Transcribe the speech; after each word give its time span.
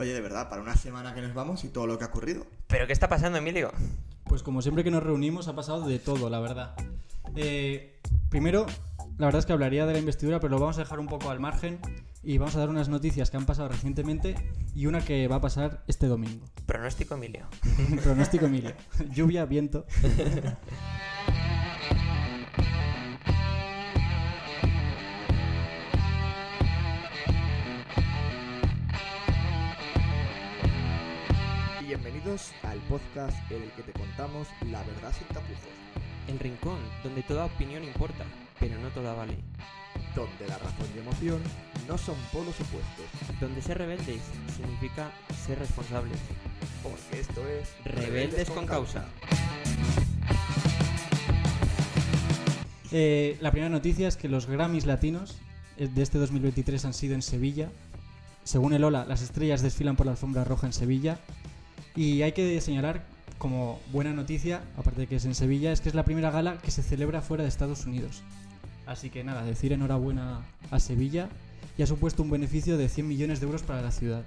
Oye, 0.00 0.14
de 0.14 0.20
verdad, 0.22 0.48
para 0.48 0.62
una 0.62 0.74
semana 0.76 1.14
que 1.14 1.20
nos 1.20 1.34
vamos 1.34 1.62
y 1.62 1.68
todo 1.68 1.86
lo 1.86 1.98
que 1.98 2.04
ha 2.04 2.06
ocurrido. 2.06 2.46
¿Pero 2.68 2.86
qué 2.86 2.94
está 2.94 3.10
pasando, 3.10 3.36
Emilio? 3.36 3.70
Pues 4.24 4.42
como 4.42 4.62
siempre 4.62 4.82
que 4.82 4.90
nos 4.90 5.02
reunimos 5.02 5.46
ha 5.46 5.54
pasado 5.54 5.86
de 5.86 5.98
todo, 5.98 6.30
la 6.30 6.40
verdad. 6.40 6.74
Eh, 7.36 8.00
primero, 8.30 8.64
la 9.18 9.26
verdad 9.26 9.40
es 9.40 9.44
que 9.44 9.52
hablaría 9.52 9.84
de 9.84 9.92
la 9.92 9.98
investidura, 9.98 10.40
pero 10.40 10.52
lo 10.52 10.58
vamos 10.58 10.78
a 10.78 10.80
dejar 10.80 11.00
un 11.00 11.06
poco 11.06 11.28
al 11.28 11.38
margen 11.38 11.80
y 12.22 12.38
vamos 12.38 12.56
a 12.56 12.60
dar 12.60 12.70
unas 12.70 12.88
noticias 12.88 13.30
que 13.30 13.36
han 13.36 13.44
pasado 13.44 13.68
recientemente 13.68 14.36
y 14.74 14.86
una 14.86 15.04
que 15.04 15.28
va 15.28 15.36
a 15.36 15.40
pasar 15.42 15.84
este 15.86 16.06
domingo. 16.06 16.46
Pronóstico, 16.64 17.16
Emilio. 17.16 17.46
Pronóstico 18.02 18.46
Emilio. 18.46 18.72
Lluvia, 19.12 19.44
viento. 19.44 19.84
Bienvenidos 32.30 32.52
al 32.62 32.78
podcast 32.88 33.50
en 33.50 33.60
el 33.64 33.70
que 33.72 33.82
te 33.82 33.92
contamos 33.92 34.46
la 34.70 34.80
verdad 34.84 35.12
sin 35.18 35.26
tapujos, 35.26 35.58
El 36.28 36.38
rincón, 36.38 36.78
donde 37.02 37.24
toda 37.24 37.46
opinión 37.46 37.82
importa, 37.82 38.24
pero 38.60 38.78
no 38.78 38.88
toda 38.90 39.14
vale. 39.14 39.36
donde 40.14 40.46
la 40.46 40.56
razón 40.58 40.86
y 40.94 41.00
emoción 41.00 41.40
no 41.88 41.98
son 41.98 42.14
polos 42.32 42.54
opuestos, 42.54 43.40
Donde 43.40 43.60
ser 43.60 43.78
rebeldes 43.78 44.22
significa 44.56 45.10
ser 45.44 45.58
responsables. 45.58 46.18
porque 46.84 47.20
esto 47.20 47.40
es 47.48 47.74
Rebeldes 47.84 48.48
con 48.50 48.64
causa. 48.64 49.08
Eh, 52.92 53.38
la 53.40 53.50
primera 53.50 53.70
noticia 53.70 54.06
es 54.06 54.16
que 54.16 54.28
los 54.28 54.46
Grammys 54.46 54.86
latinos 54.86 55.36
eh, 55.78 55.88
de 55.92 56.02
este 56.02 56.18
2023 56.18 56.84
han 56.84 56.94
sido 56.94 57.16
en 57.16 57.22
Sevilla. 57.22 57.70
Según 58.44 58.72
el 58.72 58.84
Ola, 58.84 59.04
las 59.04 59.20
estrellas 59.20 59.62
desfilan 59.62 59.96
por 59.96 60.06
la 60.06 60.12
alfombra 60.12 60.44
roja 60.44 60.68
en 60.68 60.72
Sevilla. 60.72 61.18
Y 61.96 62.22
hay 62.22 62.32
que 62.32 62.60
señalar 62.60 63.04
como 63.38 63.80
buena 63.90 64.12
noticia, 64.12 64.62
aparte 64.76 65.02
de 65.02 65.06
que 65.06 65.16
es 65.16 65.24
en 65.24 65.34
Sevilla, 65.34 65.72
es 65.72 65.80
que 65.80 65.88
es 65.88 65.94
la 65.94 66.04
primera 66.04 66.30
gala 66.30 66.58
que 66.58 66.70
se 66.70 66.82
celebra 66.82 67.22
fuera 67.22 67.42
de 67.42 67.48
Estados 67.48 67.86
Unidos. 67.86 68.22
Así 68.86 69.08
que 69.08 69.24
nada, 69.24 69.44
decir 69.44 69.72
enhorabuena 69.72 70.40
a 70.70 70.80
Sevilla 70.80 71.28
y 71.78 71.82
ha 71.82 71.86
supuesto 71.86 72.22
un 72.22 72.30
beneficio 72.30 72.76
de 72.76 72.88
100 72.88 73.08
millones 73.08 73.40
de 73.40 73.46
euros 73.46 73.62
para 73.62 73.80
la 73.82 73.90
ciudad. 73.90 74.24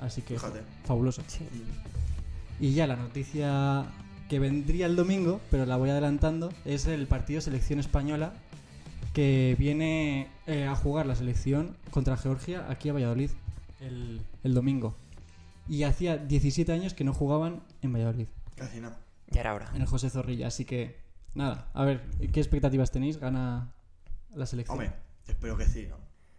Así 0.00 0.22
que 0.22 0.34
Fíjate. 0.34 0.60
fabuloso. 0.84 1.22
Y 2.60 2.74
ya 2.74 2.86
la 2.86 2.96
noticia 2.96 3.86
que 4.28 4.38
vendría 4.38 4.86
el 4.86 4.96
domingo, 4.96 5.40
pero 5.50 5.66
la 5.66 5.76
voy 5.76 5.90
adelantando, 5.90 6.52
es 6.64 6.86
el 6.86 7.06
partido 7.06 7.40
Selección 7.40 7.80
Española 7.80 8.32
que 9.12 9.56
viene 9.58 10.28
eh, 10.46 10.64
a 10.64 10.74
jugar 10.74 11.06
la 11.06 11.14
selección 11.14 11.76
contra 11.90 12.16
Georgia 12.16 12.66
aquí 12.70 12.88
a 12.88 12.92
Valladolid 12.92 13.30
el, 13.80 14.20
el 14.42 14.54
domingo. 14.54 14.94
Y 15.68 15.84
hacía 15.84 16.16
17 16.16 16.72
años 16.72 16.94
que 16.94 17.04
no 17.04 17.14
jugaban 17.14 17.62
en 17.82 17.92
Valladolid, 17.92 18.28
Casi 18.56 18.80
nada. 18.80 18.98
Ya 19.28 19.40
era 19.40 19.54
hora. 19.54 19.70
en 19.74 19.80
el 19.80 19.86
José 19.86 20.10
Zorrilla. 20.10 20.48
Así 20.48 20.64
que, 20.64 20.98
nada, 21.34 21.70
a 21.72 21.84
ver, 21.84 22.02
¿qué 22.32 22.40
expectativas 22.40 22.90
tenéis? 22.90 23.18
¿Gana 23.18 23.72
la 24.34 24.46
selección? 24.46 24.78
Hombre, 24.78 24.92
espero 25.26 25.56
que 25.56 25.66
sí, 25.66 25.86
¿no? 25.88 25.96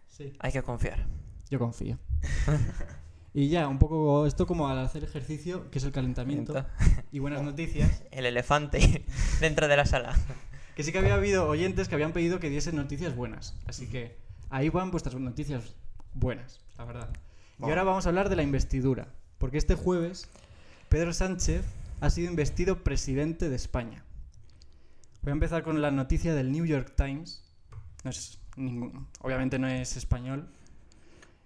Sí. 0.08 0.34
Hay 0.40 0.52
que 0.52 0.62
confiar. 0.62 1.06
Yo 1.50 1.60
confío. 1.60 1.98
y 3.34 3.50
ya, 3.50 3.68
un 3.68 3.80
poco 3.80 4.26
esto 4.28 4.46
como 4.46 4.68
al 4.68 4.78
hacer 4.80 5.04
ejercicio, 5.04 5.72
que 5.72 5.80
es 5.80 5.84
el 5.86 5.92
calentamiento. 5.92 6.66
Y 7.12 7.20
buenas 7.20 7.42
noticias. 7.42 8.04
El 8.12 8.26
elefante 8.26 9.06
dentro 9.40 9.68
de 9.68 9.78
la 9.78 9.86
sala. 9.86 10.16
Que 10.76 10.84
sí 10.84 10.92
que 10.92 11.00
había 11.00 11.16
habido 11.16 11.48
oyentes 11.48 11.88
que 11.88 11.96
habían 11.96 12.14
pedido 12.14 12.40
que 12.40 12.50
diesen 12.50 12.76
noticias 12.76 13.16
buenas. 13.16 13.60
Así 13.68 13.88
que 13.88 14.18
ahí 14.50 14.70
van 14.70 14.92
vuestras 14.92 15.16
noticias 15.16 15.76
buenas, 16.14 16.62
la 16.78 16.86
verdad. 16.86 17.10
Y 17.60 17.64
ahora 17.66 17.84
vamos 17.84 18.06
a 18.06 18.10
hablar 18.10 18.30
de 18.30 18.36
la 18.36 18.44
investidura. 18.44 19.14
Porque 19.44 19.58
este 19.58 19.76
jueves 19.76 20.30
Pedro 20.88 21.12
Sánchez 21.12 21.66
ha 22.00 22.10
sido 22.10 22.30
investido 22.30 22.82
presidente 22.82 23.50
de 23.50 23.58
España. 23.58 24.06
Voy 25.22 25.32
a 25.32 25.34
empezar 25.34 25.64
con 25.64 25.82
la 25.82 25.92
noticia 25.92 26.34
del 26.34 26.50
New 26.50 26.64
York 26.66 26.94
Times. 26.96 27.44
Obviamente 29.20 29.60
no 29.60 29.68
es 29.68 29.98
español. 29.98 30.48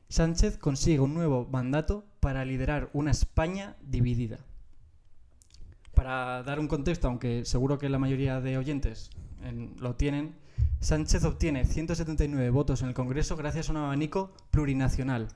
Sánchez 0.10 0.60
consigue 0.60 1.00
un 1.00 1.16
nuevo 1.16 1.48
mandato 1.52 2.06
para 2.20 2.46
liderar 2.46 2.92
una 2.94 3.10
España 3.10 3.76
dividida. 3.82 4.38
Para 5.96 6.44
dar 6.44 6.60
un 6.60 6.68
contexto, 6.68 7.08
aunque 7.08 7.46
seguro 7.46 7.80
que 7.80 7.90
la 7.90 7.98
mayoría 7.98 8.40
de 8.42 8.60
oyentes 8.60 9.10
en- 9.42 9.74
lo 9.80 9.96
tienen, 9.96 10.36
Sánchez 10.82 11.24
obtiene 11.24 11.66
179 11.66 12.52
votos 12.52 12.84
en 12.84 12.90
el 12.90 12.94
Congreso 12.94 13.36
gracias 13.36 13.70
a 13.70 13.72
un 13.72 13.78
abanico 13.78 14.32
plurinacional, 14.52 15.30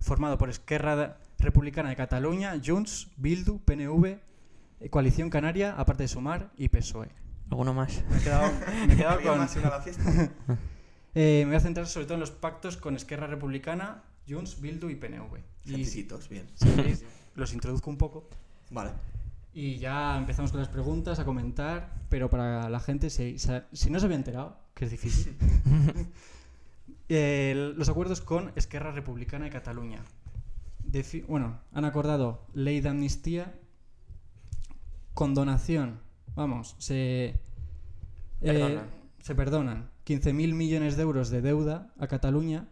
formado 0.00 0.36
por 0.36 0.50
Esquerra 0.50 1.18
Republicana 1.42 1.90
de 1.90 1.96
Cataluña, 1.96 2.54
Junts, 2.64 3.10
Bildu, 3.16 3.58
PNV, 3.58 4.06
eh, 4.06 4.88
Coalición 4.90 5.28
Canaria, 5.28 5.74
aparte 5.76 6.04
de 6.04 6.08
Sumar 6.08 6.50
y 6.56 6.68
PSOE. 6.68 7.08
¿Alguno 7.50 7.74
más? 7.74 8.02
Me 8.08 8.16
he 8.16 8.20
quedado, 8.22 8.52
me 8.86 8.94
he 8.94 8.96
quedado 8.96 9.14
¿Había 9.18 9.30
con... 9.30 9.38
más 9.38 9.56
la 9.56 9.80
fiesta? 9.80 10.30
Eh, 11.14 11.42
me 11.44 11.50
voy 11.50 11.56
a 11.56 11.60
centrar 11.60 11.86
sobre 11.86 12.06
todo 12.06 12.14
en 12.14 12.20
los 12.20 12.30
pactos 12.30 12.78
con 12.78 12.96
Esquerra 12.96 13.26
Republicana, 13.26 14.02
Junts, 14.26 14.62
Bildu 14.62 14.88
y 14.88 14.94
PNV. 14.94 15.40
Y 15.66 15.84
bien. 16.30 16.46
los 17.34 17.52
introduzco 17.52 17.90
un 17.90 17.98
poco. 17.98 18.30
Vale. 18.70 18.92
Y 19.52 19.76
ya 19.76 20.16
empezamos 20.16 20.50
con 20.50 20.60
las 20.60 20.70
preguntas, 20.70 21.18
a 21.18 21.26
comentar, 21.26 21.92
pero 22.08 22.30
para 22.30 22.70
la 22.70 22.80
gente, 22.80 23.10
si, 23.10 23.36
si 23.38 23.90
no 23.90 24.00
se 24.00 24.06
había 24.06 24.16
enterado, 24.16 24.56
que 24.72 24.86
es 24.86 24.90
difícil, 24.90 25.36
eh, 27.10 27.72
los 27.76 27.90
acuerdos 27.90 28.22
con 28.22 28.52
Esquerra 28.56 28.92
Republicana 28.92 29.44
de 29.44 29.50
Cataluña. 29.50 30.02
Bueno, 31.28 31.60
han 31.72 31.84
acordado 31.84 32.46
ley 32.54 32.80
de 32.80 32.88
amnistía, 32.88 33.54
condonación, 35.14 36.00
vamos, 36.34 36.76
se, 36.78 37.26
eh, 37.26 37.38
Perdonan. 38.40 38.90
se 39.20 39.34
perdonan 39.34 39.90
15.000 40.06 40.54
millones 40.54 40.96
de 40.96 41.02
euros 41.02 41.30
de 41.30 41.40
deuda 41.42 41.92
a 41.98 42.06
Cataluña 42.06 42.68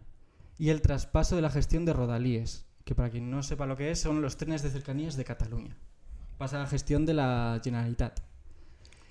y 0.58 0.68
el 0.70 0.82
traspaso 0.82 1.36
de 1.36 1.42
la 1.42 1.50
gestión 1.50 1.84
de 1.84 1.92
Rodalíes, 1.92 2.66
que 2.84 2.94
para 2.94 3.10
quien 3.10 3.30
no 3.30 3.42
sepa 3.42 3.66
lo 3.66 3.76
que 3.76 3.90
es, 3.90 4.00
son 4.00 4.20
los 4.20 4.36
trenes 4.36 4.62
de 4.62 4.70
cercanías 4.70 5.16
de 5.16 5.24
Cataluña 5.24 5.76
pasa 6.40 6.56
a 6.56 6.60
la 6.60 6.66
gestión 6.66 7.04
de 7.04 7.12
la 7.12 7.60
Generalitat. 7.62 8.18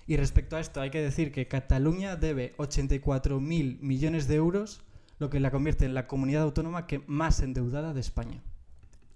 Y 0.07 0.17
respecto 0.17 0.55
a 0.55 0.59
esto, 0.59 0.81
hay 0.81 0.89
que 0.89 0.99
decir 0.99 1.31
que 1.31 1.47
Cataluña 1.47 2.15
debe 2.15 2.55
84.000 2.57 3.79
millones 3.81 4.27
de 4.27 4.33
euros, 4.33 4.81
lo 5.19 5.29
que 5.29 5.39
la 5.39 5.51
convierte 5.51 5.85
en 5.85 5.93
la 5.93 6.07
comunidad 6.07 6.41
autónoma 6.41 6.87
que 6.87 7.03
más 7.05 7.41
endeudada 7.41 7.93
de 7.93 7.99
España. 7.99 8.41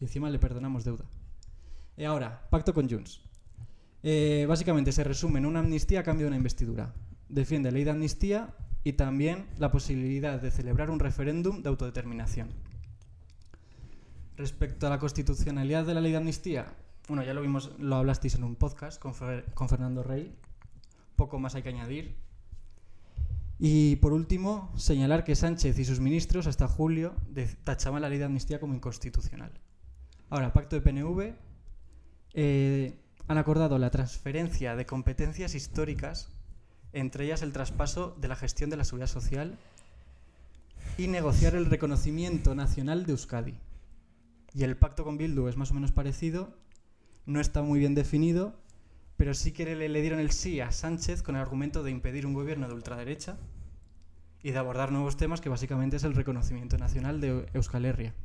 Y 0.04 0.06
encima 0.06 0.30
le 0.30 0.38
perdonamos 0.38 0.84
deuda. 0.84 1.06
Y 1.96 2.04
ahora, 2.04 2.46
pacto 2.50 2.74
con 2.74 2.90
Junts. 2.90 3.22
Eh, 4.04 4.46
básicamente 4.50 4.92
se 4.92 5.06
resume 5.06 5.40
en 5.40 5.46
una 5.46 5.60
amnistía 5.60 6.02
a 6.02 6.04
cambio 6.04 6.26
de 6.26 6.28
una 6.28 6.36
investidura. 6.36 6.94
Defiende 7.30 7.72
ley 7.72 7.86
de 7.86 7.92
amnistía 7.92 8.54
y 8.84 8.94
también 8.94 9.46
la 9.60 9.72
posibilidad 9.72 10.42
de 10.42 10.52
celebrar 10.52 10.90
un 10.90 11.00
referéndum 11.00 11.64
de 11.64 11.70
autodeterminación. 11.70 12.50
Respecto 14.36 14.88
a 14.88 14.90
la 14.90 15.00
constitucionalidad 15.00 15.86
de 15.86 15.94
la 15.94 16.02
ley 16.02 16.12
de 16.12 16.18
amnistía, 16.18 16.76
bueno, 17.08 17.24
ya 17.24 17.34
lo 17.34 17.42
vimos, 17.42 17.72
lo 17.80 17.96
hablasteis 17.96 18.36
en 18.36 18.44
un 18.44 18.58
podcast 18.58 19.02
con, 19.02 19.14
Fer- 19.14 19.54
con 19.54 19.70
Fernando 19.70 20.04
Rey. 20.04 20.36
Poco 21.16 21.40
más 21.40 21.56
hay 21.56 21.64
que 21.64 21.70
añadir. 21.70 22.18
Y 23.58 23.96
por 23.98 24.12
último, 24.12 24.70
señalar 24.76 25.24
que 25.24 25.36
Sánchez 25.36 25.80
y 25.80 25.86
sus 25.86 26.02
ministros 26.02 26.46
hasta 26.46 26.68
julio 26.68 27.16
tachaban 27.64 28.02
la 28.02 28.10
ley 28.10 28.18
de 28.18 28.26
amnistía 28.26 28.60
como 28.60 28.74
inconstitucional. 28.74 29.54
Ahora, 30.34 30.52
pacto 30.52 30.76
de 30.76 30.82
PNV. 30.82 31.36
eh, 32.34 32.98
han 33.28 33.38
acordado 33.38 33.78
la 33.78 33.92
transferencia 33.92 34.76
de 34.76 34.88
competencias 34.88 35.54
históricas, 35.54 36.32
entre 36.92 37.26
ellas 37.26 37.44
el 37.44 37.54
traspaso 37.54 38.18
de 38.20 38.30
la 38.30 38.36
gestión 38.36 38.72
de 38.72 38.78
la 38.78 38.84
seguridad 38.84 39.06
social 39.06 39.60
y 40.98 41.06
negociar 41.06 41.54
el 41.54 41.68
reconocimiento 41.68 42.56
nacional 42.56 43.06
de 43.06 43.12
Euskadi. 43.12 43.54
Y 44.56 44.64
el 44.64 44.76
pacto 44.76 45.04
con 45.04 45.20
Bildu 45.20 45.50
es 45.50 45.56
más 45.56 45.70
o 45.70 45.76
menos 45.76 45.92
parecido, 45.92 46.58
no 47.28 47.40
está 47.40 47.62
muy 47.62 47.78
bien 47.78 47.94
definido, 47.94 48.56
pero 49.18 49.36
sí 49.36 49.52
que 49.52 49.66
le, 49.66 49.88
le 49.88 50.02
dieron 50.02 50.20
el 50.20 50.32
sí 50.32 50.62
a 50.62 50.72
Sánchez 50.72 51.22
con 51.22 51.36
el 51.36 51.44
argumento 51.44 51.84
de 51.84 51.92
impedir 51.92 52.26
un 52.26 52.34
gobierno 52.34 52.68
de 52.68 52.74
ultraderecha 52.74 53.38
y 54.42 54.50
de 54.50 54.58
abordar 54.58 54.92
nuevos 54.92 55.16
temas 55.16 55.42
que 55.42 55.50
básicamente 55.50 55.98
es 55.98 56.04
el 56.04 56.16
reconocimiento 56.16 56.80
nacional 56.80 57.22
de 57.22 57.46
Euskal 57.54 57.86
Herria. 57.86 58.16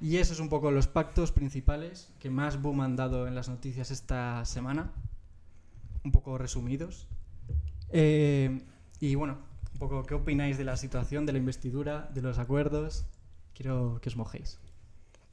Y 0.00 0.18
esos 0.18 0.36
son 0.36 0.44
un 0.44 0.50
poco 0.50 0.70
los 0.70 0.86
pactos 0.86 1.32
principales 1.32 2.12
que 2.20 2.30
más 2.30 2.62
boom 2.62 2.80
han 2.82 2.96
dado 2.96 3.26
en 3.26 3.34
las 3.34 3.48
noticias 3.48 3.90
esta 3.90 4.44
semana, 4.44 4.92
un 6.04 6.12
poco 6.12 6.38
resumidos. 6.38 7.08
Eh, 7.90 8.62
y 9.00 9.14
bueno, 9.16 9.38
un 9.72 9.78
poco, 9.78 10.04
¿qué 10.04 10.14
opináis 10.14 10.56
de 10.56 10.64
la 10.64 10.76
situación, 10.76 11.26
de 11.26 11.32
la 11.32 11.38
investidura, 11.38 12.08
de 12.14 12.22
los 12.22 12.38
acuerdos? 12.38 13.06
Quiero 13.54 13.98
que 14.00 14.08
os 14.08 14.16
mojéis. 14.16 14.60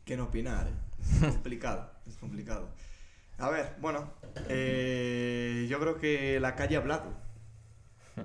¿Qué 0.03 0.17
no 0.17 0.25
opinar? 0.25 0.67
eh? 0.67 1.25
Es 1.27 1.31
complicado, 1.33 1.91
es 2.07 2.15
complicado. 2.17 2.67
A 3.37 3.49
ver, 3.49 3.75
bueno, 3.81 4.09
eh, 4.49 5.67
yo 5.69 5.79
creo 5.79 5.99
que 5.99 6.39
la 6.39 6.55
calle 6.55 6.75
ha 6.75 6.79
hablado. 6.79 7.24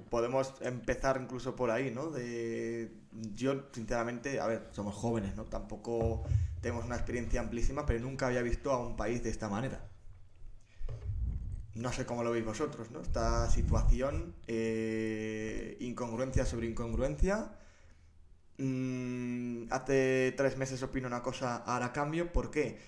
Podemos 0.09 0.55
empezar 0.61 1.21
incluso 1.21 1.57
por 1.57 1.71
ahí, 1.71 1.91
¿no? 1.91 2.11
De, 2.11 2.93
yo, 3.35 3.65
sinceramente, 3.73 4.39
a 4.39 4.47
ver, 4.47 4.69
somos 4.71 4.95
jóvenes, 4.95 5.35
¿no? 5.37 5.45
Tampoco 5.45 6.23
tenemos 6.61 6.85
una 6.85 6.97
experiencia 6.97 7.41
amplísima, 7.41 7.87
pero 7.87 7.99
nunca 8.01 8.29
había 8.29 8.43
visto 8.43 8.71
a 8.71 8.79
un 8.79 8.97
país 8.97 9.23
de 9.23 9.31
esta 9.31 9.49
manera. 9.49 9.89
No 11.75 11.93
sé 11.93 12.07
cómo 12.07 12.23
lo 12.23 12.31
veis 12.31 12.45
vosotros, 12.45 12.91
¿no? 12.91 13.01
Esta 13.01 13.51
situación, 13.51 14.35
eh, 14.47 15.77
incongruencia 15.81 16.45
sobre 16.45 16.67
incongruencia. 16.67 17.53
Mm, 18.59 19.65
hace 19.71 20.35
tres 20.37 20.57
meses 20.57 20.83
opino 20.83 21.07
una 21.09 21.23
cosa, 21.23 21.57
ahora 21.57 21.93
cambio. 21.93 22.33
¿Por 22.33 22.51
qué? 22.51 22.79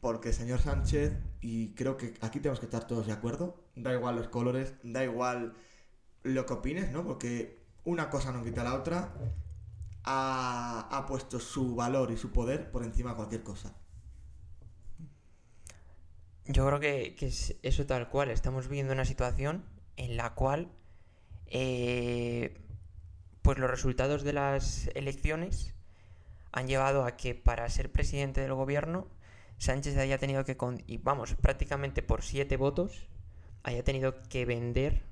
Porque 0.00 0.32
señor 0.32 0.60
Sánchez, 0.60 1.12
y 1.40 1.74
creo 1.74 1.96
que 1.96 2.14
aquí 2.22 2.40
tenemos 2.40 2.58
que 2.58 2.66
estar 2.66 2.86
todos 2.86 3.06
de 3.06 3.12
acuerdo, 3.12 3.62
da 3.76 3.92
igual 3.92 4.16
los 4.16 4.28
colores, 4.28 4.74
da 4.82 5.04
igual 5.04 5.54
lo 6.22 6.46
que 6.46 6.52
opines, 6.52 6.90
¿no? 6.90 7.04
Porque 7.04 7.62
una 7.84 8.10
cosa 8.10 8.32
no 8.32 8.44
quita 8.44 8.64
la 8.64 8.74
otra, 8.74 9.12
ha, 10.04 11.04
puesto 11.08 11.38
su 11.38 11.74
valor 11.74 12.10
y 12.10 12.16
su 12.16 12.30
poder 12.30 12.70
por 12.70 12.84
encima 12.84 13.10
de 13.10 13.16
cualquier 13.16 13.42
cosa. 13.42 13.74
Yo 16.46 16.66
creo 16.66 16.80
que, 16.80 17.16
es 17.20 17.56
eso 17.62 17.86
tal 17.86 18.08
cual. 18.08 18.30
Estamos 18.30 18.68
viviendo 18.68 18.92
una 18.92 19.04
situación 19.04 19.64
en 19.96 20.16
la 20.16 20.34
cual 20.34 20.72
eh, 21.46 22.60
pues 23.42 23.58
los 23.58 23.70
resultados 23.70 24.22
de 24.22 24.32
las 24.32 24.88
elecciones 24.94 25.74
han 26.50 26.66
llevado 26.66 27.04
a 27.04 27.16
que 27.16 27.34
para 27.34 27.68
ser 27.68 27.90
presidente 27.90 28.40
del 28.40 28.54
gobierno 28.54 29.08
Sánchez 29.58 29.96
haya 29.96 30.18
tenido 30.18 30.44
que, 30.44 30.56
y 30.88 30.98
vamos, 30.98 31.34
prácticamente 31.34 32.02
por 32.02 32.22
siete 32.22 32.56
votos, 32.56 33.06
haya 33.62 33.84
tenido 33.84 34.20
que 34.28 34.44
vender 34.44 35.04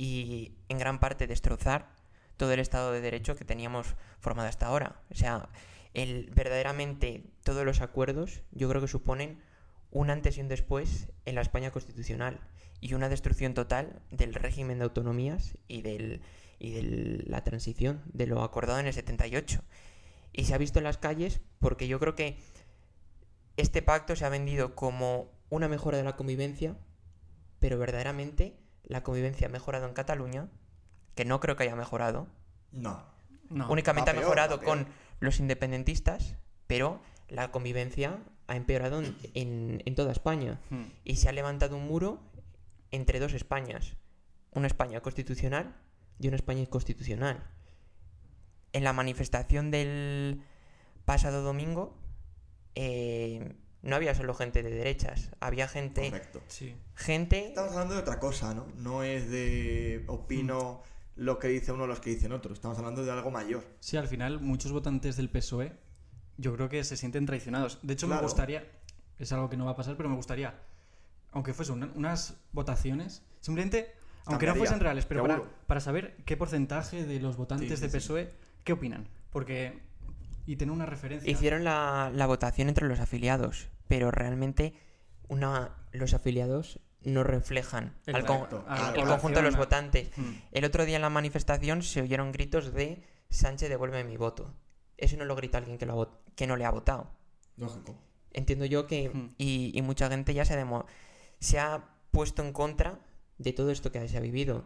y 0.00 0.56
en 0.70 0.78
gran 0.78 0.98
parte 0.98 1.26
destrozar 1.26 1.90
todo 2.38 2.54
el 2.54 2.60
Estado 2.60 2.90
de 2.90 3.02
Derecho 3.02 3.36
que 3.36 3.44
teníamos 3.44 3.96
formado 4.18 4.48
hasta 4.48 4.64
ahora. 4.64 5.02
O 5.10 5.14
sea, 5.14 5.50
el, 5.92 6.30
verdaderamente 6.34 7.24
todos 7.44 7.66
los 7.66 7.82
acuerdos 7.82 8.40
yo 8.50 8.66
creo 8.70 8.80
que 8.80 8.88
suponen 8.88 9.42
un 9.90 10.08
antes 10.08 10.38
y 10.38 10.40
un 10.40 10.48
después 10.48 11.10
en 11.26 11.34
la 11.34 11.42
España 11.42 11.70
constitucional 11.70 12.40
y 12.80 12.94
una 12.94 13.10
destrucción 13.10 13.52
total 13.52 14.00
del 14.10 14.32
régimen 14.32 14.78
de 14.78 14.84
autonomías 14.84 15.58
y, 15.68 15.82
del, 15.82 16.22
y 16.58 16.70
de 16.72 17.22
la 17.26 17.44
transición 17.44 18.00
de 18.06 18.26
lo 18.26 18.42
acordado 18.42 18.80
en 18.80 18.86
el 18.86 18.94
78. 18.94 19.62
Y 20.32 20.44
se 20.44 20.54
ha 20.54 20.58
visto 20.58 20.78
en 20.78 20.84
las 20.84 20.96
calles 20.96 21.42
porque 21.58 21.88
yo 21.88 22.00
creo 22.00 22.14
que 22.14 22.38
este 23.58 23.82
pacto 23.82 24.16
se 24.16 24.24
ha 24.24 24.30
vendido 24.30 24.74
como 24.74 25.30
una 25.50 25.68
mejora 25.68 25.98
de 25.98 26.04
la 26.04 26.16
convivencia, 26.16 26.78
pero 27.58 27.78
verdaderamente 27.78 28.59
la 28.90 29.02
convivencia 29.02 29.46
ha 29.46 29.50
mejorado 29.50 29.86
en 29.86 29.94
Cataluña, 29.94 30.48
que 31.14 31.24
no 31.24 31.40
creo 31.40 31.56
que 31.56 31.62
haya 31.64 31.76
mejorado, 31.76 32.26
No. 32.72 33.04
No. 33.48 33.68
únicamente 33.70 34.10
ha 34.10 34.14
mejorado 34.14 34.60
con 34.60 34.86
los 35.20 35.40
independentistas, 35.40 36.36
pero 36.66 37.00
la 37.28 37.50
convivencia 37.50 38.18
ha 38.46 38.56
empeorado 38.56 39.00
en, 39.00 39.16
en- 39.34 39.82
en 39.84 39.94
toda 39.94 40.12
España. 40.12 40.60
Hmm. 40.70 40.84
Y 41.04 41.16
se 41.16 41.28
ha 41.28 41.32
levantado 41.32 41.76
un 41.76 41.86
muro 41.86 42.20
entre 42.90 43.18
dos 43.20 43.32
Españas. 43.32 43.96
Una 44.52 44.66
España 44.66 45.00
constitucional 45.00 45.76
y 46.18 46.26
una 46.28 46.36
España 46.36 46.60
inconstitucional. 46.60 47.42
En 48.72 48.84
la 48.84 48.92
manifestación 48.92 49.70
del 49.70 50.42
pasado 51.04 51.42
domingo 51.42 51.96
eh, 52.74 53.56
no 53.82 53.96
había 53.96 54.14
solo 54.14 54.34
gente 54.34 54.62
de 54.62 54.70
derechas, 54.70 55.30
había 55.40 55.66
gente... 55.68 56.10
Correcto. 56.10 56.42
Sí. 56.48 56.74
Gente... 56.94 57.48
Estamos 57.48 57.72
hablando 57.72 57.94
de 57.94 58.00
otra 58.00 58.18
cosa, 58.18 58.54
¿no? 58.54 58.66
No 58.76 59.02
es 59.02 59.30
de 59.30 60.04
opino 60.06 60.82
lo 61.16 61.38
que 61.38 61.48
dice 61.48 61.72
uno 61.72 61.84
o 61.84 61.86
los 61.86 62.00
que 62.00 62.10
dicen 62.10 62.32
otros. 62.32 62.58
Estamos 62.58 62.78
hablando 62.78 63.04
de 63.04 63.10
algo 63.10 63.30
mayor. 63.30 63.64
Sí, 63.80 63.96
al 63.96 64.08
final 64.08 64.40
muchos 64.40 64.72
votantes 64.72 65.16
del 65.16 65.28
PSOE 65.30 65.72
yo 66.36 66.54
creo 66.54 66.68
que 66.68 66.82
se 66.84 66.96
sienten 66.96 67.26
traicionados. 67.26 67.78
De 67.82 67.92
hecho, 67.94 68.08
me 68.08 68.18
gustaría, 68.20 68.66
es 69.18 69.30
algo 69.32 69.50
que 69.50 69.56
no 69.58 69.66
va 69.66 69.72
a 69.72 69.76
pasar, 69.76 69.96
pero 69.96 70.08
me 70.08 70.16
gustaría, 70.16 70.54
aunque 71.32 71.52
fuesen 71.52 71.76
una- 71.76 71.92
unas 71.94 72.34
votaciones, 72.52 73.22
simplemente, 73.40 73.92
aunque 74.24 74.46
no 74.46 74.54
fuesen 74.54 74.80
reales, 74.80 75.04
pero 75.04 75.22
para, 75.22 75.42
para 75.66 75.80
saber 75.80 76.16
qué 76.24 76.36
porcentaje 76.38 77.04
de 77.04 77.20
los 77.20 77.36
votantes 77.36 77.68
Sí, 77.68 77.76
sí, 77.76 77.82
de 77.82 77.88
sí. 77.90 77.96
PSOE, 77.96 78.30
qué 78.64 78.72
opinan. 78.72 79.06
Porque, 79.30 79.78
y 80.46 80.56
tener 80.56 80.72
una 80.72 80.86
referencia. 80.86 81.30
Hicieron 81.30 81.64
la, 81.64 82.10
la 82.14 82.26
votación 82.26 82.68
entre 82.68 82.88
los 82.88 83.00
afiliados, 83.00 83.68
pero 83.88 84.10
realmente 84.10 84.74
una, 85.28 85.76
los 85.92 86.14
afiliados 86.14 86.80
no 87.02 87.22
reflejan 87.24 87.96
El- 88.06 88.16
al, 88.16 88.24
con- 88.26 88.42
el 88.42 88.46
claro. 88.64 89.04
conjunto 89.06 89.38
de 89.40 89.46
los 89.46 89.56
votantes. 89.56 90.10
Hmm. 90.16 90.32
El 90.52 90.64
otro 90.64 90.84
día 90.84 90.96
en 90.96 91.02
la 91.02 91.10
manifestación 91.10 91.82
se 91.82 92.02
oyeron 92.02 92.32
gritos 92.32 92.72
de 92.74 93.02
Sánchez 93.30 93.68
devuelve 93.68 94.02
mi 94.04 94.16
voto. 94.16 94.54
Eso 94.96 95.16
no 95.16 95.24
lo 95.24 95.34
grita 95.36 95.58
alguien 95.58 95.78
que, 95.78 95.86
lo 95.86 96.02
ha 96.02 96.08
que 96.34 96.46
no 96.46 96.56
le 96.56 96.64
ha 96.66 96.70
votado. 96.70 97.10
Lógico. 97.56 97.96
Entiendo 98.32 98.64
yo 98.66 98.86
que... 98.86 99.08
Hmm. 99.10 99.34
Y, 99.38 99.70
y 99.74 99.82
mucha 99.82 100.08
gente 100.10 100.34
ya 100.34 100.44
se, 100.44 100.56
demo- 100.56 100.86
se 101.38 101.58
ha 101.58 101.84
puesto 102.10 102.42
en 102.42 102.52
contra 102.52 102.98
de 103.38 103.52
todo 103.52 103.70
esto 103.70 103.90
que 103.92 104.06
se 104.08 104.16
ha 104.16 104.20
vivido. 104.20 104.64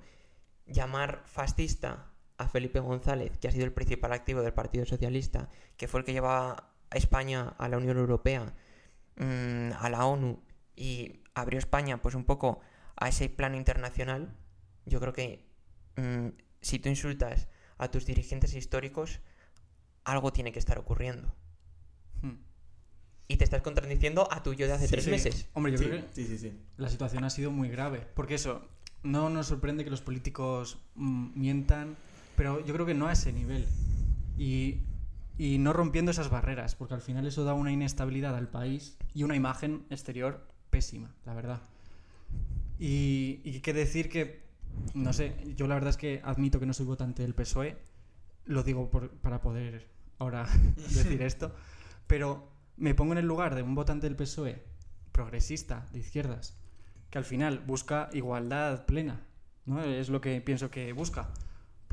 Llamar 0.67 1.23
fascista 1.27 2.07
a 2.39 2.49
Felipe 2.49 2.81
González, 2.81 3.39
que 3.39 3.49
ha 3.49 3.53
sido 3.53 3.65
el 3.65 3.73
principal 3.73 4.13
activo 4.13 4.43
del 4.43 4.53
Partido 4.53 4.85
Socialista, 4.85 5.49
que 5.77 5.89
fue 5.89 6.01
el 6.01 6.07
que 6.07 6.13
llevaba 6.13 6.71
a 6.91 6.97
España 6.97 7.55
a 7.59 7.69
la 7.69 7.79
Unión 7.79 7.97
Europea, 7.99 8.55
mm, 9.17 9.71
a 9.79 9.89
la 9.91 10.07
ONU, 10.07 10.43
y 10.77 11.21
abrió 11.35 11.59
España 11.59 12.03
pues 12.03 12.15
un 12.15 12.25
poco 12.25 12.61
a 12.97 13.09
ese 13.09 13.29
plano 13.29 13.57
internacional, 13.57 14.35
yo 14.87 15.01
creo 15.01 15.13
que 15.13 15.47
mm, 15.97 16.29
si 16.61 16.79
tú 16.79 16.89
insultas 16.89 17.49
a 17.79 17.91
tus 17.91 18.07
dirigentes 18.07 18.55
históricos, 18.55 19.21
algo 20.05 20.33
tiene 20.33 20.53
que 20.53 20.59
estar 20.59 20.79
ocurriendo. 20.79 21.35
Hmm. 22.23 22.37
Y 23.29 23.37
te 23.37 23.45
estás 23.45 23.63
contradiciendo 23.63 24.29
a 24.31 24.43
tu 24.43 24.53
yo 24.55 24.67
de 24.67 24.75
hace 24.75 24.87
Sí, 24.87 24.93
tres 24.93 25.05
sí. 25.05 25.11
meses. 25.11 25.49
Hombre, 25.55 25.73
yo 25.73 25.79
Sí, 25.79 25.85
creo 25.87 26.01
que 26.07 26.13
sí, 26.15 26.27
sí, 26.27 26.39
sí. 26.39 26.61
la 26.77 26.89
situación 26.89 27.25
ha 27.25 27.31
sido 27.31 27.51
muy 27.51 27.69
grave. 27.69 28.07
Porque 28.15 28.35
eso, 28.35 28.69
no 29.03 29.31
nos 29.31 29.47
sorprende 29.47 29.85
que 29.85 29.91
los 29.91 30.03
políticos 30.03 30.79
mm, 30.95 31.39
mientan, 31.41 31.97
pero 32.37 32.65
yo 32.65 32.75
creo 32.75 32.87
que 32.87 32.95
no 32.95 33.07
a 33.09 33.13
ese 33.13 33.33
nivel. 33.33 33.67
Y, 34.39 34.81
y 35.39 35.59
no 35.59 35.73
rompiendo 35.73 36.11
esas 36.11 36.31
barreras, 36.31 36.75
porque 36.75 36.95
al 36.95 37.03
final 37.03 37.27
eso 37.27 37.45
da 37.45 37.55
una 37.55 37.73
inestabilidad 37.73 38.35
al 38.37 38.49
país 38.49 38.97
y 39.15 39.23
una 39.23 39.37
imagen 39.37 39.85
exterior 39.91 40.47
pésima, 40.71 41.15
la 41.25 41.35
verdad. 41.35 41.61
Y, 42.79 43.41
y 43.45 43.61
qué 43.61 43.73
decir 43.73 44.09
que, 44.09 44.43
no 44.95 45.13
sé, 45.13 45.37
yo 45.57 45.67
la 45.69 45.75
verdad 45.75 45.91
es 45.91 45.97
que 45.97 46.21
admito 46.25 46.59
que 46.59 46.67
no 46.67 46.73
soy 46.75 46.87
votante 46.87 47.23
del 47.23 47.35
PSOE, 47.35 47.77
lo 48.47 48.63
digo 48.63 48.91
por- 48.91 49.11
para 49.11 49.41
poder 49.41 49.89
ahora 50.19 50.47
decir 50.77 51.23
esto, 51.23 51.55
pero 52.07 52.49
me 52.77 52.95
pongo 52.95 53.13
en 53.13 53.19
el 53.19 53.27
lugar 53.27 53.55
de 53.55 53.63
un 53.63 53.75
votante 53.75 54.07
del 54.09 54.17
PSOE 54.17 54.63
progresista, 55.13 55.89
de 55.93 56.01
izquierdas, 56.01 56.57
que 57.11 57.19
al 57.19 57.25
final 57.25 57.61
busca 57.61 58.11
igualdad 58.13 58.85
plena, 58.87 59.21
¿no? 59.67 59.81
Es 59.83 60.09
lo 60.09 60.21
que 60.21 60.41
pienso 60.41 60.71
que 60.71 60.93
busca. 60.93 61.31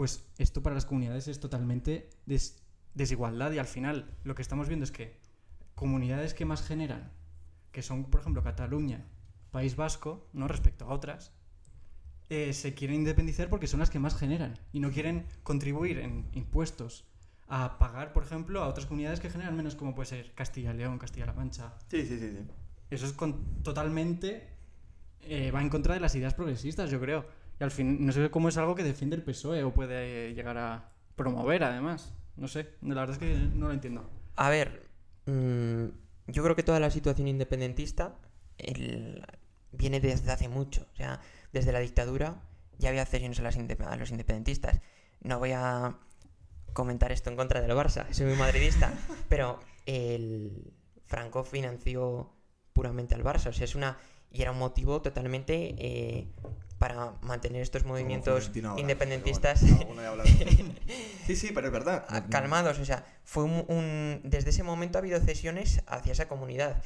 Pues 0.02 0.26
esto 0.40 0.64
para 0.64 0.74
las 0.74 0.88
comunidades 0.88 1.28
es 1.28 1.40
totalmente 1.40 2.10
des- 2.26 2.58
desigualdad 2.96 3.52
y 3.52 3.60
al 3.60 3.68
final 3.68 4.10
lo 4.24 4.34
que 4.34 4.42
estamos 4.42 4.68
viendo 4.68 4.84
es 4.84 4.92
que 4.92 5.16
comunidades 5.76 6.34
que 6.34 6.44
más 6.44 6.64
generan, 6.64 7.12
que 7.72 7.84
son 7.84 8.06
por 8.06 8.22
ejemplo 8.22 8.42
Cataluña, 8.42 9.06
País 9.52 9.76
Vasco, 9.76 10.28
¿no? 10.34 10.48
Respecto 10.48 10.86
a 10.86 10.88
otras, 10.96 11.34
eh, 12.32 12.52
se 12.54 12.74
quieren 12.74 12.96
independizar 12.96 13.48
porque 13.48 13.68
son 13.68 13.80
las 13.80 13.92
que 13.92 14.00
más 14.00 14.16
generan 14.18 14.58
y 14.74 14.80
no 14.80 14.90
quieren 14.90 15.28
contribuir 15.44 16.00
en 16.00 16.28
impuestos 16.34 17.06
a 17.48 17.78
pagar, 17.78 18.12
por 18.12 18.24
ejemplo, 18.24 18.64
a 18.64 18.70
otras 18.70 18.88
comunidades 18.88 19.20
que 19.20 19.30
generan 19.30 19.56
menos, 19.56 19.76
como 19.76 19.94
puede 19.94 20.08
ser 20.08 20.34
Castilla 20.34 20.74
y 20.74 20.78
León, 20.78 20.98
Castilla-La 20.98 21.34
Mancha. 21.34 21.76
Sí, 21.90 22.02
sí, 22.08 22.18
sí, 22.18 22.32
sí. 22.32 22.40
Eso 22.90 23.06
es 23.06 23.14
con- 23.14 23.62
totalmente. 23.62 24.48
eh, 25.22 25.52
va 25.52 25.62
en 25.62 25.70
contra 25.70 25.94
de 25.94 26.00
las 26.00 26.16
ideas 26.16 26.34
progresistas, 26.34 26.90
yo 26.90 27.00
creo. 27.00 27.40
Y 27.62 27.64
al 27.64 27.70
fin, 27.70 28.04
no 28.04 28.12
sé 28.12 28.32
cómo 28.32 28.50
es 28.50 28.58
algo 28.58 28.74
que 28.74 28.84
defiende 28.84 29.16
el 29.16 29.22
PSOE 29.22 29.64
o 29.64 29.72
puede 29.72 30.34
llegar 30.34 30.58
a 30.58 30.90
promover, 31.16 31.64
además. 31.64 32.12
No 32.36 32.48
sé, 32.48 32.72
la 32.82 32.96
verdad 33.02 33.12
es 33.12 33.18
que 33.20 33.36
no 33.54 33.68
lo 33.68 33.72
entiendo. 33.74 34.10
A 34.36 34.50
ver, 34.50 34.88
mm, 35.28 35.86
yo 36.26 36.42
creo 36.42 36.56
que 36.56 36.64
toda 36.64 36.80
la 36.80 36.90
situación 36.90 37.28
independentista 37.28 38.16
el- 38.58 39.24
viene 39.74 40.00
desde 40.00 40.32
hace 40.32 40.50
mucho. 40.50 40.88
O 40.92 40.96
sea, 40.96 41.20
desde 41.54 41.72
la 41.72 41.78
dictadura 41.82 42.42
ya 42.80 42.90
había 42.90 43.06
cesiones 43.06 43.40
a, 43.40 43.44
las 43.44 43.58
inde- 43.60 43.78
a 43.86 43.96
los 43.96 44.10
independentistas. 44.10 44.82
No 45.22 45.38
voy 45.38 45.52
a 45.52 46.00
comentar 46.74 47.12
esto 47.12 47.30
en 47.30 47.36
contra 47.36 47.62
del 47.62 47.74
Barça, 47.78 48.12
soy 48.12 48.26
muy 48.26 48.38
madridista, 48.38 48.92
pero 49.30 49.60
el 49.86 50.74
Franco 51.06 51.44
financió 51.44 52.34
puramente 52.74 53.14
al 53.14 53.24
Barça, 53.24 53.50
o 53.50 53.54
sea, 53.54 53.66
es 53.66 53.76
una 53.76 54.00
y 54.32 54.42
era 54.42 54.52
un 54.52 54.58
motivo 54.58 55.00
totalmente 55.04 55.76
eh, 55.78 56.28
para 56.82 57.14
mantener 57.22 57.62
estos 57.62 57.86
movimientos 57.86 58.50
ahora, 58.72 58.82
independentistas 58.82 59.62
bueno, 59.62 60.24
sí, 61.28 61.36
sí, 61.36 61.52
pero 61.54 61.68
es 61.68 61.74
verdad. 61.74 62.06
a- 62.10 62.26
calmados, 62.26 62.80
o 62.80 62.86
sea, 62.86 63.06
fue 63.24 63.44
un, 63.44 63.64
un- 63.68 64.22
desde 64.24 64.50
ese 64.50 64.64
momento 64.64 64.98
ha 64.98 65.02
habido 65.02 65.20
cesiones 65.20 65.84
hacia 65.86 66.12
esa 66.12 66.28
comunidad. 66.28 66.82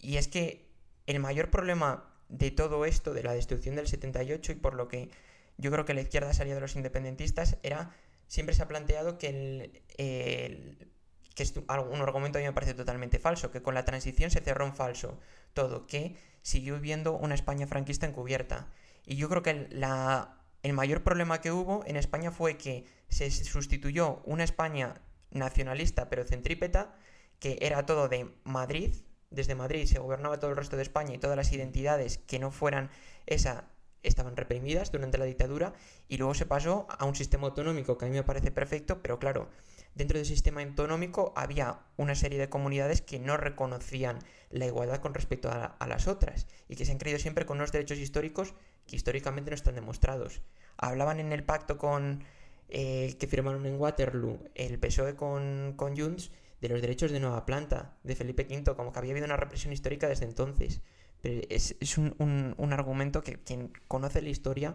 Y 0.00 0.16
es 0.16 0.26
que 0.26 0.66
el 1.06 1.20
mayor 1.20 1.50
problema 1.50 2.04
de 2.28 2.50
todo 2.50 2.84
esto, 2.84 3.14
de 3.14 3.22
la 3.22 3.32
destrucción 3.32 3.76
del 3.76 3.86
78 3.86 4.50
y 4.50 4.54
por 4.56 4.74
lo 4.74 4.88
que 4.88 5.08
yo 5.56 5.70
creo 5.70 5.84
que 5.84 5.94
la 5.94 6.00
izquierda 6.00 6.32
salía 6.34 6.56
de 6.56 6.60
los 6.60 6.74
independentistas, 6.74 7.58
era, 7.62 7.92
siempre 8.26 8.56
se 8.56 8.62
ha 8.64 8.66
planteado 8.68 9.18
que 9.18 9.28
el, 9.28 9.82
el- 9.98 10.88
que 11.36 11.44
es 11.44 11.54
un 11.56 12.00
argumento 12.00 12.38
a 12.38 12.40
mí 12.40 12.46
me 12.48 12.52
parece 12.52 12.74
totalmente 12.74 13.20
falso, 13.20 13.52
que 13.52 13.62
con 13.62 13.74
la 13.76 13.84
transición 13.84 14.32
se 14.32 14.40
cerró 14.40 14.66
en 14.66 14.74
falso 14.74 15.20
todo, 15.54 15.86
que 15.86 16.16
siguió 16.42 16.74
viviendo 16.74 17.12
una 17.12 17.36
España 17.36 17.68
franquista 17.68 18.04
encubierta. 18.06 18.66
Y 19.10 19.16
yo 19.16 19.30
creo 19.30 19.42
que 19.42 19.68
la, 19.70 20.36
el 20.62 20.74
mayor 20.74 21.02
problema 21.02 21.40
que 21.40 21.50
hubo 21.50 21.82
en 21.86 21.96
España 21.96 22.30
fue 22.30 22.58
que 22.58 22.84
se 23.08 23.30
sustituyó 23.30 24.20
una 24.26 24.44
España 24.44 25.00
nacionalista 25.30 26.10
pero 26.10 26.24
centrípeta, 26.24 26.94
que 27.38 27.56
era 27.62 27.86
todo 27.86 28.08
de 28.08 28.30
Madrid, 28.44 28.94
desde 29.30 29.54
Madrid 29.54 29.86
se 29.86 29.98
gobernaba 29.98 30.38
todo 30.38 30.50
el 30.50 30.58
resto 30.58 30.76
de 30.76 30.82
España 30.82 31.14
y 31.14 31.18
todas 31.18 31.38
las 31.38 31.50
identidades 31.52 32.18
que 32.18 32.38
no 32.38 32.50
fueran 32.50 32.90
esa 33.24 33.70
estaban 34.02 34.36
reprimidas 34.36 34.92
durante 34.92 35.18
la 35.18 35.24
dictadura. 35.24 35.72
Y 36.06 36.18
luego 36.18 36.34
se 36.34 36.46
pasó 36.46 36.86
a 36.90 37.04
un 37.06 37.14
sistema 37.14 37.48
autonómico 37.48 37.96
que 37.96 38.04
a 38.04 38.08
mí 38.08 38.14
me 38.14 38.24
parece 38.24 38.50
perfecto, 38.50 39.02
pero 39.02 39.18
claro, 39.18 39.48
dentro 39.94 40.18
del 40.18 40.26
sistema 40.26 40.62
autonómico 40.62 41.32
había 41.34 41.80
una 41.96 42.14
serie 42.14 42.38
de 42.38 42.48
comunidades 42.48 43.02
que 43.02 43.18
no 43.18 43.36
reconocían 43.36 44.18
la 44.50 44.66
igualdad 44.66 45.00
con 45.00 45.14
respecto 45.14 45.50
a, 45.50 45.64
a 45.64 45.86
las 45.86 46.06
otras 46.08 46.46
y 46.68 46.76
que 46.76 46.84
se 46.84 46.92
han 46.92 46.98
creído 46.98 47.18
siempre 47.18 47.46
con 47.46 47.58
unos 47.58 47.72
derechos 47.72 47.98
históricos 47.98 48.54
que 48.88 48.96
históricamente 48.96 49.50
no 49.52 49.54
están 49.54 49.76
demostrados. 49.76 50.42
Hablaban 50.76 51.20
en 51.20 51.32
el 51.32 51.44
pacto 51.44 51.78
con 51.78 52.24
eh, 52.68 53.16
que 53.20 53.26
firmaron 53.28 53.64
en 53.66 53.76
Waterloo 53.80 54.40
el 54.56 54.78
PSOE 54.80 55.14
con, 55.14 55.74
con 55.76 55.96
Junts 55.96 56.32
de 56.60 56.68
los 56.68 56.80
derechos 56.80 57.12
de 57.12 57.20
Nueva 57.20 57.46
Planta, 57.46 57.96
de 58.02 58.16
Felipe 58.16 58.44
V, 58.50 58.74
como 58.74 58.90
que 58.92 58.98
había 58.98 59.12
habido 59.12 59.26
una 59.26 59.36
represión 59.36 59.72
histórica 59.72 60.08
desde 60.08 60.24
entonces. 60.24 60.80
Pero 61.22 61.42
es, 61.48 61.76
es 61.80 61.98
un, 61.98 62.14
un- 62.18 62.54
un 62.58 62.72
argumento 62.72 63.22
que 63.22 63.40
quien 63.42 63.72
conoce 63.86 64.20
la 64.22 64.28
historia 64.30 64.74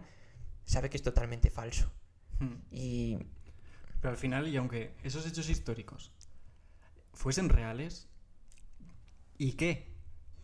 sabe 0.65 0.89
que 0.89 0.97
es 0.97 1.03
totalmente 1.03 1.49
falso. 1.49 1.91
Hmm. 2.39 2.55
Y 2.71 3.17
Pero 3.99 4.11
al 4.11 4.17
final, 4.17 4.47
y 4.47 4.55
aunque 4.57 4.93
esos 5.03 5.25
hechos 5.27 5.49
históricos 5.49 6.11
fuesen 7.13 7.49
reales, 7.49 8.07
¿y 9.37 9.53
qué? 9.53 9.93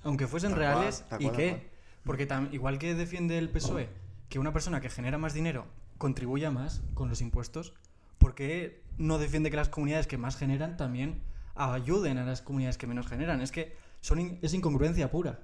Aunque 0.04 0.28
fuesen 0.28 0.56
reales, 0.56 1.04
¿y 1.20 1.30
qué? 1.32 1.70
Porque 2.10 2.28
tam- 2.28 2.50
igual 2.52 2.80
que 2.80 2.96
defiende 2.96 3.38
el 3.38 3.50
PSOE 3.50 3.88
que 4.30 4.40
una 4.40 4.52
persona 4.52 4.82
que 4.82 4.90
genera 4.90 5.20
más 5.20 5.36
dinero 5.36 5.68
contribuya 6.00 6.50
más 6.50 6.82
con 6.96 7.08
los 7.08 7.22
impuestos, 7.22 7.74
¿por 8.18 8.34
qué 8.34 8.82
no 8.98 9.20
defiende 9.20 9.52
que 9.52 9.58
las 9.58 9.70
comunidades 9.70 10.08
que 10.08 10.18
más 10.18 10.36
generan 10.36 10.76
también 10.76 11.22
ayuden 11.54 12.18
a 12.18 12.26
las 12.26 12.42
comunidades 12.42 12.80
que 12.80 12.88
menos 12.88 13.06
generan? 13.06 13.42
Es 13.42 13.52
que 13.52 13.76
son 14.02 14.20
in- 14.20 14.40
es 14.42 14.56
incongruencia 14.56 15.12
pura. 15.12 15.42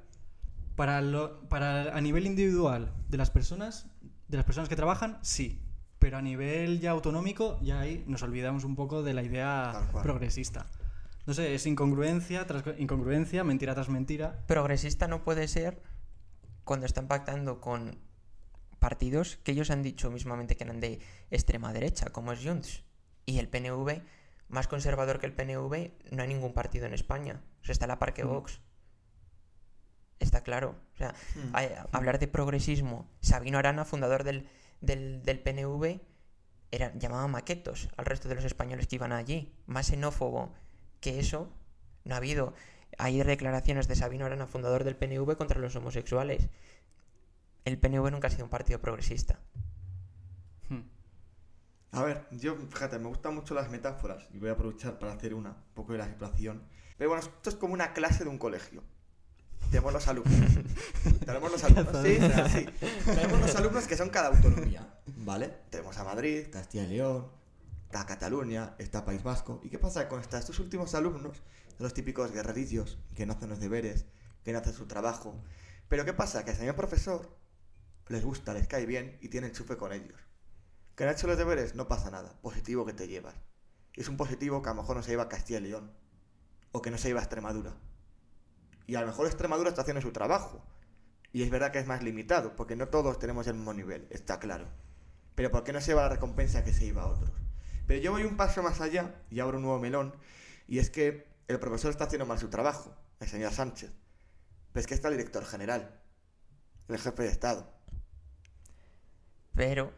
Para, 0.75 1.01
lo, 1.03 1.47
para 1.49 1.95
a 1.95 2.01
nivel 2.01 2.25
individual 2.25 2.91
de 3.09 3.17
las 3.17 3.29
personas, 3.29 3.85
de 4.27 4.37
las 4.37 4.45
personas 4.45 4.67
que 4.67 4.75
trabajan, 4.75 5.19
sí. 5.21 5.61
Pero 5.99 6.17
a 6.17 6.21
nivel 6.23 6.79
ya 6.79 6.89
autonómico, 6.91 7.59
ya 7.61 7.79
ahí 7.81 8.03
nos 8.07 8.23
olvidamos 8.23 8.63
un 8.63 8.75
poco 8.75 9.03
de 9.03 9.13
la 9.13 9.21
idea 9.21 9.87
progresista. 10.01 10.65
No 11.27 11.35
sé, 11.35 11.53
es 11.53 11.67
incongruencia 11.67 12.47
tras 12.47 12.63
incongruencia, 12.79 13.43
mentira 13.43 13.75
tras 13.75 13.87
mentira. 13.89 14.43
progresista 14.47 15.07
no 15.07 15.23
puede 15.23 15.47
ser 15.47 15.81
cuando 16.65 16.85
están 16.85 17.07
pactando 17.07 17.61
con 17.61 17.97
partidos 18.79 19.37
que 19.43 19.53
ellos 19.53 19.69
han 19.71 19.81
dicho 19.81 20.11
mismamente 20.11 20.57
que 20.57 20.63
eran 20.65 20.79
de 20.81 20.99
extrema 21.31 21.71
derecha, 21.73 22.07
como 22.11 22.31
es 22.33 22.43
Junts. 22.43 22.83
Y 23.25 23.39
el 23.39 23.47
PNV, 23.49 24.01
más 24.49 24.67
conservador 24.67 25.19
que 25.19 25.25
el 25.25 25.33
PNV, 25.33 25.91
no 26.11 26.21
hay 26.21 26.27
ningún 26.27 26.53
partido 26.53 26.85
en 26.85 26.93
España. 26.93 27.41
O 27.61 27.65
sea, 27.65 27.73
está 27.73 27.87
la 27.87 27.97
Parque 27.97 28.23
Mm. 28.23 28.27
Vox. 28.27 28.59
Está 30.19 30.41
claro. 30.43 30.75
O 30.93 30.97
sea, 30.97 31.13
Mm. 31.35 31.49
hay- 31.55 31.69
hablar 31.91 32.19
de 32.19 32.27
progresismo. 32.27 33.09
Sabino 33.21 33.57
Arana, 33.57 33.85
fundador 33.85 34.23
del, 34.23 34.47
del, 34.81 35.21
del 35.23 35.39
PNV, 35.39 35.99
era, 36.71 36.93
llamaba 36.95 37.27
maquetos 37.27 37.89
al 37.97 38.05
resto 38.05 38.27
de 38.29 38.35
los 38.35 38.45
españoles 38.45 38.87
que 38.87 38.95
iban 38.95 39.11
allí. 39.11 39.53
Más 39.65 39.87
xenófobo 39.87 40.53
que 40.99 41.19
eso 41.19 41.51
no 42.03 42.15
ha 42.15 42.17
habido. 42.17 42.53
Hay 42.97 43.21
declaraciones 43.21 43.87
de 43.87 43.95
Sabino 43.95 44.25
Arana, 44.25 44.47
fundador 44.47 44.83
del 44.83 44.95
PNV, 44.95 45.35
contra 45.37 45.59
los 45.59 45.75
homosexuales. 45.75 46.47
El 47.65 47.77
PNV 47.77 48.11
nunca 48.11 48.27
ha 48.27 48.31
sido 48.31 48.45
un 48.45 48.49
partido 48.49 48.79
progresista. 48.79 49.39
Hmm. 50.69 50.81
A 51.91 52.03
ver, 52.03 52.25
yo, 52.31 52.55
fíjate, 52.55 52.99
me 52.99 53.07
gustan 53.07 53.35
mucho 53.35 53.53
las 53.53 53.69
metáforas 53.69 54.27
y 54.33 54.39
voy 54.39 54.49
a 54.49 54.53
aprovechar 54.53 54.97
para 54.99 55.13
hacer 55.13 55.33
una, 55.33 55.49
un 55.49 55.73
poco 55.73 55.91
de 55.93 55.97
la 55.99 56.07
situación. 56.07 56.63
Pero 56.97 57.09
bueno, 57.09 57.23
esto 57.25 57.49
es 57.49 57.55
como 57.55 57.73
una 57.73 57.93
clase 57.93 58.23
de 58.23 58.29
un 58.29 58.37
colegio. 58.37 58.83
Tenemos 59.71 59.91
los 59.93 60.07
alumnos. 60.07 60.49
Tenemos 61.25 61.51
los 61.51 61.63
alumnos, 61.63 62.05
sí, 62.05 62.17
sí. 62.53 62.87
Tenemos 63.05 63.39
los 63.41 63.55
alumnos 63.55 63.87
que 63.87 63.97
son 63.97 64.09
cada 64.09 64.27
autonomía, 64.27 64.87
¿vale? 65.17 65.51
Tenemos 65.69 65.97
a 65.97 66.03
Madrid, 66.03 66.47
Castilla 66.51 66.83
y 66.83 66.87
León, 66.87 67.27
está 67.85 68.05
Cataluña, 68.05 68.75
está 68.77 69.03
País 69.03 69.23
Vasco. 69.23 69.59
¿Y 69.63 69.69
qué 69.69 69.79
pasa 69.79 70.07
con 70.07 70.21
esta- 70.21 70.37
estos 70.37 70.59
últimos 70.59 70.93
alumnos? 70.95 71.41
Son 71.77 71.83
los 71.83 71.93
típicos 71.93 72.31
guerrerillos 72.31 72.97
que 73.15 73.25
no 73.25 73.33
hacen 73.33 73.49
los 73.49 73.59
deberes, 73.59 74.05
que 74.43 74.53
no 74.53 74.59
hacen 74.59 74.73
su 74.73 74.85
trabajo. 74.85 75.43
Pero 75.89 76.05
¿qué 76.05 76.13
pasa? 76.13 76.45
Que 76.45 76.51
al 76.51 76.57
señor 76.57 76.75
profesor 76.75 77.35
les 78.07 78.23
gusta, 78.23 78.53
les 78.53 78.67
cae 78.67 78.85
bien 78.85 79.17
y 79.21 79.29
tienen 79.29 79.51
chufe 79.51 79.77
con 79.77 79.91
ellos. 79.91 80.19
Que 80.95 81.03
no 81.03 81.09
ha 81.09 81.13
hecho 81.13 81.27
los 81.27 81.37
deberes, 81.37 81.75
no 81.75 81.87
pasa 81.87 82.11
nada. 82.11 82.39
Positivo 82.41 82.85
que 82.85 82.93
te 82.93 83.07
llevas. 83.07 83.35
Es 83.93 84.07
un 84.07 84.17
positivo 84.17 84.61
que 84.61 84.69
a 84.69 84.73
lo 84.73 84.81
mejor 84.81 84.95
no 84.95 85.03
se 85.03 85.11
lleva 85.11 85.23
a 85.23 85.29
Castilla 85.29 85.59
y 85.59 85.63
León. 85.63 85.91
O 86.71 86.81
que 86.81 86.91
no 86.91 86.97
se 86.97 87.09
lleva 87.09 87.19
a 87.19 87.23
Extremadura. 87.23 87.73
Y 88.87 88.95
a 88.95 89.01
lo 89.01 89.07
mejor 89.07 89.25
Extremadura 89.25 89.69
está 89.69 89.81
haciendo 89.81 90.01
su 90.01 90.11
trabajo. 90.11 90.63
Y 91.33 91.43
es 91.43 91.49
verdad 91.49 91.71
que 91.71 91.79
es 91.79 91.87
más 91.87 92.01
limitado, 92.01 92.55
porque 92.55 92.77
no 92.77 92.87
todos 92.87 93.19
tenemos 93.19 93.47
el 93.47 93.55
mismo 93.55 93.73
nivel, 93.73 94.07
está 94.09 94.39
claro. 94.39 94.69
Pero 95.35 95.51
¿por 95.51 95.65
qué 95.65 95.73
no 95.73 95.81
se 95.81 95.87
lleva 95.87 96.03
la 96.03 96.09
recompensa 96.09 96.63
que 96.63 96.71
se 96.71 96.85
lleva 96.85 97.03
a 97.03 97.07
otros? 97.07 97.31
Pero 97.87 97.99
yo 98.01 98.13
voy 98.13 98.23
un 98.23 98.37
paso 98.37 98.63
más 98.63 98.79
allá 98.79 99.15
y 99.29 99.41
abro 99.41 99.57
un 99.57 99.63
nuevo 99.63 99.79
melón. 99.79 100.15
Y 100.67 100.79
es 100.79 100.89
que 100.89 101.27
el 101.47 101.59
profesor 101.59 101.91
está 101.91 102.05
haciendo 102.05 102.25
mal 102.25 102.39
su 102.39 102.49
trabajo, 102.49 102.95
el 103.19 103.27
señor 103.27 103.51
Sánchez. 103.53 103.91
Pero 104.71 104.81
es 104.81 104.87
que 104.87 104.93
está 104.93 105.07
el 105.07 105.17
director 105.17 105.45
general, 105.45 106.01
el 106.87 106.97
jefe 106.97 107.23
de 107.23 107.29
Estado. 107.29 107.71
Pero 109.53 109.93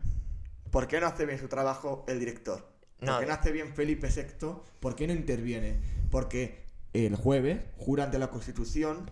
¿Por 0.71 0.87
qué 0.87 0.99
no 0.99 1.07
hace 1.07 1.25
bien 1.25 1.39
su 1.39 1.47
trabajo 1.47 2.05
el 2.07 2.19
director? 2.19 2.67
¿Por 2.99 3.07
No, 3.07 3.19
qué 3.19 3.25
no 3.25 3.33
hace 3.33 3.51
bien 3.51 3.73
Felipe 3.73 4.09
VI? 4.09 4.47
¿Por 4.79 4.95
qué 4.95 5.07
no 5.07 5.13
interviene? 5.13 5.79
Porque 6.11 6.67
el 6.93 7.15
jueves 7.15 7.63
jura 7.77 8.03
ante 8.03 8.19
la 8.19 8.29
Constitución 8.29 9.09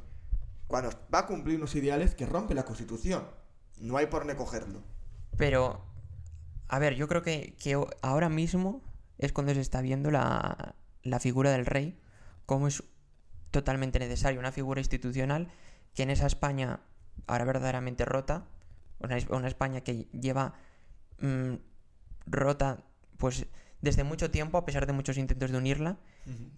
cuando 0.68 0.90
va 1.14 1.20
a 1.20 1.26
cumplir 1.28 1.58
unos 1.58 1.76
ideales 1.76 2.16
que 2.16 2.26
rompe 2.26 2.54
la 2.54 2.66
Constitución. 2.66 3.24
No 3.80 3.98
hay 3.98 4.08
por 4.08 4.22
dónde 4.22 4.36
cogerlo. 4.36 4.84
Pero, 5.38 5.86
a 6.68 6.80
ver, 6.80 6.96
yo 6.96 7.08
creo 7.08 7.22
que, 7.22 7.56
ahora 8.02 8.30
mismo 8.30 8.82
es 9.18 9.32
cuando 9.32 9.54
se 9.54 9.62
está 9.62 9.82
viendo 9.82 10.12
la, 10.12 10.76
la 11.04 11.20
figura 11.20 11.52
del 11.52 11.66
rey, 11.66 12.00
como 12.46 12.68
es 12.68 12.84
totalmente 13.52 14.00
necesario, 14.00 14.40
una 14.40 14.52
figura 14.52 14.80
institucional 14.82 15.48
que 15.94 16.04
en 16.04 16.10
esa 16.10 16.28
España, 16.28 16.80
ahora 17.28 17.46
verdaderamente 17.46 18.06
rota, 18.06 18.46
una, 19.00 19.18
es- 19.18 19.28
una 19.30 19.48
España 19.48 19.82
que 19.82 20.08
lleva 20.12 20.54
mm, 21.20 21.54
rota, 22.28 22.84
pues 23.18 23.46
desde 23.82 24.04
mucho 24.04 24.32
tiempo, 24.32 24.58
a 24.58 24.66
pesar 24.66 24.86
de 24.88 24.94
muchos 24.94 25.18
intentos 25.18 25.52
de 25.52 25.58
unirla, 25.58 25.98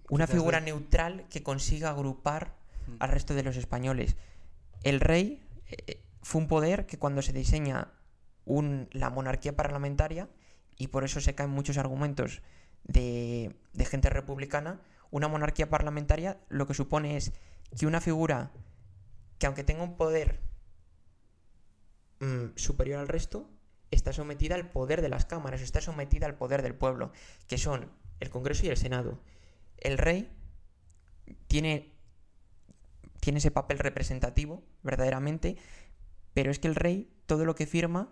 una 0.10 0.25
figura 0.27 0.60
de- 0.60 0.65
neutral 0.67 1.25
que 1.29 1.44
consiga 1.44 1.89
agrupar 1.89 2.56
al 3.00 3.10
resto 3.10 3.34
de 3.36 3.44
los 3.44 3.58
españoles. 3.58 4.15
El 4.84 5.00
rey 5.01 5.44
eh, 5.67 6.01
fue 6.22 6.41
un 6.41 6.48
poder 6.48 6.86
que 6.86 6.98
cuando 6.98 7.22
se 7.22 7.34
diseña 7.34 7.89
un- 8.46 8.88
la 8.94 9.10
monarquía 9.10 9.56
parlamentaria, 9.56 10.29
y 10.77 10.88
por 10.88 11.03
eso 11.03 11.20
se 11.20 11.36
caen 11.36 11.50
muchos 11.50 11.77
argumentos 11.77 12.41
de, 12.86 13.56
de 13.74 13.86
gente 13.86 14.10
republicana, 14.10 14.79
una 15.12 15.28
monarquía 15.28 15.70
parlamentaria 15.70 16.40
lo 16.50 16.68
que 16.68 16.74
supone 16.74 17.18
es 17.18 17.32
que 17.78 17.86
una 17.88 18.02
figura 18.02 18.52
que 19.40 19.46
aunque 19.46 19.64
tenga 19.64 19.84
un 19.84 19.98
poder 19.98 20.40
mm, 22.20 22.56
superior 22.56 23.00
al 23.00 23.08
resto, 23.08 23.50
está 23.92 24.12
sometida 24.14 24.56
al 24.56 24.70
poder 24.70 25.02
de 25.02 25.10
las 25.10 25.26
cámaras, 25.26 25.62
está 25.62 25.82
sometida 25.82 26.26
al 26.26 26.36
poder 26.36 26.62
del 26.62 26.76
pueblo, 26.76 27.12
que 27.48 27.58
son 27.58 27.92
el 28.20 28.30
Congreso 28.30 28.66
y 28.66 28.70
el 28.70 28.78
Senado. 28.78 29.20
El 29.78 29.98
rey 29.98 30.32
tiene, 31.48 31.94
tiene 33.20 33.40
ese 33.40 33.52
papel 33.52 33.80
representativo, 33.80 34.64
verdaderamente, 34.84 35.58
pero 36.34 36.52
es 36.52 36.60
que 36.60 36.68
el 36.68 36.76
rey, 36.76 37.12
todo 37.26 37.46
lo 37.46 37.56
que 37.56 37.66
firma, 37.68 38.12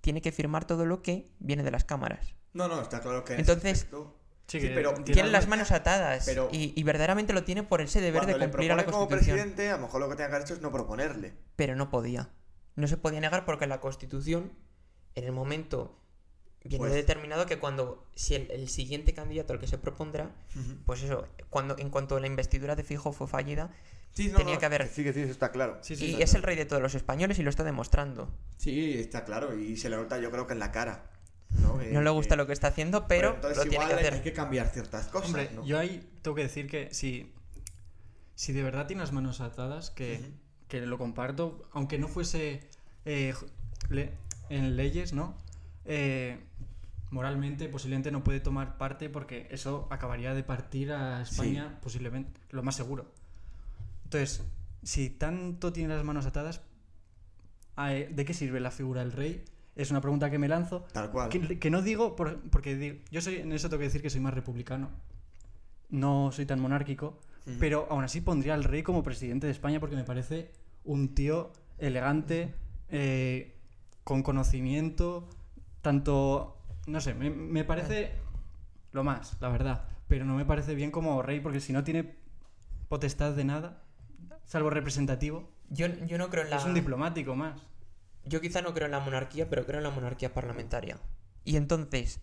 tiene 0.00 0.20
que 0.22 0.32
firmar 0.32 0.64
todo 0.66 0.86
lo 0.86 1.02
que 1.02 1.30
viene 1.38 1.62
de 1.62 1.70
las 1.70 1.84
cámaras. 1.84 2.34
No, 2.54 2.66
no, 2.68 2.80
está 2.82 3.00
claro 3.00 3.24
que 3.24 3.34
en 3.34 3.40
Entonces, 3.40 3.78
aspecto- 3.84 4.18
Sí, 4.48 4.60
Sí, 4.60 4.70
pero 4.74 4.92
tiene 4.94 5.30
las 5.30 5.48
manos 5.48 5.70
atadas 5.72 6.24
Pero- 6.26 6.48
y, 6.52 6.72
y 6.78 6.82
verdaderamente 6.82 7.32
lo 7.32 7.44
tiene 7.44 7.62
por 7.62 7.80
ese 7.80 8.00
deber 8.00 8.26
de 8.26 8.34
le 8.36 8.38
cumplir 8.46 8.72
a 8.72 8.76
la 8.76 8.82
propone 8.82 8.92
como 8.98 9.08
Constitución. 9.08 9.36
presidente, 9.48 9.70
a 9.70 9.76
lo 9.76 9.82
mejor 9.82 10.00
lo 10.00 10.08
que 10.10 10.16
tenga 10.16 10.28
que 10.28 10.34
haber 10.36 10.46
hecho 10.46 10.54
es 10.54 10.60
no 10.60 10.70
proponerle. 10.72 11.34
Pero 11.56 11.74
no 11.76 11.88
podía. 11.90 12.28
No 12.76 12.86
se 12.86 12.96
podía 12.96 13.20
negar 13.20 13.44
porque 13.46 13.66
la 13.66 13.80
Constitución, 13.80 14.52
en 15.14 15.24
el 15.24 15.32
momento, 15.32 15.98
viene 16.64 16.78
Pues- 16.78 16.92
determinado 16.92 17.46
que 17.46 17.58
cuando, 17.58 18.06
si 18.14 18.34
el, 18.34 18.50
el 18.50 18.68
siguiente 18.68 19.14
candidato 19.14 19.52
al 19.54 19.58
que 19.58 19.66
se 19.66 19.78
propondrá, 19.78 20.30
pues 20.84 21.02
eso, 21.02 21.26
cuando 21.48 21.78
en 21.78 21.88
cuanto 21.90 22.18
la 22.20 22.26
investidura 22.26 22.76
de 22.76 22.82
Fijo 22.84 23.12
fue 23.12 23.26
fallida, 23.28 23.70
Sí, 24.12 24.28
no, 24.28 24.36
tenía 24.36 24.54
no, 24.54 24.60
que 24.60 24.66
haber... 24.66 24.88
Sí, 24.88 25.02
que 25.04 25.14
sí, 25.14 25.20
eso 25.20 25.32
está 25.32 25.50
claro. 25.52 25.78
Sí, 25.80 25.96
sí, 25.96 26.04
y 26.04 26.10
está 26.12 26.24
es 26.24 26.34
el 26.34 26.42
rey 26.42 26.54
de 26.56 26.66
todos 26.66 26.82
los 26.82 26.94
españoles 26.94 27.38
y 27.38 27.42
lo 27.42 27.48
está 27.48 27.64
demostrando. 27.64 28.28
Sí, 28.58 28.98
está 28.98 29.24
claro. 29.24 29.56
Y 29.58 29.78
se 29.78 29.88
le 29.88 29.96
nota, 29.96 30.18
yo 30.18 30.30
creo 30.30 30.46
que 30.46 30.52
en 30.52 30.58
la 30.58 30.70
cara. 30.70 31.08
No, 31.60 31.76
No 31.92 32.00
le 32.02 32.10
gusta 32.10 32.36
lo 32.36 32.46
que 32.46 32.52
está 32.52 32.68
haciendo, 32.68 33.06
pero 33.06 33.34
entonces 33.34 33.58
lo 33.58 33.62
tiene 33.64 33.76
que 33.78 33.90
igual 33.90 33.98
hacer. 33.98 34.14
Hay 34.14 34.20
que 34.22 34.32
cambiar 34.32 34.68
ciertas 34.68 35.06
cosas. 35.08 35.26
Hombre, 35.28 35.50
¿no? 35.54 35.64
yo 35.66 35.78
ahí 35.78 36.08
tengo 36.22 36.34
que 36.34 36.42
decir 36.42 36.66
que 36.68 36.92
si, 36.94 37.32
si 38.34 38.52
de 38.52 38.62
verdad 38.62 38.86
tiene 38.86 39.00
las 39.02 39.12
manos 39.12 39.40
atadas, 39.40 39.90
que, 39.90 40.20
que 40.68 40.80
lo 40.80 40.96
comparto, 40.98 41.68
aunque 41.72 41.98
no 41.98 42.08
fuese 42.08 42.68
eh, 43.04 43.34
le- 43.90 44.12
en 44.48 44.76
leyes, 44.76 45.12
¿no? 45.12 45.36
Eh, 45.84 46.38
moralmente 47.10 47.68
posiblemente 47.68 48.10
no 48.10 48.24
puede 48.24 48.40
tomar 48.40 48.78
parte 48.78 49.10
porque 49.10 49.46
eso 49.50 49.86
acabaría 49.90 50.32
de 50.32 50.42
partir 50.44 50.92
a 50.92 51.20
España 51.22 51.78
posiblemente, 51.82 52.40
lo 52.50 52.62
más 52.62 52.76
seguro. 52.76 53.12
Entonces, 54.04 54.42
si 54.82 55.10
tanto 55.10 55.72
tiene 55.72 55.94
las 55.94 56.04
manos 56.04 56.24
atadas, 56.24 56.62
eh, 57.78 58.08
¿de 58.10 58.24
qué 58.24 58.32
sirve 58.34 58.60
la 58.60 58.70
figura 58.70 59.00
del 59.02 59.12
rey? 59.12 59.44
Es 59.74 59.90
una 59.90 60.00
pregunta 60.00 60.30
que 60.30 60.38
me 60.38 60.48
lanzo. 60.48 60.84
Tal 60.92 61.10
cual. 61.10 61.28
Que, 61.30 61.58
que 61.58 61.70
no 61.70 61.80
digo, 61.82 62.14
por- 62.16 62.40
porque 62.50 62.76
digo- 62.76 62.98
yo 63.10 63.20
soy, 63.22 63.36
en 63.36 63.52
eso 63.52 63.68
tengo 63.68 63.78
que 63.80 63.84
decir 63.86 64.02
que 64.02 64.10
soy 64.10 64.20
más 64.20 64.34
republicano. 64.34 64.90
No 65.88 66.30
soy 66.32 66.46
tan 66.46 66.60
monárquico, 66.60 67.18
pero 67.58 67.86
aún 67.90 68.04
así 68.04 68.20
pondría 68.20 68.54
al 68.54 68.64
rey 68.64 68.82
como 68.82 69.02
presidente 69.02 69.46
de 69.46 69.52
España 69.52 69.80
porque 69.80 69.96
me 69.96 70.04
parece 70.04 70.50
un 70.84 71.14
tío 71.14 71.52
elegante, 71.78 72.54
eh, 72.88 73.56
con 74.04 74.22
conocimiento, 74.22 75.28
tanto, 75.82 76.56
no 76.86 77.00
sé, 77.00 77.14
me, 77.14 77.30
me 77.30 77.64
parece 77.64 78.12
lo 78.92 79.04
más, 79.04 79.36
la 79.40 79.48
verdad, 79.48 79.84
pero 80.08 80.24
no 80.24 80.34
me 80.34 80.44
parece 80.44 80.74
bien 80.74 80.90
como 80.90 81.20
rey 81.22 81.40
porque 81.40 81.60
si 81.60 81.72
no 81.72 81.82
tiene 81.84 82.14
potestad 82.88 83.32
de 83.32 83.44
nada, 83.44 83.82
salvo 84.44 84.70
representativo, 84.70 85.48
Yo, 85.70 85.86
yo 86.06 86.18
no 86.18 86.28
creo 86.30 86.44
en 86.44 86.50
la. 86.50 86.56
es 86.56 86.64
un 86.64 86.74
diplomático 86.74 87.34
más. 87.36 87.60
Yo 88.24 88.40
quizá 88.40 88.62
no 88.62 88.72
creo 88.74 88.86
en 88.86 88.92
la 88.92 89.00
monarquía, 89.00 89.48
pero 89.48 89.64
creo 89.66 89.78
en 89.78 89.84
la 89.84 89.90
monarquía 89.90 90.32
parlamentaria. 90.32 90.98
Y 91.44 91.56
entonces, 91.56 92.20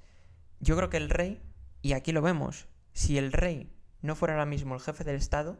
yo 0.59 0.75
creo 0.77 0.89
que 0.89 0.97
el 0.97 1.09
rey, 1.09 1.41
y 1.81 1.93
aquí 1.93 2.11
lo 2.11 2.21
vemos, 2.21 2.67
si 2.93 3.17
el 3.17 3.31
rey 3.33 3.71
no 4.01 4.15
fuera 4.15 4.33
ahora 4.35 4.45
mismo 4.45 4.75
el 4.75 4.81
jefe 4.81 5.03
del 5.03 5.15
Estado, 5.17 5.59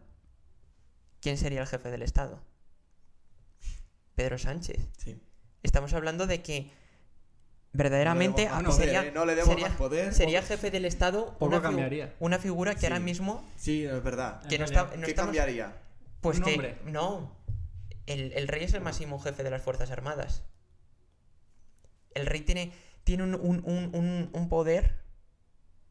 ¿quién 1.22 1.38
sería 1.38 1.62
el 1.62 1.68
jefe 1.68 1.90
del 1.92 2.02
Estado? 2.04 2.42
Pedro 4.16 4.38
Sánchez. 4.38 4.90
Sí. 4.98 5.22
Estamos 5.64 5.94
hablando 5.94 6.28
de 6.28 6.42
que 6.42 6.72
verdaderamente 7.74 8.46
No 8.46 8.52
le 8.52 8.58
demos 8.64 8.76
ah, 8.76 8.78
sería, 8.78 9.04
¿eh? 9.04 9.12
No 9.14 9.26
le 9.26 9.36
demos 9.36 9.50
sería- 9.50 9.68
más 9.70 9.78
poder. 9.78 10.14
sería 10.14 10.42
jefe 10.42 10.72
del 10.72 10.86
Estado 10.86 11.36
una, 11.40 11.58
figu- 11.58 11.62
cambiaría. 11.62 12.16
una 12.20 12.40
figura 12.40 12.74
que 12.74 12.82
Sí. 12.82 12.86
ahora 12.88 13.00
mismo 13.00 13.46
Sí, 13.58 13.86
es 13.86 14.04
verdad. 14.04 14.42
que 14.48 14.58
no, 14.58 14.66
realidad, 14.66 14.84
está, 14.86 14.98
no 14.98 15.04
¿Qué 15.06 15.12
estamos- 15.12 15.28
cambiaría? 15.28 15.78
Pues 16.22 16.38
Un 16.40 16.44
que 16.46 16.54
hombre. 16.54 16.78
no. 16.86 17.32
El, 18.10 18.34
el 18.34 18.48
rey 18.48 18.64
es 18.64 18.74
el 18.74 18.82
máximo 18.82 19.20
jefe 19.20 19.44
de 19.44 19.52
las 19.52 19.62
Fuerzas 19.62 19.92
Armadas. 19.92 20.44
El 22.16 22.26
rey 22.26 22.42
tiene, 22.42 22.74
tiene 23.04 23.24
un, 23.24 23.36
un- 23.36 23.64
un- 23.94 24.30
un- 24.34 24.50
poder 24.50 25.04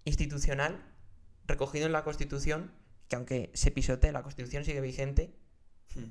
institucional 0.04 0.84
recogido 1.46 1.86
en 1.86 1.92
la 1.92 2.02
Constitución, 2.02 2.72
que 3.08 3.16
aunque 3.16 3.50
se 3.54 3.70
pisotee, 3.70 4.10
la 4.12 4.22
Constitución 4.22 4.64
sigue 4.64 4.80
vigente, 4.80 5.32
Hmm. 5.94 6.10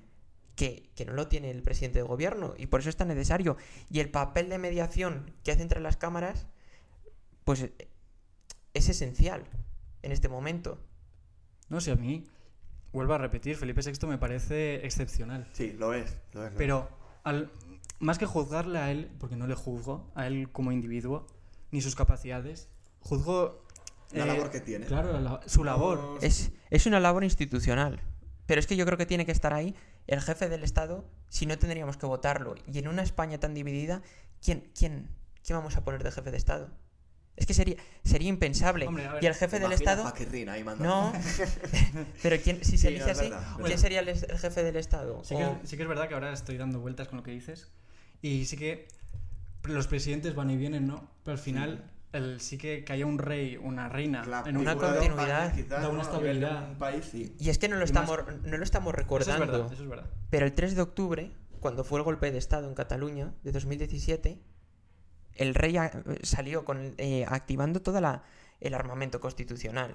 que, 0.56 0.90
que 0.96 1.06
no 1.06 1.14
lo 1.14 1.28
tiene 1.28 1.52
el 1.52 1.62
presidente 1.62 2.00
del 2.00 2.08
gobierno. 2.08 2.56
Y 2.58 2.66
por 2.68 2.80
eso 2.80 2.90
es 2.90 2.96
tan 2.96 3.10
necesario. 3.10 3.58
Y 3.92 4.00
el 4.00 4.10
papel 4.10 4.50
de 4.50 4.58
mediación 4.58 5.36
que 5.44 5.52
hace 5.52 5.62
entre 5.62 5.82
las 5.82 5.98
cámaras, 5.98 6.48
pues 7.44 7.70
es 8.74 8.90
esencial 8.90 9.44
en 10.02 10.12
este 10.14 10.30
momento. 10.30 10.80
No 11.70 11.80
sé, 11.82 11.92
a 11.92 11.96
mí, 11.96 12.26
vuelvo 12.94 13.14
a 13.14 13.18
repetir, 13.18 13.56
Felipe 13.56 13.82
VI 13.82 14.08
me 14.08 14.18
parece 14.18 14.86
excepcional. 14.86 15.48
Sí, 15.54 15.74
lo 15.74 15.94
es. 15.94 16.18
Lo 16.34 16.46
es 16.46 16.52
lo 16.52 16.58
Pero 16.58 16.90
al, 17.24 17.52
más 18.00 18.18
que 18.18 18.26
juzgarle 18.26 18.80
a 18.80 18.92
él, 18.92 19.10
porque 19.20 19.36
no 19.36 19.48
le 19.48 19.56
juzgo 19.56 20.12
a 20.16 20.28
él 20.28 20.50
como 20.52 20.72
individuo, 20.72 21.28
ni 21.72 21.82
sus 21.82 21.96
capacidades, 21.96 22.70
juzgo... 23.00 23.64
La 24.12 24.24
eh, 24.24 24.28
labor 24.28 24.50
que 24.50 24.62
tiene. 24.62 24.86
Claro, 24.86 25.20
la 25.20 25.42
su 25.48 25.66
labor. 25.66 26.20
Es, 26.22 26.52
es 26.70 26.86
una 26.86 27.00
labor 27.02 27.26
institucional. 27.26 28.00
Pero 28.46 28.60
es 28.60 28.68
que 28.68 28.78
yo 28.78 28.86
creo 28.86 28.98
que 28.98 29.06
tiene 29.06 29.26
que 29.26 29.34
estar 29.34 29.54
ahí 29.54 29.76
el 30.08 30.22
jefe 30.22 30.48
del 30.48 30.64
Estado, 30.64 31.06
si 31.28 31.46
no 31.46 31.58
tendríamos 31.58 31.98
que 31.98 32.06
votarlo. 32.06 32.56
Y 32.66 32.80
en 32.80 32.88
una 32.88 33.04
España 33.04 33.38
tan 33.40 33.54
dividida, 33.54 34.02
¿quién, 34.42 34.72
quién, 34.78 35.10
quién 35.44 35.58
vamos 35.58 35.76
a 35.76 35.84
poner 35.84 36.04
de 36.04 36.12
jefe 36.12 36.32
de 36.32 36.38
Estado? 36.38 36.70
Es 37.38 37.46
que 37.46 37.54
sería, 37.54 37.76
sería 38.04 38.28
impensable. 38.30 38.88
Hombre, 38.88 39.08
ver, 39.08 39.24
y 39.24 39.28
el 39.28 39.36
jefe 39.36 39.60
del 39.60 39.72
Estado... 39.72 40.12
ahí. 40.50 40.66
No. 40.80 41.14
Pero 42.24 42.38
¿quién, 42.44 42.64
si 42.64 42.78
se 42.78 42.90
Sí, 42.90 42.98
no, 42.98 43.06
es 43.06 43.12
así, 43.12 43.30
verdad, 43.30 43.46
¿quién 43.56 43.64
verdad. 43.64 43.78
sería 43.78 44.00
el, 44.02 44.08
el 44.10 44.38
jefe 44.40 44.64
del 44.64 44.76
Estado? 44.76 45.24
Sí 45.24 45.36
que, 45.36 45.46
O- 45.46 45.60
sí 45.64 45.78
que 45.78 45.84
es 45.84 45.90
verdad 45.90 46.08
que 46.08 46.16
ahora 46.16 46.34
estoy 46.34 46.58
dando 46.58 46.80
vueltas 46.80 47.08
con 47.08 47.18
lo 47.18 47.24
que 47.24 47.32
dices. 47.32 47.72
Y 48.22 48.46
sí 48.46 48.58
que 48.58 48.88
los 49.64 49.88
presidentes 49.88 50.34
van 50.36 50.50
y 50.50 50.58
vienen, 50.58 50.88
¿no? 50.88 51.10
Pero 51.24 51.34
al 51.34 51.40
final, 51.40 51.92
el, 52.14 52.42
sí 52.42 52.58
que, 52.58 52.84
que 52.84 52.94
haya 52.94 53.06
un 53.06 53.20
rey, 53.20 53.58
una 53.58 53.88
reina, 53.88 54.26
La 54.26 54.44
en 54.48 54.58
Una 54.58 54.72
figura 54.72 54.94
de 54.94 54.98
continuidad, 55.00 55.46
España, 55.46 55.64
quizás, 55.64 55.82
da 55.82 55.90
una 55.90 55.90
¿no? 55.90 55.94
De 55.98 56.02
estabilidad. 56.02 56.70
Un 56.72 56.78
país, 56.78 57.06
sí. 57.12 57.36
Y 57.40 57.50
es 57.50 57.58
que 57.60 57.68
no 57.70 57.76
lo 57.76 57.86
Y 57.86 57.92
más- 57.92 58.02
estamos, 58.10 58.20
no 58.44 58.58
lo 58.58 58.64
estamos 58.64 58.94
Eso 58.94 58.98
es 59.00 59.04
recordando. 59.04 59.46
verdad, 59.52 59.74
eso 59.74 59.84
es 59.84 59.90
verdad. 59.90 60.10
Pero 60.32 60.46
el 60.48 60.54
3 60.54 60.76
de 60.76 60.82
octubre, 60.82 61.32
cuando 61.60 61.84
fue 61.84 62.00
el 62.00 62.04
golpe 62.04 62.32
de 62.32 62.40
Estado 62.40 62.68
en 62.68 62.74
Cataluña 62.74 63.34
de 63.44 63.52
2017, 63.52 64.40
el 65.38 65.56
rey 65.56 65.78
a- 65.78 65.92
salió 66.24 66.66
con, 66.66 66.94
eh, 66.98 67.26
activando 67.28 67.82
todo 67.82 67.98
el 68.60 68.74
armamento 68.74 69.20
constitucional 69.20 69.94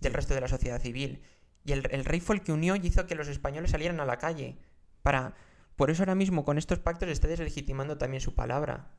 del 0.00 0.12
resto 0.14 0.34
de 0.34 0.40
la 0.40 0.48
sociedad 0.48 0.80
civil. 0.80 1.22
Y 1.64 1.72
el, 1.72 1.86
el 1.90 2.04
rey 2.04 2.20
fue 2.20 2.36
el 2.36 2.42
que 2.42 2.52
unió 2.52 2.74
y 2.76 2.86
hizo 2.86 3.06
que 3.06 3.14
los 3.14 3.28
españoles 3.28 3.70
salieran 3.70 4.00
a 4.00 4.04
la 4.04 4.18
calle. 4.18 4.58
Para, 5.02 5.34
por 5.76 5.90
eso 5.90 6.02
ahora 6.02 6.14
mismo 6.14 6.44
con 6.44 6.58
estos 6.58 6.78
pactos 6.80 7.08
está 7.08 7.28
deslegitimando 7.28 7.98
también 7.98 8.20
su 8.20 8.34
palabra. 8.34 8.90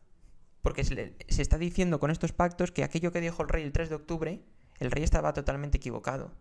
Porque 0.62 0.84
se, 0.86 0.95
le- 0.95 1.17
se 1.27 1.41
está 1.41 1.58
diciendo 1.58 1.99
con 1.99 2.10
estos 2.10 2.32
pactos 2.32 2.71
que 2.71 2.84
aquello 2.84 3.12
que 3.12 3.19
dijo 3.21 3.41
el 3.43 3.49
rey 3.49 3.63
el 3.63 3.73
3 3.73 3.89
de 3.89 3.95
octubre, 3.95 4.41
el 4.79 4.91
rey 4.91 5.03
estaba 5.03 5.34
totalmente 5.34 5.77
equivocado. 5.77 6.32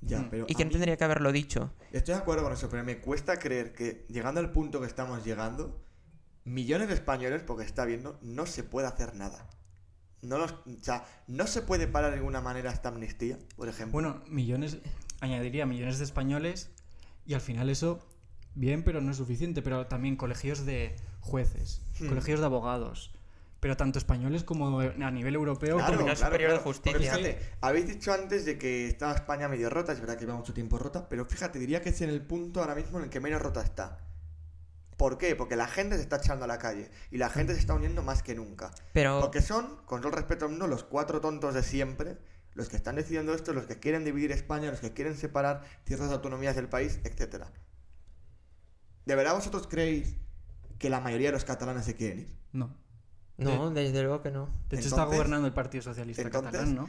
Ya, 0.00 0.18
Mm. 0.18 0.30
pero 0.30 0.46
Y 0.48 0.54
que 0.56 0.64
no 0.64 0.72
tendría 0.72 0.96
que 0.96 1.04
haberlo 1.04 1.30
dicho. 1.30 1.72
Estoy 1.92 2.14
de 2.14 2.20
acuerdo 2.20 2.42
con 2.42 2.52
eso, 2.52 2.68
pero 2.68 2.82
me 2.82 2.98
cuesta 3.00 3.38
creer 3.38 3.72
que 3.72 4.04
llegando 4.08 4.40
al 4.40 4.50
punto 4.50 4.80
que 4.80 4.88
estamos 4.88 5.24
llegando, 5.24 5.80
millones 6.44 6.88
de 6.88 6.94
españoles, 6.94 7.42
porque 7.46 7.64
está 7.64 7.84
viendo, 7.84 8.18
no 8.22 8.46
se 8.46 8.62
puede 8.64 8.86
hacer 8.88 9.14
nada. 9.14 9.46
No 10.22 10.38
los, 10.38 10.52
o 10.52 10.62
sea, 10.82 11.04
no 11.26 11.46
se 11.46 11.62
puede 11.62 11.86
parar 11.88 12.10
de 12.12 12.18
alguna 12.18 12.40
manera 12.40 12.70
esta 12.70 12.90
amnistía, 12.90 13.38
por 13.56 13.68
ejemplo. 13.68 13.92
Bueno, 13.92 14.22
millones, 14.28 14.78
añadiría 15.20 15.66
millones 15.66 15.98
de 15.98 16.04
españoles 16.04 16.70
y 17.26 17.34
al 17.34 17.40
final 17.40 17.68
eso, 17.70 17.98
bien, 18.54 18.84
pero 18.84 19.00
no 19.00 19.10
es 19.10 19.16
suficiente. 19.16 19.62
Pero 19.62 19.86
también 19.86 20.16
colegios 20.16 20.64
de 20.64 20.94
jueces, 21.20 21.82
Hmm. 22.00 22.06
colegios 22.08 22.38
de 22.38 22.46
abogados, 22.46 23.12
pero 23.58 23.76
tanto 23.76 23.98
españoles 23.98 24.44
como 24.44 24.78
a 24.80 25.10
nivel 25.10 25.34
europeo. 25.34 25.76
Claro, 25.76 25.86
como- 25.86 25.96
Tribunal 25.96 26.16
claro, 26.16 26.32
Superior 26.32 26.52
de. 26.52 26.58
Justicia. 26.58 26.92
Porque 26.92 27.06
fíjate, 27.08 27.38
habéis 27.60 27.86
dicho 27.88 28.12
antes 28.12 28.44
de 28.44 28.58
que 28.58 28.86
estaba 28.86 29.12
España 29.14 29.48
medio 29.48 29.70
rota, 29.70 29.92
es 29.92 29.98
verdad 30.00 30.14
que 30.16 30.24
lleva 30.24 30.36
mucho 30.36 30.54
tiempo 30.54 30.78
rota, 30.78 31.08
pero 31.08 31.24
fíjate, 31.26 31.58
diría 31.58 31.80
que 31.82 31.88
es 31.90 32.00
en 32.00 32.10
el 32.10 32.22
punto 32.22 32.60
ahora 32.60 32.74
mismo 32.76 32.98
en 32.98 33.04
el 33.04 33.10
que 33.10 33.18
menos 33.20 33.42
rota 33.42 33.60
está. 33.62 33.98
¿Por 35.02 35.18
qué? 35.18 35.34
Porque 35.34 35.56
la 35.56 35.66
gente 35.66 35.96
se 35.96 36.02
está 36.02 36.18
echando 36.18 36.44
a 36.44 36.46
la 36.46 36.58
calle 36.58 36.88
y 37.10 37.16
la 37.18 37.28
gente 37.28 37.54
se 37.54 37.58
está 37.58 37.74
uniendo 37.74 38.04
más 38.04 38.22
que 38.22 38.36
nunca. 38.36 38.70
Pero 38.92 39.18
Porque 39.20 39.42
son, 39.42 39.78
con 39.84 40.00
todo 40.00 40.10
el 40.10 40.14
respeto 40.16 40.48
mundo, 40.48 40.68
los 40.68 40.84
cuatro 40.84 41.20
tontos 41.20 41.54
de 41.54 41.64
siempre, 41.64 42.18
los 42.54 42.68
que 42.68 42.76
están 42.76 42.94
decidiendo 42.94 43.34
esto, 43.34 43.52
los 43.52 43.66
que 43.66 43.80
quieren 43.80 44.04
dividir 44.04 44.30
España, 44.30 44.70
los 44.70 44.78
que 44.78 44.92
quieren 44.92 45.16
separar 45.16 45.64
ciertas 45.86 46.12
autonomías 46.12 46.54
del 46.54 46.68
país, 46.68 47.00
etc. 47.02 47.46
¿De 49.04 49.16
verdad 49.16 49.34
vosotros 49.34 49.66
creéis 49.66 50.14
que 50.78 50.88
la 50.88 51.00
mayoría 51.00 51.30
de 51.30 51.32
los 51.32 51.44
catalanes 51.44 51.84
se 51.84 51.96
quieren 51.96 52.20
ir? 52.20 52.36
No. 52.52 52.72
no, 53.38 53.72
desde 53.72 54.04
luego 54.04 54.22
que 54.22 54.30
no. 54.30 54.46
De 54.70 54.76
hecho, 54.76 54.86
está 54.86 55.00
Entonces- 55.02 55.16
gobernando 55.18 55.48
el 55.48 55.52
Partido 55.52 55.82
Socialista 55.82 56.22
entonces- 56.22 56.52
Catalán, 56.52 56.76
¿no? 56.76 56.88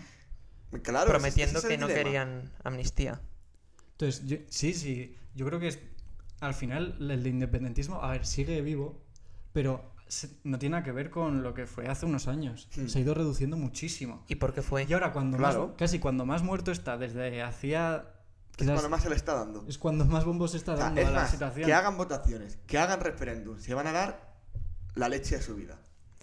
Claro, 0.84 1.06
ese- 1.06 1.14
prometiendo 1.14 1.58
ese 1.58 1.68
es 1.68 1.72
que 1.72 1.78
no 1.80 1.88
dilema. 1.88 2.04
querían 2.04 2.52
amnistía. 2.64 3.22
Entonces, 3.94 4.24
yo- 4.26 4.38
sí, 4.50 4.76
sí. 4.76 5.18
Yo 5.34 5.48
creo 5.48 5.60
que 5.60 5.70
es, 5.70 5.80
al 6.46 6.54
final 6.54 6.98
el 7.00 7.24
de 7.24 7.30
independentismo, 7.30 8.02
a 8.04 8.12
ver, 8.12 8.26
sigue 8.26 8.62
vivo, 8.62 9.02
pero 9.54 9.92
no 10.44 10.60
tiene 10.60 10.74
nada 10.74 10.84
que 10.84 10.92
ver 10.92 11.10
con 11.10 11.42
lo 11.44 11.54
que 11.54 11.66
fue 11.66 11.88
hace 11.88 12.06
unos 12.06 12.28
años. 12.28 12.68
Hmm. 12.76 12.88
Se 12.88 13.00
ha 13.00 13.02
ido 13.02 13.14
reduciendo 13.14 13.58
muchísimo. 13.58 14.24
¿Y 14.28 14.36
por 14.36 14.54
qué 14.54 14.62
fue? 14.62 14.86
Y 14.88 14.94
ahora, 14.94 15.12
cuando 15.12 15.38
Claro. 15.38 15.68
más, 15.70 15.76
casi 15.78 16.00
cuando 16.00 16.26
más 16.26 16.44
muerto 16.44 16.72
está, 16.72 16.98
desde 16.98 17.42
hacía. 17.42 18.10
Es 18.58 18.68
cuando 18.68 18.90
más 18.90 19.02
se 19.02 19.10
le 19.10 19.16
está 19.16 19.34
dando. 19.34 19.66
es 19.68 19.78
cuando 19.80 20.06
más 20.06 20.26
bombos 20.26 20.52
se 20.52 20.58
está 20.58 20.74
O 20.74 20.78
sea, 20.78 20.86
dando 20.86 21.02
es 21.02 21.08
a 21.08 21.12
la 21.12 21.22
más, 21.22 21.32
situación. 21.32 21.66
que 21.66 21.74
hagan 21.74 21.98
votaciones, 21.98 22.60
que 22.68 22.78
hagan 22.78 23.00
referéndum, 23.00 23.58
se 23.58 23.74
van 23.74 23.88
a 23.88 23.92
dar 23.92 24.34
la 24.94 25.10
leche 25.10 25.38
de 25.38 25.42
su 25.42 25.56
vida. 25.56 25.80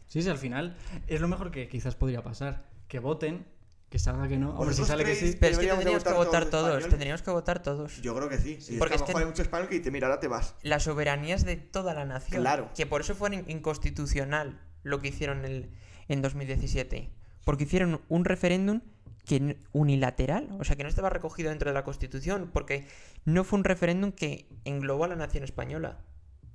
Sí, 0.06 0.22
sí, 0.22 0.28
al 0.28 0.38
final 0.38 0.76
es 1.08 1.20
lo 1.20 1.26
mejor 1.28 1.50
que 1.50 1.68
quizás 1.68 1.96
podría 1.96 2.22
pasar. 2.22 2.68
Que 2.86 3.00
voten 3.00 3.46
Que 3.90 3.98
salga 3.98 4.28
que 4.28 4.36
no. 4.38 4.50
Hombre, 4.50 4.74
si 4.74 4.82
¿Vosotros 4.82 4.88
sale 4.88 5.04
que 5.04 5.14
sí. 5.16 5.36
Pero 5.38 5.52
es 5.52 5.58
que 5.58 5.66
tendríamos 5.66 6.04
que 6.04 6.12
votar 6.12 6.46
todos 6.46 6.88
tendríamos 6.88 7.22
que 7.22 7.30
votar 7.32 7.60
todos. 7.60 8.00
Yo 8.00 8.14
creo 8.14 8.28
que 8.28 8.38
sí. 8.38 8.60
sí 8.60 8.76
Porque 8.78 8.94
es 8.94 9.02
que 9.02 9.12
hay 9.16 9.24
mucho 9.26 9.42
español 9.42 9.68
que 9.68 9.78
dice, 9.78 9.90
mira, 9.90 10.06
ahora 10.06 10.20
te 10.20 10.28
vas. 10.28 10.54
La 10.62 10.78
soberanía 10.78 11.34
es 11.34 11.44
de 11.44 11.56
toda 11.56 11.92
la 11.92 12.04
nación. 12.04 12.40
Claro. 12.40 12.70
Que 12.76 12.86
por 12.86 13.00
eso 13.00 13.16
fue 13.16 13.34
in- 13.34 13.44
inconstitucional 13.48 14.60
lo 14.84 15.00
que 15.00 15.08
hicieron 15.08 15.44
el- 15.44 15.70
en 16.08 16.22
2017. 16.22 17.10
Porque 17.44 17.64
hicieron 17.64 18.00
un 18.08 18.24
referéndum 18.24 18.80
que 19.26 19.58
unilateral, 19.72 20.48
o 20.60 20.64
sea, 20.64 20.76
que 20.76 20.84
no 20.84 20.88
estaba 20.88 21.10
recogido 21.10 21.50
dentro 21.50 21.70
de 21.70 21.74
la 21.74 21.82
Constitución, 21.84 22.48
porque 22.52 22.86
no 23.24 23.42
fue 23.44 23.58
un 23.58 23.64
referéndum 23.64 24.12
que 24.12 24.48
englobó 24.64 25.04
a 25.04 25.08
la 25.08 25.16
nación 25.16 25.42
española. 25.44 25.98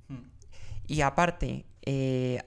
Hmm. 0.08 0.30
Y 0.86 1.02
aparte, 1.02 1.66
eh, 1.82 2.42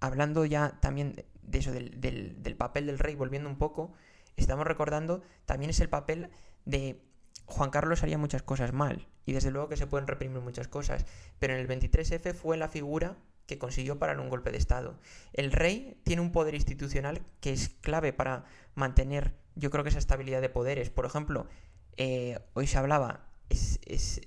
hablando 0.00 0.44
ya 0.44 0.78
también 0.80 1.14
de- 1.14 1.26
de 1.42 1.58
eso, 1.58 1.72
del, 1.72 1.98
del- 2.00 2.42
del 2.42 2.56
papel 2.56 2.86
del 2.86 2.98
rey, 2.98 3.14
volviendo 3.14 3.48
un 3.48 3.56
poco, 3.56 3.92
estamos 4.36 4.66
recordando 4.66 5.22
también 5.46 5.70
es 5.70 5.80
el 5.80 5.88
papel 5.88 6.30
de 6.64 7.00
Juan 7.46 7.70
Carlos 7.70 8.02
haría 8.02 8.16
muchas 8.18 8.42
cosas 8.42 8.72
mal, 8.72 9.06
y 9.26 9.32
desde 9.34 9.50
luego 9.50 9.68
que 9.68 9.76
se 9.76 9.86
pueden 9.86 10.06
reprimir 10.06 10.40
muchas 10.40 10.68
cosas, 10.68 11.04
pero 11.38 11.54
en 11.54 11.60
el 11.60 11.68
23F 11.68 12.32
fue 12.34 12.56
la 12.56 12.68
figura 12.68 13.16
que 13.46 13.58
consiguió 13.58 13.98
parar 13.98 14.18
un 14.20 14.30
golpe 14.30 14.50
de 14.50 14.56
Estado. 14.56 14.98
El 15.34 15.52
rey 15.52 16.00
tiene 16.04 16.22
un 16.22 16.32
poder 16.32 16.54
institucional 16.54 17.20
que 17.40 17.52
es 17.52 17.68
clave 17.82 18.14
para 18.14 18.44
mantener, 18.74 19.34
yo 19.54 19.70
creo 19.70 19.84
que 19.84 19.90
esa 19.90 19.98
estabilidad 19.98 20.40
de 20.40 20.48
poderes. 20.48 20.88
Por 20.88 21.04
ejemplo, 21.04 21.46
eh, 21.98 22.38
hoy 22.54 22.66
se 22.66 22.78
hablaba, 22.78 23.26
es, 23.50 23.78
es- 23.84 24.22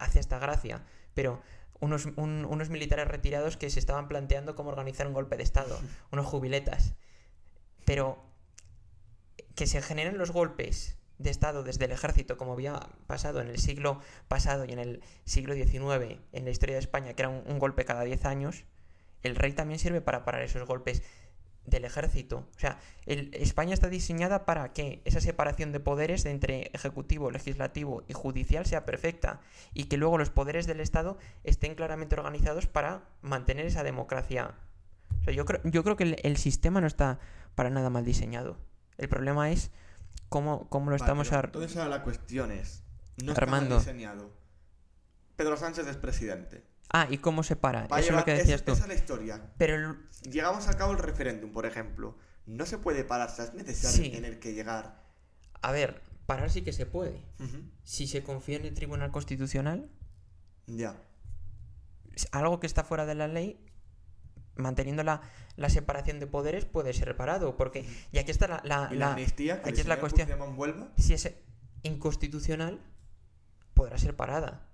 hace 0.00 0.18
esta 0.18 0.40
gracia, 0.40 0.82
pero 1.14 1.40
unos, 1.78 2.06
un- 2.16 2.44
unos 2.44 2.68
militares 2.70 3.06
retirados 3.06 3.56
que 3.56 3.70
se 3.70 3.78
estaban 3.78 4.08
planteando 4.08 4.56
cómo 4.56 4.70
organizar 4.70 5.06
un 5.06 5.12
golpe 5.14 5.36
de 5.36 5.44
Estado, 5.44 5.78
unos 6.10 6.26
jubiletas. 6.26 6.94
Pero 7.84 8.18
que 9.60 9.66
se 9.66 9.82
generen 9.82 10.16
los 10.16 10.30
golpes 10.30 10.96
de 11.18 11.28
Estado 11.28 11.62
desde 11.62 11.84
el 11.84 11.92
ejército, 11.92 12.38
como 12.38 12.54
había 12.54 12.80
pasado 13.06 13.42
en 13.42 13.48
el 13.48 13.58
siglo 13.58 14.00
pasado 14.26 14.64
y 14.64 14.72
en 14.72 14.78
el 14.78 15.02
siglo 15.26 15.52
XIX 15.52 16.18
en 16.32 16.44
la 16.46 16.50
historia 16.50 16.76
de 16.76 16.80
España, 16.80 17.12
que 17.12 17.20
era 17.20 17.28
un, 17.28 17.58
golpe 17.58 17.84
cada 17.84 18.04
10 18.04 18.24
años, 18.24 18.64
el 19.22 19.36
rey 19.36 19.52
también 19.52 19.78
sirve 19.78 20.00
para 20.00 20.24
parar 20.24 20.40
esos 20.40 20.66
golpes 20.66 21.02
del 21.66 21.84
ejército. 21.84 22.48
O 22.56 22.58
sea, 22.58 22.78
España 23.04 23.74
está 23.74 23.90
diseñada 23.90 24.46
para 24.46 24.72
que 24.72 25.02
esa 25.04 25.20
separación 25.20 25.72
de 25.72 25.80
poderes 25.80 26.24
de 26.24 26.30
entre 26.30 26.70
ejecutivo, 26.72 27.30
legislativo 27.30 28.02
y 28.08 28.14
judicial 28.14 28.64
sea 28.64 28.86
perfecta 28.86 29.42
y 29.74 29.84
que 29.84 29.98
luego 29.98 30.16
los 30.16 30.30
poderes 30.30 30.66
del 30.66 30.80
Estado 30.80 31.18
estén 31.44 31.74
claramente 31.74 32.14
organizados 32.14 32.66
para 32.66 33.02
mantener 33.20 33.66
esa 33.66 33.82
democracia. 33.82 34.54
O 35.20 35.24
sea, 35.24 35.34
yo 35.34 35.44
creo, 35.44 35.60
yo 35.64 35.84
creo 35.84 35.96
que 35.96 36.18
el 36.22 36.36
sistema 36.38 36.80
no 36.80 36.86
está 36.86 37.18
para 37.54 37.68
nada 37.68 37.90
mal 37.90 38.06
diseñado. 38.06 38.69
El 39.00 39.08
problema 39.08 39.50
es 39.50 39.70
cómo, 40.28 40.68
cómo 40.68 40.86
lo 40.90 40.92
Vale, 40.98 41.02
estamos... 41.04 41.32
ar- 41.32 41.46
Entonces 41.46 41.76
ahora 41.76 41.88
la 41.90 42.02
cuestión 42.04 42.52
es, 42.52 42.84
no 43.24 43.32
Armando. 43.32 43.78
está 43.78 43.90
diseñado. 43.92 44.30
Pedro 45.36 45.56
Sánchez 45.56 45.86
es 45.86 45.96
presidente. 45.96 46.64
Ah, 46.92 47.06
¿y 47.08 47.18
cómo 47.18 47.42
se 47.42 47.56
para? 47.56 47.86
Va 47.86 47.98
Eso 48.00 48.10
es 48.10 48.16
lo 48.16 48.24
que 48.24 48.34
decías 48.34 48.62
tú. 48.62 48.72
Esa 48.72 48.82
es 48.82 48.88
la 48.88 48.94
historia. 48.94 49.52
Pero 49.56 49.74
el- 49.74 50.30
Llegamos 50.30 50.68
a 50.68 50.76
cabo 50.76 50.92
el 50.92 50.98
referéndum, 50.98 51.50
por 51.50 51.64
ejemplo. 51.64 52.18
No 52.46 52.66
se 52.66 52.76
puede 52.78 53.04
parar, 53.04 53.30
es 53.38 53.54
necesario 53.54 54.04
Sí. 54.04 54.10
tener 54.10 54.38
que 54.38 54.52
llegar. 54.52 55.02
A 55.62 55.72
ver, 55.72 56.02
parar 56.26 56.50
sí 56.50 56.60
que 56.62 56.72
se 56.74 56.84
puede. 56.84 57.24
Si 57.84 58.06
se 58.06 58.22
confía 58.22 58.56
en 58.58 58.66
el 58.66 58.74
Tribunal 58.74 59.10
Constitucional, 59.12 59.88
Ya. 60.66 61.00
algo 62.32 62.60
que 62.60 62.66
está 62.66 62.84
fuera 62.84 63.06
de 63.06 63.14
la 63.14 63.28
ley, 63.28 63.64
manteniendo 64.60 65.02
la, 65.02 65.20
la 65.56 65.68
separación 65.70 66.20
de 66.20 66.26
poderes, 66.26 66.64
puede 66.64 66.92
ser 66.92 67.08
reparado. 67.08 67.56
Porque, 67.56 67.86
y 68.12 68.18
aquí 68.18 68.30
está 68.30 68.46
la, 68.48 68.60
la- 68.64 68.88
Y 68.92 68.96
la, 68.96 69.10
amnistía, 69.12 69.62
que 69.62 69.70
aquí 69.70 69.80
es 69.80 69.86
la 69.86 69.94
cuestión. 70.00 70.28
Si 70.96 71.14
es 71.14 71.32
inconstitucional, 71.82 72.80
podrá 73.74 73.98
ser 73.98 74.16
parada. 74.16 74.66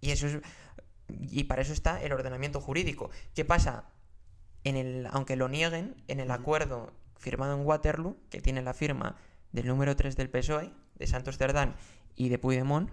Y 0.00 0.10
eso 0.10 0.26
es. 0.26 0.38
Y 1.08 1.44
para 1.44 1.62
eso 1.62 1.72
está 1.72 2.02
el 2.02 2.12
ordenamiento 2.12 2.60
jurídico. 2.60 3.10
¿Qué 3.34 3.44
pasa? 3.44 3.90
En 4.64 4.76
el, 4.76 5.08
aunque 5.10 5.36
lo 5.36 5.48
nieguen, 5.48 5.96
en 6.08 6.20
el 6.20 6.30
acuerdo 6.30 6.92
firmado 7.16 7.54
en 7.58 7.66
Waterloo, 7.66 8.16
que 8.30 8.40
tiene 8.40 8.62
la 8.62 8.74
firma 8.74 9.16
del 9.52 9.66
número 9.66 9.94
3 9.96 10.16
del 10.16 10.30
PSOE, 10.30 10.72
de 10.94 11.06
Santos 11.06 11.36
Cerdán 11.36 11.74
y 12.16 12.28
de 12.28 12.38
Puigdemont, 12.38 12.90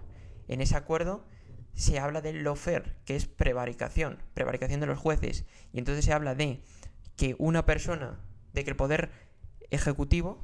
en 0.48 0.60
ese 0.60 0.76
acuerdo 0.76 1.24
se 1.74 1.98
habla 1.98 2.20
del 2.20 2.42
lofer, 2.42 2.96
que 3.04 3.16
es 3.16 3.26
prevaricación, 3.26 4.22
prevaricación 4.34 4.80
de 4.80 4.86
los 4.86 4.98
jueces. 4.98 5.44
Y 5.72 5.78
entonces 5.78 6.04
se 6.04 6.12
habla 6.12 6.34
de 6.34 6.62
que 7.16 7.36
una 7.38 7.66
persona, 7.66 8.20
de 8.52 8.64
que 8.64 8.70
el 8.70 8.76
poder 8.76 9.10
ejecutivo 9.70 10.42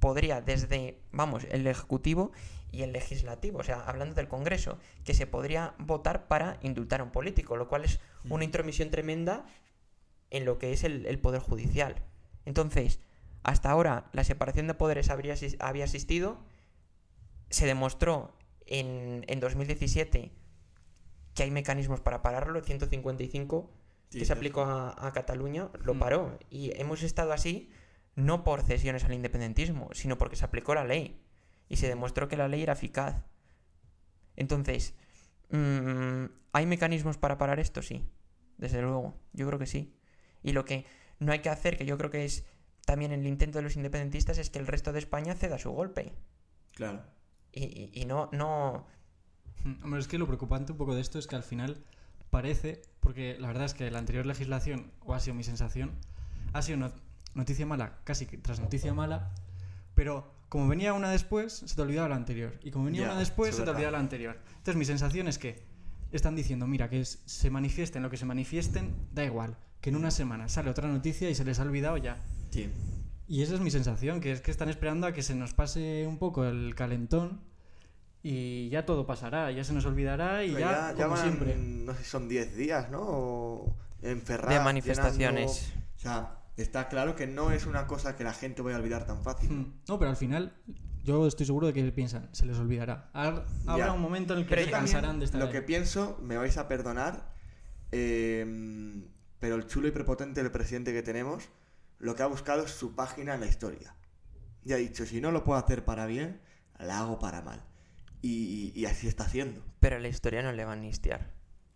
podría 0.00 0.40
desde, 0.40 1.00
vamos, 1.12 1.44
el 1.50 1.66
ejecutivo 1.66 2.32
y 2.70 2.82
el 2.82 2.92
legislativo, 2.92 3.60
o 3.60 3.64
sea, 3.64 3.80
hablando 3.80 4.14
del 4.14 4.28
Congreso, 4.28 4.78
que 5.04 5.14
se 5.14 5.26
podría 5.26 5.74
votar 5.78 6.28
para 6.28 6.58
indultar 6.62 7.00
a 7.00 7.04
un 7.04 7.10
político, 7.10 7.56
lo 7.56 7.68
cual 7.68 7.84
es 7.84 8.00
una 8.28 8.44
intromisión 8.44 8.90
tremenda 8.90 9.46
en 10.30 10.44
lo 10.44 10.58
que 10.58 10.72
es 10.72 10.84
el, 10.84 11.06
el 11.06 11.18
poder 11.18 11.40
judicial. 11.40 12.02
Entonces, 12.44 13.00
hasta 13.42 13.70
ahora 13.70 14.10
la 14.12 14.24
separación 14.24 14.66
de 14.66 14.74
poderes 14.74 15.08
habría, 15.08 15.34
había 15.60 15.84
existido, 15.84 16.38
se 17.48 17.66
demostró 17.66 18.36
en, 18.66 19.24
en 19.28 19.40
2017 19.40 20.32
que 21.34 21.42
hay 21.42 21.50
mecanismos 21.50 22.00
para 22.00 22.22
pararlo, 22.22 22.58
el 22.58 22.64
155 22.64 23.70
Sí, 24.08 24.20
que 24.20 24.24
se 24.24 24.32
aplicó 24.32 24.62
a, 24.62 24.94
a 25.06 25.12
Cataluña 25.12 25.68
lo 25.82 25.94
Mm. 25.94 25.98
paró. 25.98 26.38
Y 26.48 26.70
hemos 26.80 27.02
estado 27.02 27.32
así 27.32 27.70
no 28.14 28.44
por 28.44 28.62
cesiones 28.62 29.04
al 29.04 29.12
independentismo, 29.14 29.90
sino 29.92 30.16
porque 30.16 30.36
se 30.36 30.44
aplicó 30.44 30.74
la 30.74 30.84
ley. 30.84 31.20
Y 31.68 31.76
se 31.76 31.88
demostró 31.88 32.28
que 32.28 32.36
la 32.36 32.46
ley 32.48 32.62
era 32.62 32.74
eficaz. 32.74 33.16
Entonces, 34.36 34.94
mm, 35.50 36.26
¿hay 36.52 36.66
mecanismos 36.66 37.18
para 37.18 37.36
parar 37.38 37.58
esto? 37.60 37.82
Sí, 37.82 38.08
desde 38.58 38.80
luego. 38.80 39.14
Yo 39.32 39.46
creo 39.46 39.58
que 39.58 39.66
sí. 39.66 39.92
Y 40.42 40.52
lo 40.52 40.64
que 40.64 40.86
no 41.18 41.32
hay 41.32 41.40
que 41.40 41.48
hacer, 41.50 41.76
que 41.76 41.84
yo 41.86 41.98
creo 41.98 42.10
que 42.10 42.24
es 42.24 42.44
también 42.86 43.10
el 43.12 43.26
intento 43.26 43.58
de 43.58 43.62
los 43.62 43.76
independentistas, 43.76 44.38
es 44.38 44.50
que 44.50 44.58
el 44.60 44.66
resto 44.66 44.92
de 44.92 45.00
España 45.00 45.34
ceda 45.34 45.58
su 45.58 45.72
golpe. 45.72 46.12
Claro. 46.74 47.02
Y, 47.56 47.90
y- 48.00 48.04
no, 48.04 48.28
no... 48.32 48.86
Hombre, 49.82 49.98
es 49.98 50.06
que 50.06 50.18
lo 50.18 50.26
preocupante 50.26 50.72
un 50.72 50.78
poco 50.78 50.94
de 50.94 51.00
esto 51.00 51.18
es 51.18 51.26
que 51.26 51.34
al 51.36 51.42
final 51.42 51.82
parece, 52.30 52.82
porque 53.00 53.36
la 53.40 53.48
verdad 53.48 53.64
es 53.64 53.74
que 53.74 53.90
la 53.90 53.98
anterior 53.98 54.26
legislación, 54.26 54.92
o 55.00 55.14
ha 55.14 55.20
sido 55.20 55.34
mi 55.34 55.42
sensación, 55.42 55.90
ha 56.52 56.60
sido 56.62 56.78
no- 56.78 56.92
noticia 57.34 57.66
mala, 57.66 57.98
casi 58.04 58.26
tras 58.26 58.60
noticia 58.60 58.92
mala, 58.94 59.32
pero 59.94 60.32
como 60.50 60.68
venía 60.68 60.92
una 60.92 61.10
después, 61.10 61.52
se 61.66 61.74
te 61.74 61.82
olvidaba 61.82 62.08
la 62.10 62.16
anterior. 62.16 62.60
Y 62.62 62.70
como 62.70 62.84
venía 62.84 63.02
una 63.04 63.18
después, 63.18 63.56
se 63.56 63.62
te 63.64 63.70
olvidaba 63.70 63.92
la 63.92 63.98
anterior. 63.98 64.38
Entonces 64.50 64.76
mi 64.76 64.84
sensación 64.84 65.26
es 65.26 65.38
que 65.38 65.64
están 66.12 66.36
diciendo, 66.36 66.66
mira, 66.66 66.88
que 66.90 67.04
se 67.04 67.50
manifiesten 67.50 68.02
lo 68.02 68.10
que 68.10 68.16
se 68.18 68.26
manifiesten, 68.26 68.94
da 69.12 69.24
igual, 69.24 69.56
que 69.80 69.90
en 69.90 69.96
una 69.96 70.10
semana 70.12 70.48
sale 70.48 70.70
otra 70.70 70.86
noticia 70.88 71.28
y 71.30 71.34
se 71.34 71.44
les 71.44 71.58
ha 71.58 71.62
olvidado 71.62 71.96
ya. 71.96 72.18
Sí. 72.50 72.70
Y 73.28 73.42
esa 73.42 73.54
es 73.54 73.60
mi 73.60 73.70
sensación, 73.70 74.20
que 74.20 74.32
es 74.32 74.40
que 74.40 74.50
están 74.50 74.68
esperando 74.68 75.06
a 75.06 75.12
que 75.12 75.22
se 75.22 75.34
nos 75.34 75.52
pase 75.52 76.06
un 76.06 76.18
poco 76.18 76.44
el 76.44 76.74
calentón 76.76 77.40
y 78.22 78.68
ya 78.68 78.86
todo 78.86 79.06
pasará, 79.06 79.50
ya 79.50 79.64
se 79.64 79.72
nos 79.72 79.84
olvidará 79.84 80.44
y 80.44 80.48
Pero 80.52 80.60
ya, 80.60 80.92
como 80.94 81.08
van, 81.10 81.22
siempre. 81.22 81.56
No 81.56 81.92
sé 81.94 82.04
si 82.04 82.10
son 82.10 82.28
10 82.28 82.56
días, 82.56 82.90
¿no? 82.90 83.00
O 83.02 83.76
en 84.02 84.20
Ferraz, 84.22 84.54
De 84.54 84.60
manifestaciones. 84.60 85.62
llenando- 85.72 85.86
O 85.96 85.98
sea, 85.98 86.38
está 86.56 86.88
claro 86.88 87.16
que 87.16 87.26
no 87.26 87.50
es 87.50 87.66
una 87.66 87.86
cosa 87.86 88.16
que 88.16 88.22
la 88.24 88.32
gente 88.32 88.62
vaya 88.62 88.76
a 88.76 88.80
olvidar 88.80 89.06
tan 89.06 89.22
fácil. 89.22 89.50
Hmm. 89.50 89.72
No, 89.88 89.98
pero 89.98 90.10
al 90.10 90.16
final 90.16 90.54
yo 91.02 91.26
estoy 91.26 91.46
seguro 91.46 91.66
de 91.68 91.72
que 91.72 91.82
piensan, 91.92 92.28
se 92.32 92.46
les 92.46 92.56
olvidará. 92.58 93.10
Habrá 93.12 93.44
Ya. 93.76 93.92
un 93.92 94.00
momento 94.00 94.32
en 94.34 94.40
el 94.40 94.44
que 94.46 94.50
Pero 94.50 94.64
se 94.66 94.70
cansarán 94.70 95.18
de 95.18 95.24
estar 95.24 95.40
Lo 95.40 95.46
ahí. 95.48 95.52
que 95.52 95.62
pienso, 95.62 96.18
me 96.22 96.36
vais 96.36 96.56
a 96.58 96.68
perdonar, 96.68 97.32
eh, 97.92 99.02
pero 99.40 99.56
el 99.56 99.66
chulo 99.66 99.88
y 99.88 99.90
prepotente 99.90 100.42
del 100.42 100.50
presidente 100.52 100.92
que 100.92 101.02
tenemos, 101.02 101.44
lo 101.98 102.14
que 102.14 102.22
ha 102.22 102.26
buscado 102.26 102.64
es 102.64 102.70
su 102.72 102.94
página 102.94 103.34
en 103.34 103.40
la 103.40 103.46
historia. 103.46 103.94
Y 104.64 104.72
ha 104.72 104.76
dicho, 104.76 105.06
si 105.06 105.20
no 105.20 105.30
lo 105.32 105.44
puedo 105.44 105.58
hacer 105.58 105.84
para 105.84 106.06
bien, 106.06 106.40
la 106.78 106.98
hago 107.00 107.18
para 107.18 107.42
mal. 107.42 107.64
Y, 108.22 108.72
y 108.74 108.86
así 108.86 109.06
está 109.08 109.24
haciendo. 109.24 109.62
Pero 109.80 109.98
la 109.98 110.08
historia 110.08 110.42
no 110.42 110.52
le 110.52 110.64
va 110.64 110.72
a 110.72 110.74
amnistiar 110.74 111.30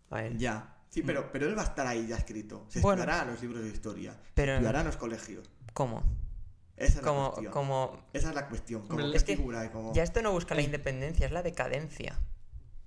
a 0.09 0.23
él. 0.25 0.37
Ya. 0.37 0.77
Sí, 0.89 1.01
pero, 1.03 1.31
pero 1.31 1.47
él 1.47 1.57
va 1.57 1.61
a 1.61 1.65
estar 1.65 1.87
ahí 1.87 2.05
ya 2.07 2.17
escrito. 2.17 2.65
Se 2.67 2.81
Bueno. 2.81 3.01
estudiará 3.03 3.23
en 3.23 3.31
los 3.31 3.41
libros 3.41 3.63
de 3.63 3.69
historia. 3.69 4.17
Pero- 4.33 4.51
Se 4.51 4.55
estudiará 4.55 4.79
en 4.81 4.85
los 4.87 4.97
colegios. 4.97 5.49
¿Cómo? 5.73 6.03
Esa 6.75 6.87
es 6.89 6.95
la 6.97 7.01
Como, 7.03 7.29
cuestión. 7.31 7.53
como 7.53 8.05
Esa 8.11 8.29
es 8.29 8.35
la 8.35 8.47
cuestión. 8.49 8.87
Como 8.87 8.99
es 9.01 9.23
que 9.23 9.37
figura 9.37 9.71
como... 9.71 9.93
Ya 9.93 10.03
esto 10.03 10.21
no 10.21 10.31
busca 10.33 10.53
la 10.55 10.61
independencia, 10.63 11.25
es 11.25 11.31
la 11.31 11.43
decadencia 11.43 12.19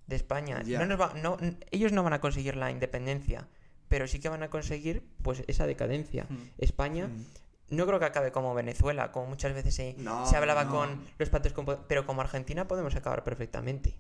de 0.07 0.17
España. 0.17 0.63
Ya. 0.65 0.81
No 0.81 0.87
nos 0.87 1.01
va- 1.01 1.15
no- 1.15 1.39
n- 1.41 1.57
ellos 1.71 1.93
no 1.93 2.03
van 2.03 2.13
a 2.13 2.21
conseguir 2.21 2.57
la 2.57 2.71
independencia, 2.71 3.49
pero 3.89 4.07
sí 4.07 4.19
que 4.21 4.29
van 4.29 4.43
a 4.43 4.51
conseguir 4.51 5.03
pues 5.23 5.43
esa 5.47 5.67
decadencia. 5.67 6.27
Mm. 6.29 6.37
España 6.59 7.09
Mm. 7.09 7.77
no 7.77 7.87
creo 7.87 7.99
que 7.99 8.05
acabe 8.07 8.33
como 8.33 8.55
Venezuela, 8.55 9.11
como 9.13 9.27
muchas 9.27 9.55
veces 9.55 9.75
se, 9.75 9.95
No, 9.99 10.27
se 10.27 10.37
hablaba 10.37 10.65
no. 10.65 10.71
con 10.71 11.05
los 11.19 11.29
patos 11.31 11.53
con 11.53 11.67
pero 11.89 12.07
como 12.07 12.21
Argentina 12.21 12.67
podemos 12.69 12.95
acabar 12.95 13.25
perfectamente. 13.25 13.95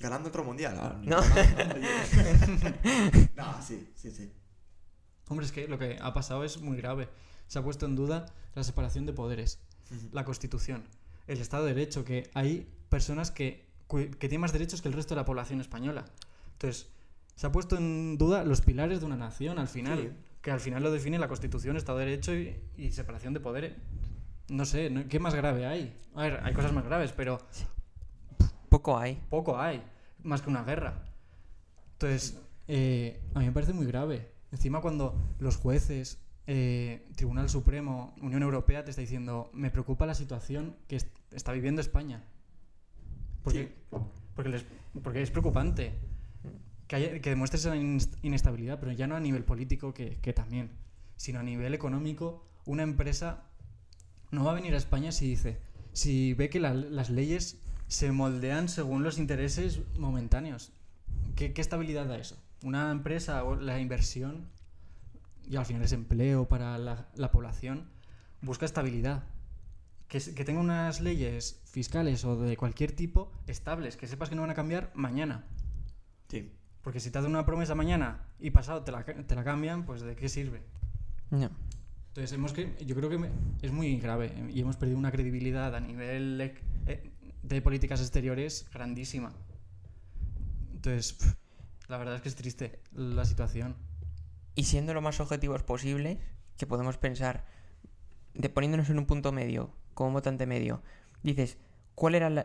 Ganando 0.00 0.28
otro 0.28 0.42
mundial. 0.44 0.76
Ah, 0.80 0.98
No. 1.02 1.20
no, 3.36 3.62
sí, 3.62 3.88
sí, 3.94 4.10
sí. 4.10 4.32
Hombre, 5.28 5.46
es 5.46 5.52
que 5.52 5.68
lo 5.68 5.78
que 5.78 5.98
ha 6.00 6.12
pasado 6.12 6.44
es 6.44 6.60
muy 6.60 6.76
grave. 6.76 7.08
Se 7.46 7.58
ha 7.58 7.62
puesto 7.62 7.86
en 7.86 7.94
duda 7.94 8.26
la 8.54 8.64
separación 8.64 9.06
de 9.06 9.12
poderes. 9.12 9.60
la 10.12 10.24
Constitución, 10.24 10.84
el 11.26 11.40
Estado 11.40 11.64
de 11.66 11.74
Derecho, 11.74 12.04
que 12.04 12.30
hay 12.34 12.68
personas 12.88 13.30
que, 13.30 13.66
que 13.88 14.06
tienen 14.28 14.40
más 14.40 14.52
derechos 14.52 14.82
que 14.82 14.88
el 14.88 14.94
resto 14.94 15.14
de 15.14 15.20
la 15.20 15.24
población 15.24 15.60
española. 15.60 16.04
Entonces, 16.52 16.88
se 17.34 17.46
ha 17.46 17.52
puesto 17.52 17.76
en 17.76 18.16
duda 18.18 18.44
los 18.44 18.60
pilares 18.60 19.00
de 19.00 19.06
una 19.06 19.16
nación 19.16 19.58
al 19.58 19.68
final, 19.68 19.98
Sí. 19.98 20.10
que 20.42 20.50
al 20.50 20.60
final 20.60 20.82
lo 20.82 20.90
define 20.90 21.18
la 21.18 21.28
Constitución, 21.28 21.76
Estado 21.76 21.98
de 21.98 22.04
Derecho 22.06 22.34
y, 22.34 22.56
y 22.76 22.90
separación 22.92 23.34
de 23.34 23.40
poderes. 23.40 23.74
No 24.48 24.64
sé, 24.64 24.90
¿no? 24.90 25.08
¿qué 25.08 25.18
más 25.18 25.34
grave 25.34 25.66
hay? 25.66 25.98
A 26.14 26.22
ver, 26.22 26.40
hay 26.42 26.52
cosas 26.52 26.72
más 26.72 26.84
graves, 26.84 27.12
pero 27.12 27.38
Poco 28.68 28.98
hay. 28.98 29.22
poco 29.30 29.58
hay, 29.58 29.82
más 30.22 30.42
que 30.42 30.50
una 30.50 30.62
guerra. 30.64 31.04
Entonces, 31.92 32.38
eh, 32.68 33.20
a 33.34 33.38
mí 33.40 33.46
me 33.46 33.52
parece 33.52 33.72
muy 33.72 33.86
grave. 33.86 34.32
Encima 34.52 34.80
cuando 34.80 35.16
los 35.38 35.56
jueces, 35.56 36.20
eh, 36.46 37.08
Tribunal 37.16 37.48
Supremo, 37.48 38.14
Unión 38.20 38.42
Europea 38.42 38.84
te 38.84 38.90
está 38.90 39.00
diciendo, 39.00 39.50
me 39.54 39.70
preocupa 39.70 40.06
la 40.06 40.14
situación 40.14 40.76
que 40.88 40.96
est- 40.96 41.16
está 41.32 41.52
viviendo 41.52 41.80
España. 41.80 42.22
Porque, 43.42 43.74
porque, 44.34 44.50
les- 44.50 44.66
porque 45.02 45.22
es 45.22 45.30
preocupante 45.30 45.94
que, 46.86 46.96
haya- 46.96 47.20
que 47.20 47.30
demuestres 47.30 47.64
esa 47.64 47.76
inest- 47.76 48.16
inestabilidad, 48.22 48.78
pero 48.80 48.92
ya 48.92 49.06
no 49.06 49.16
a 49.16 49.20
nivel 49.20 49.44
político, 49.44 49.94
que, 49.94 50.16
también, 50.32 50.70
sino 51.16 51.40
a 51.40 51.42
nivel 51.42 51.74
económico. 51.74 52.46
Una 52.66 52.82
empresa 52.82 53.44
no 54.30 54.44
va 54.44 54.52
a 54.52 54.54
venir 54.54 54.74
a 54.74 54.78
España 54.78 55.12
si 55.12 55.28
dice, 55.28 55.60
si 55.92 56.34
ve 56.34 56.48
que 56.50 56.60
la- 56.60 56.74
las 56.74 57.10
leyes 57.10 57.60
se 57.86 58.10
moldean 58.12 58.68
según 58.68 59.02
los 59.02 59.18
intereses 59.18 59.80
momentáneos. 59.98 60.72
¿Qué, 61.36 61.52
estabilidad 61.56 62.06
da 62.06 62.16
eso? 62.18 62.42
Una 62.62 62.90
empresa 62.90 63.44
o 63.44 63.56
la 63.56 63.78
inversión, 63.80 64.48
y 65.46 65.56
al 65.56 65.66
final 65.66 65.82
es 65.82 65.92
empleo 65.92 66.48
para 66.48 66.78
la, 66.78 67.08
la 67.14 67.30
población, 67.30 67.88
busca 68.40 68.64
estabilidad. 68.64 69.24
Que, 70.08 70.20
que 70.20 70.44
tenga 70.44 70.60
unas 70.60 71.00
leyes 71.00 71.60
fiscales 71.66 72.24
o 72.24 72.36
de 72.36 72.56
cualquier 72.56 72.92
tipo 72.92 73.32
estables, 73.46 73.96
que 73.96 74.06
sepas 74.06 74.28
que 74.28 74.34
no 74.36 74.42
van 74.42 74.50
a 74.50 74.54
cambiar 74.54 74.90
mañana. 74.94 75.44
Sí. 76.28 76.52
Porque 76.84 77.00
si 77.00 77.10
te 77.10 77.18
hacen 77.18 77.30
una 77.32 77.44
promesa 77.46 77.74
mañana 77.74 78.20
y 78.38 78.50
pasado 78.50 78.82
te 78.84 78.92
la, 78.92 79.04
te 79.04 79.34
la 79.34 79.42
cambian, 79.42 79.84
pues 79.86 80.02
¿de 80.02 80.14
qué 80.14 80.28
sirve? 80.28 80.62
No. 81.30 81.50
Entonces, 82.08 82.32
hemos 82.32 82.52
que, 82.52 82.76
yo 82.86 82.94
creo 82.94 83.08
que 83.10 83.18
es 83.62 83.72
muy 83.72 83.96
grave 83.98 84.26
eh, 84.36 84.50
y 84.54 84.60
hemos 84.60 84.76
perdido 84.76 84.98
una 84.98 85.10
credibilidad 85.10 85.74
a 85.74 85.80
nivel 85.80 86.40
ec- 86.40 86.60
eh, 86.86 87.10
de 87.42 87.60
políticas 87.62 88.00
exteriores 88.00 88.68
grandísima. 88.72 89.32
Entonces, 90.74 91.16
la 91.88 91.96
verdad 91.96 92.16
es 92.16 92.22
que 92.22 92.28
es 92.28 92.36
triste 92.36 92.78
la 92.92 93.24
situación. 93.24 93.74
Y 94.54 94.64
siendo 94.64 94.94
lo 94.94 95.00
más 95.00 95.18
objetivos 95.20 95.62
posibles, 95.62 96.18
que 96.56 96.66
podemos 96.66 96.98
pensar, 96.98 97.46
de 98.34 98.48
poniéndonos 98.48 98.90
en 98.90 98.98
un 98.98 99.06
punto 99.06 99.32
medio, 99.32 99.72
como 99.94 100.08
un 100.08 100.14
votante 100.14 100.46
medio, 100.46 100.82
dices, 101.22 101.56
¿cuál 101.94 102.14
era 102.14 102.30
la, 102.30 102.44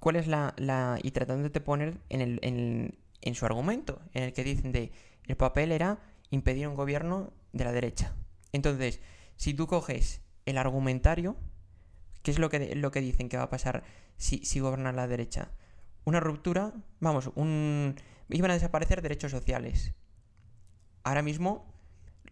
cuál 0.00 0.16
es 0.16 0.26
la, 0.26 0.54
la- 0.56 0.98
y 1.02 1.10
tratando 1.12 1.48
de 1.48 1.60
poner 1.60 1.98
en, 2.08 2.20
el, 2.22 2.40
en, 2.42 2.98
en 3.26 3.34
su 3.34 3.44
argumento, 3.44 4.00
en 4.14 4.22
el 4.22 4.32
que 4.32 4.44
dicen 4.44 4.70
de, 4.70 4.92
el 5.26 5.36
papel 5.36 5.72
era 5.72 5.98
impedir 6.30 6.68
un 6.68 6.76
gobierno 6.76 7.32
de 7.52 7.64
la 7.64 7.72
derecha. 7.72 8.14
Entonces, 8.52 9.00
si 9.36 9.52
tú 9.52 9.66
coges 9.66 10.22
el 10.46 10.58
argumentario, 10.58 11.36
¿qué 12.22 12.30
es 12.30 12.38
lo 12.38 12.48
que, 12.50 12.76
lo 12.76 12.92
que 12.92 13.00
dicen 13.00 13.28
que 13.28 13.36
va 13.36 13.44
a 13.44 13.50
pasar 13.50 13.82
si, 14.16 14.44
si 14.44 14.60
gobierna 14.60 14.92
la 14.92 15.08
derecha? 15.08 15.50
Una 16.04 16.20
ruptura, 16.20 16.72
vamos, 17.00 17.32
un, 17.34 17.96
iban 18.28 18.52
a 18.52 18.54
desaparecer 18.54 19.02
derechos 19.02 19.32
sociales. 19.32 19.92
Ahora 21.02 21.22
mismo, 21.22 21.74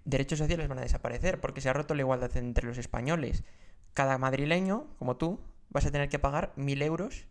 derechos 0.04 0.38
sociales 0.38 0.68
van 0.68 0.78
a 0.78 0.83
desaparecer 0.83 1.40
porque 1.40 1.61
se 1.61 1.68
ha 1.68 1.72
roto 1.72 1.94
la 1.94 2.02
igualdad 2.02 2.37
entre 2.37 2.68
los 2.68 2.78
españoles. 2.78 3.42
Cada 3.94 4.16
madrileño, 4.18 4.94
como 4.98 5.16
tú, 5.16 5.40
vas 5.70 5.87
a 5.87 5.90
tener 5.90 6.09
que 6.09 6.20
pagar 6.20 6.52
mil 6.54 6.83
euros 6.83 7.26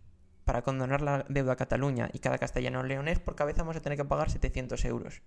para 0.45 0.61
condonar 0.61 1.01
la 1.01 1.25
deuda 1.29 1.53
a 1.53 1.55
Cataluña 1.55 2.09
y 2.13 2.19
cada 2.19 2.37
castellano 2.37 2.83
leonés 2.83 3.19
por 3.19 3.35
cabeza 3.35 3.61
vamos 3.61 3.77
a 3.77 3.81
tener 3.81 3.97
que 3.97 4.05
pagar 4.05 4.29
700 4.29 4.83
euros. 4.85 5.21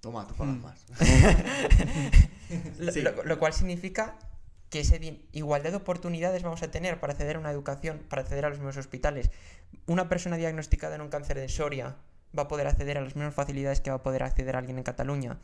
Toma, 0.00 0.26
tú 0.26 0.34
pagas 0.34 0.56
Mm. 0.56 0.62
más. 0.62 0.84
Lo, 2.78 2.92
Sí. 2.92 3.02
lo- 3.02 3.24
lo 3.24 3.38
cual 3.38 3.52
significa 3.52 4.16
que 4.70 4.80
esa 4.80 4.96
igualdad 5.32 5.70
de 5.70 5.76
oportunidades 5.76 6.42
vamos 6.42 6.62
a 6.62 6.70
tener 6.70 7.00
para 7.00 7.12
acceder 7.14 7.36
a 7.36 7.38
una 7.40 7.50
educación, 7.50 8.00
para 8.08 8.22
acceder 8.22 8.44
a 8.44 8.48
los 8.50 8.58
mismos 8.58 8.76
hospitales. 8.76 9.30
Una 9.86 10.08
persona 10.08 10.36
diagnosticada 10.36 10.94
en 10.94 11.00
un 11.00 11.08
cáncer 11.08 11.38
de 11.38 11.48
Soria 11.48 11.96
va 12.38 12.42
a 12.42 12.48
poder 12.48 12.66
acceder 12.66 12.98
a 12.98 13.00
las 13.00 13.16
mismas 13.16 13.34
facilidades 13.34 13.80
que 13.80 13.90
va 13.90 13.96
a 13.96 14.02
poder 14.02 14.22
acceder 14.22 14.56
alguien 14.56 14.76
en 14.78 14.84
Cataluña. 14.84 15.38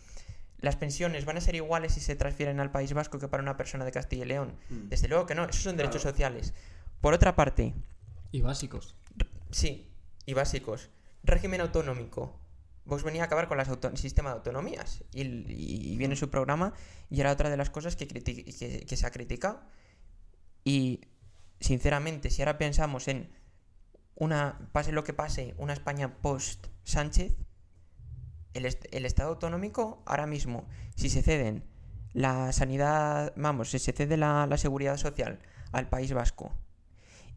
Las 0.58 0.76
pensiones 0.76 1.24
van 1.24 1.36
a 1.38 1.40
ser 1.40 1.54
iguales 1.54 1.94
si 1.94 2.00
se 2.00 2.16
transfieren 2.16 2.60
al 2.60 2.70
País 2.70 2.92
Vasco 2.92 3.18
que 3.18 3.28
para 3.28 3.42
una 3.42 3.56
persona 3.56 3.84
de 3.84 3.92
Castilla 3.92 4.24
y 4.24 4.28
León. 4.28 4.54
Mm. 4.70 4.88
Desde 4.88 5.08
luego 5.08 5.26
que 5.26 5.34
no, 5.34 5.44
esos 5.44 5.62
son 5.62 5.76
derechos 5.76 6.02
sociales. 6.02 6.52
Por 7.00 7.12
otra 7.14 7.34
parte, 7.34 7.74
Y 8.34 8.42
básicos. 8.42 8.96
Sí, 9.52 9.94
y 10.26 10.34
básicos. 10.34 10.90
Régimen 11.22 11.60
autonómico. 11.60 12.40
Vox 12.84 13.04
venía 13.04 13.22
a 13.22 13.26
acabar 13.26 13.46
con 13.46 13.60
el 13.60 13.96
sistema 13.96 14.30
de 14.30 14.34
autonomías. 14.34 15.04
Y, 15.12 15.22
y 15.22 15.96
viene 15.96 16.16
su 16.16 16.30
programa 16.30 16.72
y 17.08 17.20
era 17.20 17.30
otra 17.30 17.48
de 17.48 17.56
las 17.56 17.70
cosas 17.70 17.94
que, 17.94 18.08
que, 18.08 18.96
se 18.96 19.06
ha 19.06 19.12
criticado. 19.12 19.62
Y, 20.64 21.02
sinceramente, 21.60 22.28
si 22.28 22.42
ahora 22.42 22.58
pensamos 22.58 23.06
en 23.06 23.30
una, 24.16 24.68
pase 24.72 24.90
lo 24.90 25.04
que 25.04 25.12
pase, 25.12 25.54
una 25.56 25.72
España 25.72 26.20
post-Sánchez, 26.20 27.36
el, 28.54 28.66
el 28.90 29.06
Estado 29.06 29.28
autonómico, 29.28 30.02
ahora 30.06 30.26
mismo, 30.26 30.66
si 30.96 31.08
se 31.08 31.22
ceden 31.22 31.62
la 32.14 32.50
sanidad, 32.50 33.32
vamos, 33.36 33.70
si 33.70 33.78
se 33.78 33.92
cede 33.92 34.16
la, 34.16 34.48
la 34.48 34.58
seguridad 34.58 34.96
social 34.96 35.38
al 35.70 35.88
País 35.88 36.12
Vasco, 36.12 36.52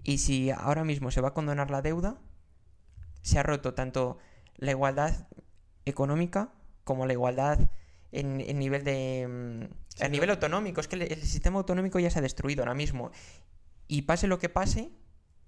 y 0.04 0.20
si 0.20 0.52
ahora 0.52 0.84
mismo 0.84 1.12
se 1.12 1.22
va 1.22 1.30
a 1.30 1.34
condonar 1.34 1.70
la 1.72 1.82
deuda, 1.82 2.18
se 3.22 3.40
ha 3.40 3.44
roto 3.44 3.74
tanto 3.74 4.18
la 4.56 4.72
igualdad 4.72 5.28
económica 5.86 6.54
como 6.84 7.06
la 7.06 7.14
igualdad 7.14 7.60
en, 8.12 8.40
en 8.42 8.60
nivel 8.60 8.84
de... 8.84 9.28
mm, 9.68 10.04
a 10.04 10.08
nivel 10.08 10.30
autonómico. 10.30 10.80
Es 10.82 10.88
que 10.88 10.96
el, 10.96 11.02
el 11.04 11.22
sistema 11.22 11.58
autonómico 11.60 12.00
ya 12.00 12.10
se 12.10 12.20
ha 12.20 12.22
destruido 12.22 12.62
ahora 12.64 12.74
mismo. 12.74 13.12
Y 13.88 14.04
pase 14.04 14.28
lo 14.28 14.40
que 14.40 14.50
pase, 14.50 14.92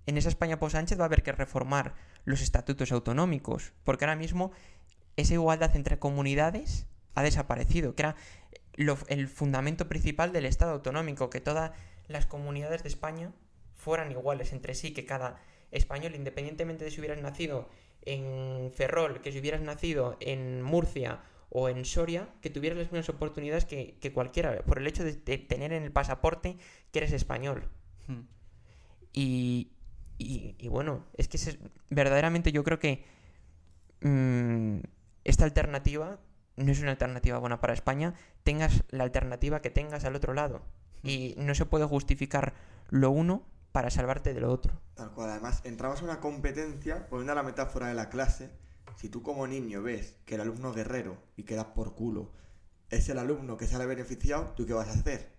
en 0.05 0.17
esa 0.17 0.29
España 0.29 0.59
post 0.59 0.73
Sánchez 0.73 0.99
va 0.99 1.03
a 1.03 1.05
haber 1.05 1.23
que 1.23 1.31
reformar 1.31 1.93
los 2.25 2.41
estatutos 2.41 2.91
autonómicos. 2.91 3.73
Porque 3.83 4.05
ahora 4.05 4.15
mismo 4.17 4.51
esa 5.15 5.33
igualdad 5.33 5.75
entre 5.75 5.99
comunidades 5.99 6.87
ha 7.15 7.23
desaparecido, 7.23 7.95
que 7.95 8.03
era 8.03 8.15
lo- 8.75 8.97
el 9.07 9.27
fundamento 9.27 9.87
principal 9.87 10.31
del 10.33 10.45
Estado 10.45 10.71
autonómico, 10.71 11.29
que 11.29 11.41
todas 11.41 11.71
las 12.07 12.25
comunidades 12.25 12.83
de 12.83 12.89
España 12.89 13.31
fueran 13.79 14.11
iguales 14.11 14.53
entre 14.53 14.75
sí, 14.75 14.93
que 14.93 15.05
cada 15.05 15.41
español, 15.71 16.13
independientemente 16.15 16.85
de 16.85 16.91
si 16.91 16.99
hubieras 16.99 17.21
nacido 17.21 17.67
en 18.03 18.71
Ferrol, 18.71 19.21
que 19.21 19.31
si 19.31 19.39
hubieras 19.39 19.61
nacido 19.61 20.17
en 20.19 20.61
Murcia 20.61 21.21
o 21.49 21.69
en 21.69 21.83
Soria, 21.85 22.29
que 22.41 22.49
tuvieras 22.51 22.77
las 22.77 22.91
mismas 22.91 23.09
oportunidades 23.09 23.65
que, 23.65 23.97
que 23.99 24.13
cualquiera, 24.13 24.61
por 24.63 24.77
el 24.77 24.85
hecho 24.85 25.03
de, 25.03 25.13
de 25.13 25.37
tener 25.37 25.73
en 25.73 25.83
el 25.83 25.91
pasaporte 25.91 26.57
que 26.91 26.99
eres 26.99 27.11
español. 27.13 27.67
Hmm. 28.07 28.21
Y, 29.13 29.71
y, 30.17 30.55
y 30.59 30.67
bueno, 30.67 31.05
es 31.17 31.27
que 31.27 31.37
es- 31.37 31.57
verdaderamente 31.89 32.51
yo 32.51 32.63
creo 32.63 32.77
que 32.79 33.03
mm, 34.01 34.79
esta 35.23 35.45
alternativa 35.45 36.19
no 36.57 36.71
es 36.71 36.81
una 36.81 36.91
alternativa 36.91 37.37
buena 37.39 37.61
para 37.61 37.73
España, 37.73 38.13
tengas 38.43 38.83
la 38.89 39.03
alternativa 39.03 39.61
que 39.61 39.69
tengas 39.69 40.03
al 40.05 40.15
otro 40.15 40.33
lado. 40.33 40.61
Y 41.01 41.33
no 41.37 41.55
se 41.55 41.65
puede 41.65 41.85
justificar 41.85 42.53
lo 42.89 43.09
uno 43.11 43.43
para 43.71 43.89
salvarte 43.89 44.33
de 44.33 44.41
lo 44.41 44.51
otro. 44.51 44.81
Tal 44.95 45.11
cual, 45.13 45.29
además, 45.29 45.61
entramos 45.63 45.99
en 45.99 46.05
una 46.05 46.19
competencia, 46.19 47.07
poniendo 47.09 47.35
la 47.35 47.43
metáfora 47.43 47.87
de 47.87 47.93
la 47.93 48.09
clase. 48.09 48.51
Si 48.95 49.09
tú 49.09 49.21
como 49.21 49.47
niño 49.47 49.81
ves 49.81 50.17
que 50.25 50.35
el 50.35 50.41
alumno 50.41 50.73
guerrero 50.73 51.17
y 51.37 51.43
que 51.43 51.55
da 51.55 51.73
por 51.73 51.95
culo 51.95 52.33
es 52.89 53.07
el 53.09 53.19
alumno 53.19 53.57
que 53.57 53.67
sale 53.67 53.85
beneficiado, 53.85 54.53
¿tú 54.55 54.65
qué 54.65 54.73
vas 54.73 54.89
a 54.89 54.93
hacer? 54.93 55.31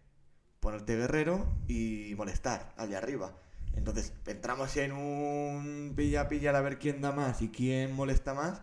Ponerte 0.60 0.96
guerrero 0.96 1.46
y 1.66 2.14
molestar 2.16 2.72
al 2.76 2.90
de 2.90 2.96
arriba. 2.96 3.36
Entonces, 3.74 4.12
entramos 4.26 4.76
en 4.76 4.92
un 4.92 5.92
pilla-pilla 5.96 6.56
a 6.56 6.60
ver 6.60 6.78
quién 6.78 7.00
da 7.00 7.12
más 7.12 7.42
y 7.42 7.50
quién 7.50 7.92
molesta 7.94 8.34
más. 8.34 8.62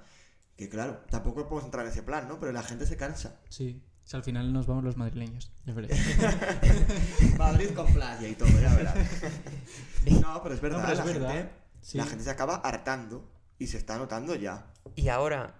Que 0.56 0.69
claro, 0.69 1.03
tampoco 1.10 1.47
podemos 1.47 1.65
entrar 1.65 1.86
en 1.86 1.91
ese 1.91 2.03
plan, 2.03 2.27
¿no? 2.27 2.39
Pero 2.39 2.51
la 2.51 2.63
gente 2.63 2.86
se 2.86 2.97
cansa. 2.97 3.39
Sí. 3.49 3.84
Si 4.08 4.15
al 4.15 4.24
final 4.24 4.54
nos 4.54 4.67
vamos 4.67 4.86
los 4.86 4.96
madrileños, 4.96 5.52
ya 5.65 5.74
verás. 5.74 5.91
Madrid 7.38 7.72
con 7.76 7.86
playa 7.93 8.26
y 8.26 8.36
todo, 8.36 8.48
ya 8.62 8.74
verás. 8.74 8.96
No, 10.22 10.41
pero 10.41 10.56
es 10.56 10.62
verdad, 10.62 10.78
No, 10.78 10.84
pero 10.84 10.93
es 10.93 11.00
la, 11.00 11.06
verdad. 11.06 11.34
Gente, 11.34 11.52
Sí. 11.82 11.98
la 11.98 12.06
gente 12.06 12.24
se 12.24 12.30
acaba 12.30 12.56
hartando 12.56 13.30
y 13.60 13.67
se 13.67 13.78
está 13.78 13.98
notando 13.98 14.34
ya. 14.36 14.67
Y 14.96 15.10
ahora, 15.10 15.56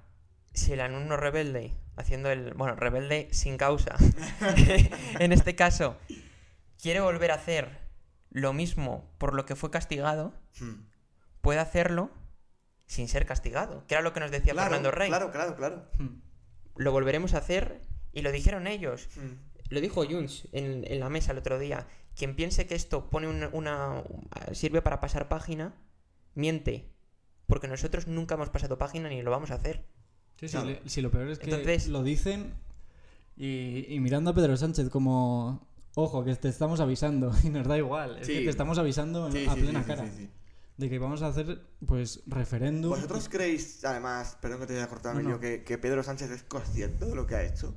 si 0.54 0.72
el 0.72 0.80
alumno 0.80 1.18
rebelde, 1.18 1.74
haciendo 1.98 2.30
el. 2.32 2.54
Bueno, 2.54 2.76
rebelde 2.78 3.28
sin 3.34 3.58
causa, 3.58 3.96
en 5.20 5.34
este 5.34 5.56
caso, 5.58 5.98
quiere 6.82 7.02
volver 7.02 7.32
a 7.32 7.36
hacer 7.36 7.80
lo 8.30 8.54
mismo 8.54 9.14
por 9.18 9.34
lo 9.34 9.46
que 9.46 9.58
fue 9.58 9.70
castigado, 9.72 10.34
Hmm. 10.62 10.86
puede 11.42 11.60
hacerlo 11.60 12.10
sin 12.86 13.10
ser 13.10 13.26
castigado. 13.26 13.86
Que 13.88 13.96
era 13.96 14.02
lo 14.02 14.14
que 14.14 14.22
nos 14.22 14.32
decía 14.32 14.54
Claro, 14.54 14.70
Fernando 14.70 14.92
Rey. 14.92 15.10
claro, 15.10 15.32
claro, 15.32 15.56
claro. 15.58 15.86
Hmm. 16.00 16.22
Lo 16.78 16.92
volveremos 16.94 17.34
a 17.34 17.40
hacer 17.40 17.82
y 18.17 18.21
lo 18.21 18.32
dijeron 18.32 18.67
ellos. 18.67 19.08
Hmm. 19.15 19.36
Lo 19.69 19.82
dijo 19.82 20.06
Junts 20.06 20.47
en, 20.53 20.84
en 20.91 20.99
la 20.99 21.10
mesa 21.10 21.32
el 21.34 21.38
otro 21.39 21.60
día. 21.60 21.88
quien 22.15 22.36
piense 22.36 22.65
que 22.65 22.73
esto 22.75 23.10
pone 23.10 23.27
una, 23.27 23.49
una- 23.53 24.03
sirve 24.53 24.82
para 24.82 24.99
pasar 24.99 25.27
página, 25.30 25.75
miente. 26.36 26.89
Porque 27.45 27.67
nosotros 27.67 28.08
nunca 28.08 28.36
hemos 28.36 28.49
pasado 28.49 28.77
página 28.77 29.08
ni 29.10 29.21
lo 29.21 29.30
vamos 29.32 29.51
a 29.51 29.56
hacer. 29.56 29.86
Sí, 30.39 30.47
sí, 30.47 30.58
le- 30.65 30.82
sí, 30.86 31.01
lo 31.01 31.12
peor 31.12 31.30
es 31.30 31.38
que 31.39 31.45
Entonces- 31.49 31.88
lo 31.89 32.01
dicen 32.03 32.53
y, 33.36 33.86
y 33.93 33.99
mirando 33.99 34.32
a 34.32 34.34
Pedro 34.34 34.58
Sánchez 34.58 34.89
como, 34.89 35.67
ojo, 35.95 36.23
que 36.23 36.36
te 36.36 36.49
estamos 36.49 36.80
avisando 36.80 37.32
y 37.43 37.49
nos 37.49 37.67
da 37.67 37.77
igual, 37.77 38.17
es 38.19 38.27
Sí. 38.27 38.34
que 38.34 38.43
te 38.45 38.49
estamos 38.49 38.77
avisando 38.80 39.32
Sí, 39.32 39.45
a 39.47 39.53
sí, 39.53 39.62
plena 39.62 39.84
cara 39.84 40.06
sí, 40.06 40.12
sí. 40.17 40.30
de 40.77 40.89
que 40.89 40.97
vamos 40.99 41.21
a 41.21 41.27
hacer 41.27 41.62
pues 41.86 42.21
referéndum. 42.25 42.91
¿Vosotros 42.91 43.30
creéis, 43.30 43.84
además, 43.86 44.38
perdón 44.41 44.62
que 44.62 44.67
te 44.67 44.75
haya 44.77 44.88
cortado, 44.88 45.19
No, 45.21 45.30
no. 45.30 45.39
Que, 45.39 45.63
que 45.63 45.77
Pedro 45.77 46.01
Sánchez 46.03 46.32
es 46.32 46.43
consciente 46.43 47.06
de 47.06 47.15
lo 47.15 47.25
que 47.27 47.36
ha 47.36 47.43
hecho? 47.43 47.75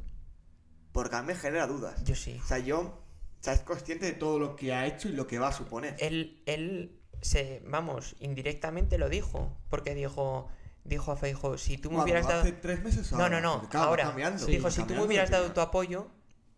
Porque 0.92 1.16
a 1.16 1.22
mí 1.22 1.28
me 1.28 1.34
genera 1.34 1.66
dudas. 1.66 2.02
Yo 2.04 2.14
sí. 2.14 2.38
O 2.42 2.46
sea, 2.46 2.58
yo, 2.58 2.80
o 2.80 2.98
sea, 3.40 3.52
es 3.54 3.60
consciente 3.60 4.06
de 4.06 4.12
todo 4.12 4.38
lo 4.38 4.56
que 4.56 4.72
ha 4.72 4.86
hecho 4.86 5.08
y 5.08 5.12
lo 5.12 5.26
que 5.26 5.38
va 5.38 5.48
a 5.48 5.52
suponer. 5.52 5.96
Él, 5.98 6.42
él 6.46 6.98
se, 7.22 7.62
vamos, 7.66 8.16
indirectamente 8.20 8.98
lo 8.98 9.08
dijo. 9.08 9.56
Porque 9.68 9.94
dijo, 9.94 10.48
dijo 10.84 11.12
a 11.12 11.16
Feijo, 11.16 11.56
si 11.58 11.78
tú 11.78 11.90
me 11.90 12.02
hubieras 12.02 12.26
dado... 12.26 12.40
¿Hace 12.42 12.52
tres 12.52 12.82
meses 12.82 13.12
o 13.12 13.16
No, 13.16 13.24
ahora? 13.24 13.40
no, 13.40 13.62
no. 13.62 13.68
Claro, 13.68 13.84
va 13.84 13.88
ahora 13.90 14.04
cambiando, 14.04 14.46
dijo, 14.46 14.70
si 14.70 14.82
tú 14.84 14.94
me 14.94 15.02
hubieras 15.02 15.30
dado 15.30 15.52
tu 15.52 15.60
apoyo, 15.60 16.08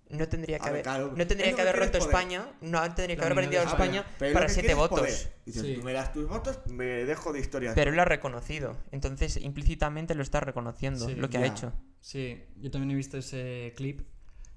no 0.09 0.29
tendría 0.29 0.59
que 0.59 0.67
A 0.67 0.69
haber, 0.69 0.83
claro. 0.83 1.13
no 1.17 1.27
tendría 1.27 1.55
que 1.55 1.61
haber 1.63 1.75
roto 1.77 1.93
poder. 1.99 2.03
España, 2.03 2.47
no 2.61 2.81
tendría 2.95 3.17
que 3.17 3.23
haber 3.25 3.35
vendido 3.35 3.63
a 3.63 3.65
España. 3.65 4.05
Pero 4.19 4.35
para 4.35 4.49
siete 4.49 4.75
votos. 4.75 5.01
poder. 5.01 5.33
Dice, 5.47 5.61
Sí. 5.61 5.75
tú 5.77 5.83
me 5.83 5.93
das 5.95 6.13
tus 6.13 6.29
votos, 6.29 6.59
me 6.67 6.85
dejo 6.85 7.33
de 7.33 7.41
historia. 7.41 7.73
Pero 7.75 7.91
él 7.91 7.97
lo 7.97 8.03
ha 8.03 8.07
reconocido. 8.07 8.77
Entonces, 8.91 9.37
implícitamente 9.39 10.15
lo 10.15 10.23
está 10.23 10.41
reconociendo, 10.41 11.07
Sí, 11.07 11.15
lo 11.15 11.31
que 11.31 11.39
ha 11.39 11.47
hecho. 11.47 11.73
Sí, 12.01 12.45
yo 12.57 12.71
también 12.71 12.91
he 12.91 12.95
visto 12.95 13.17
ese 13.17 13.73
clip 13.75 14.03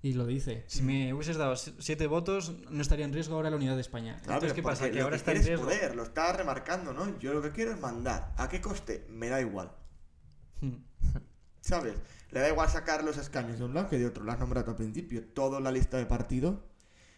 y 0.05 0.13
lo 0.13 0.27
dice. 0.27 0.63
Si 0.67 0.83
me 0.83 1.11
hubieses 1.15 1.35
dado 1.35 1.55
si- 1.55 1.73
siete 1.79 2.05
votos, 2.05 2.53
no 2.69 2.79
estaría 2.81 3.05
en 3.05 3.13
riesgo 3.13 3.33
ahora 3.35 3.49
la 3.49 3.55
unidad 3.55 3.73
de 3.73 3.81
España. 3.81 4.17
Claro, 4.17 4.33
Entonces, 4.33 4.53
¿qué 4.53 4.61
pasa? 4.61 4.91
Que 4.91 5.01
ahora 5.01 5.15
que 5.15 5.17
está 5.17 5.31
en 5.31 5.43
riesgo. 5.43 5.65
poder, 5.65 5.95
lo 5.95 6.03
está 6.03 6.31
remarcando, 6.33 6.93
¿no? 6.93 7.17
Yo 7.17 7.33
lo 7.33 7.41
que 7.41 7.49
quiero 7.51 7.71
es 7.71 7.79
mandar. 7.79 8.31
¿A 8.37 8.47
qué 8.47 8.61
coste? 8.61 9.07
Me 9.09 9.29
da 9.29 9.41
igual. 9.41 9.71
Hmm. 10.61 10.75
¿Sabes? 11.61 11.95
Le 12.29 12.39
da 12.39 12.49
igual 12.49 12.69
sacar 12.69 13.03
los 13.03 13.17
escaños 13.17 13.57
de 13.57 13.65
un 13.65 13.73
lado 13.73 13.89
que 13.89 13.97
de 13.97 14.05
otro. 14.05 14.23
Lo 14.23 14.31
has 14.31 14.37
nombrado 14.37 14.69
al 14.69 14.77
principio. 14.77 15.23
Toda 15.25 15.59
la 15.59 15.71
lista 15.71 15.97
de 15.97 16.05
partidos. 16.05 16.59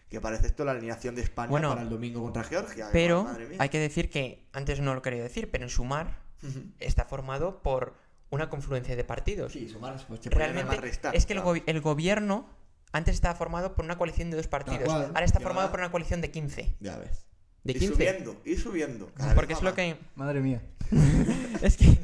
Que 0.07 0.21
parece 0.21 0.47
esto 0.47 0.63
la 0.63 0.71
alineación 0.71 1.15
de 1.15 1.23
España 1.23 1.49
Bueno, 1.49 1.67
para 1.67 1.81
el 1.81 1.89
domingo 1.89 2.21
contra 2.23 2.45
Georgia. 2.45 2.87
Pero 2.93 3.25
Madre 3.25 3.47
mía. 3.47 3.57
hay 3.59 3.67
que 3.67 3.79
decir 3.79 4.09
que, 4.09 4.47
antes 4.53 4.79
no 4.79 4.95
lo 4.95 5.01
quería 5.01 5.21
decir, 5.21 5.51
pero 5.51 5.65
en 5.65 5.69
Sumar 5.69 6.21
Ujú. 6.41 6.61
está 6.79 7.03
formado 7.03 7.61
por 7.61 7.95
una 8.29 8.49
confluencia 8.49 8.95
de 8.95 9.03
partidos. 9.03 9.51
Sí, 9.51 9.67
sumar, 9.67 9.97
pues 10.07 10.21
Realmente 10.27 10.77
restar, 10.77 11.13
es 11.13 11.25
que 11.25 11.33
el 11.33 11.81
gobierno 11.81 12.47
antes 12.91 13.15
estaba 13.15 13.35
formado 13.35 13.75
por 13.75 13.85
una 13.85 13.97
coalición 13.97 14.29
de 14.31 14.37
dos 14.37 14.47
partidos. 14.47 14.83
cual, 14.85 15.05
Ahora 15.07 15.25
está 15.25 15.39
y 15.39 15.43
formado 15.43 15.69
por 15.71 15.79
una 15.79 15.91
coalición 15.91 16.21
de 16.21 16.31
15. 16.31 16.75
Ya 16.79 16.97
ves. 16.97 17.25
De 17.63 17.73
Y 17.73 17.79
15. 17.79 17.93
subiendo, 17.93 18.41
y 18.45 18.55
subiendo. 18.55 19.11
cada 19.13 19.29
vez 19.29 19.35
Porque 19.35 19.53
es 19.53 19.61
lo 19.61 19.73
que... 19.73 19.97
Madre 20.15 20.39
mía. 20.39 20.61
es 21.61 21.75
que 21.77 21.97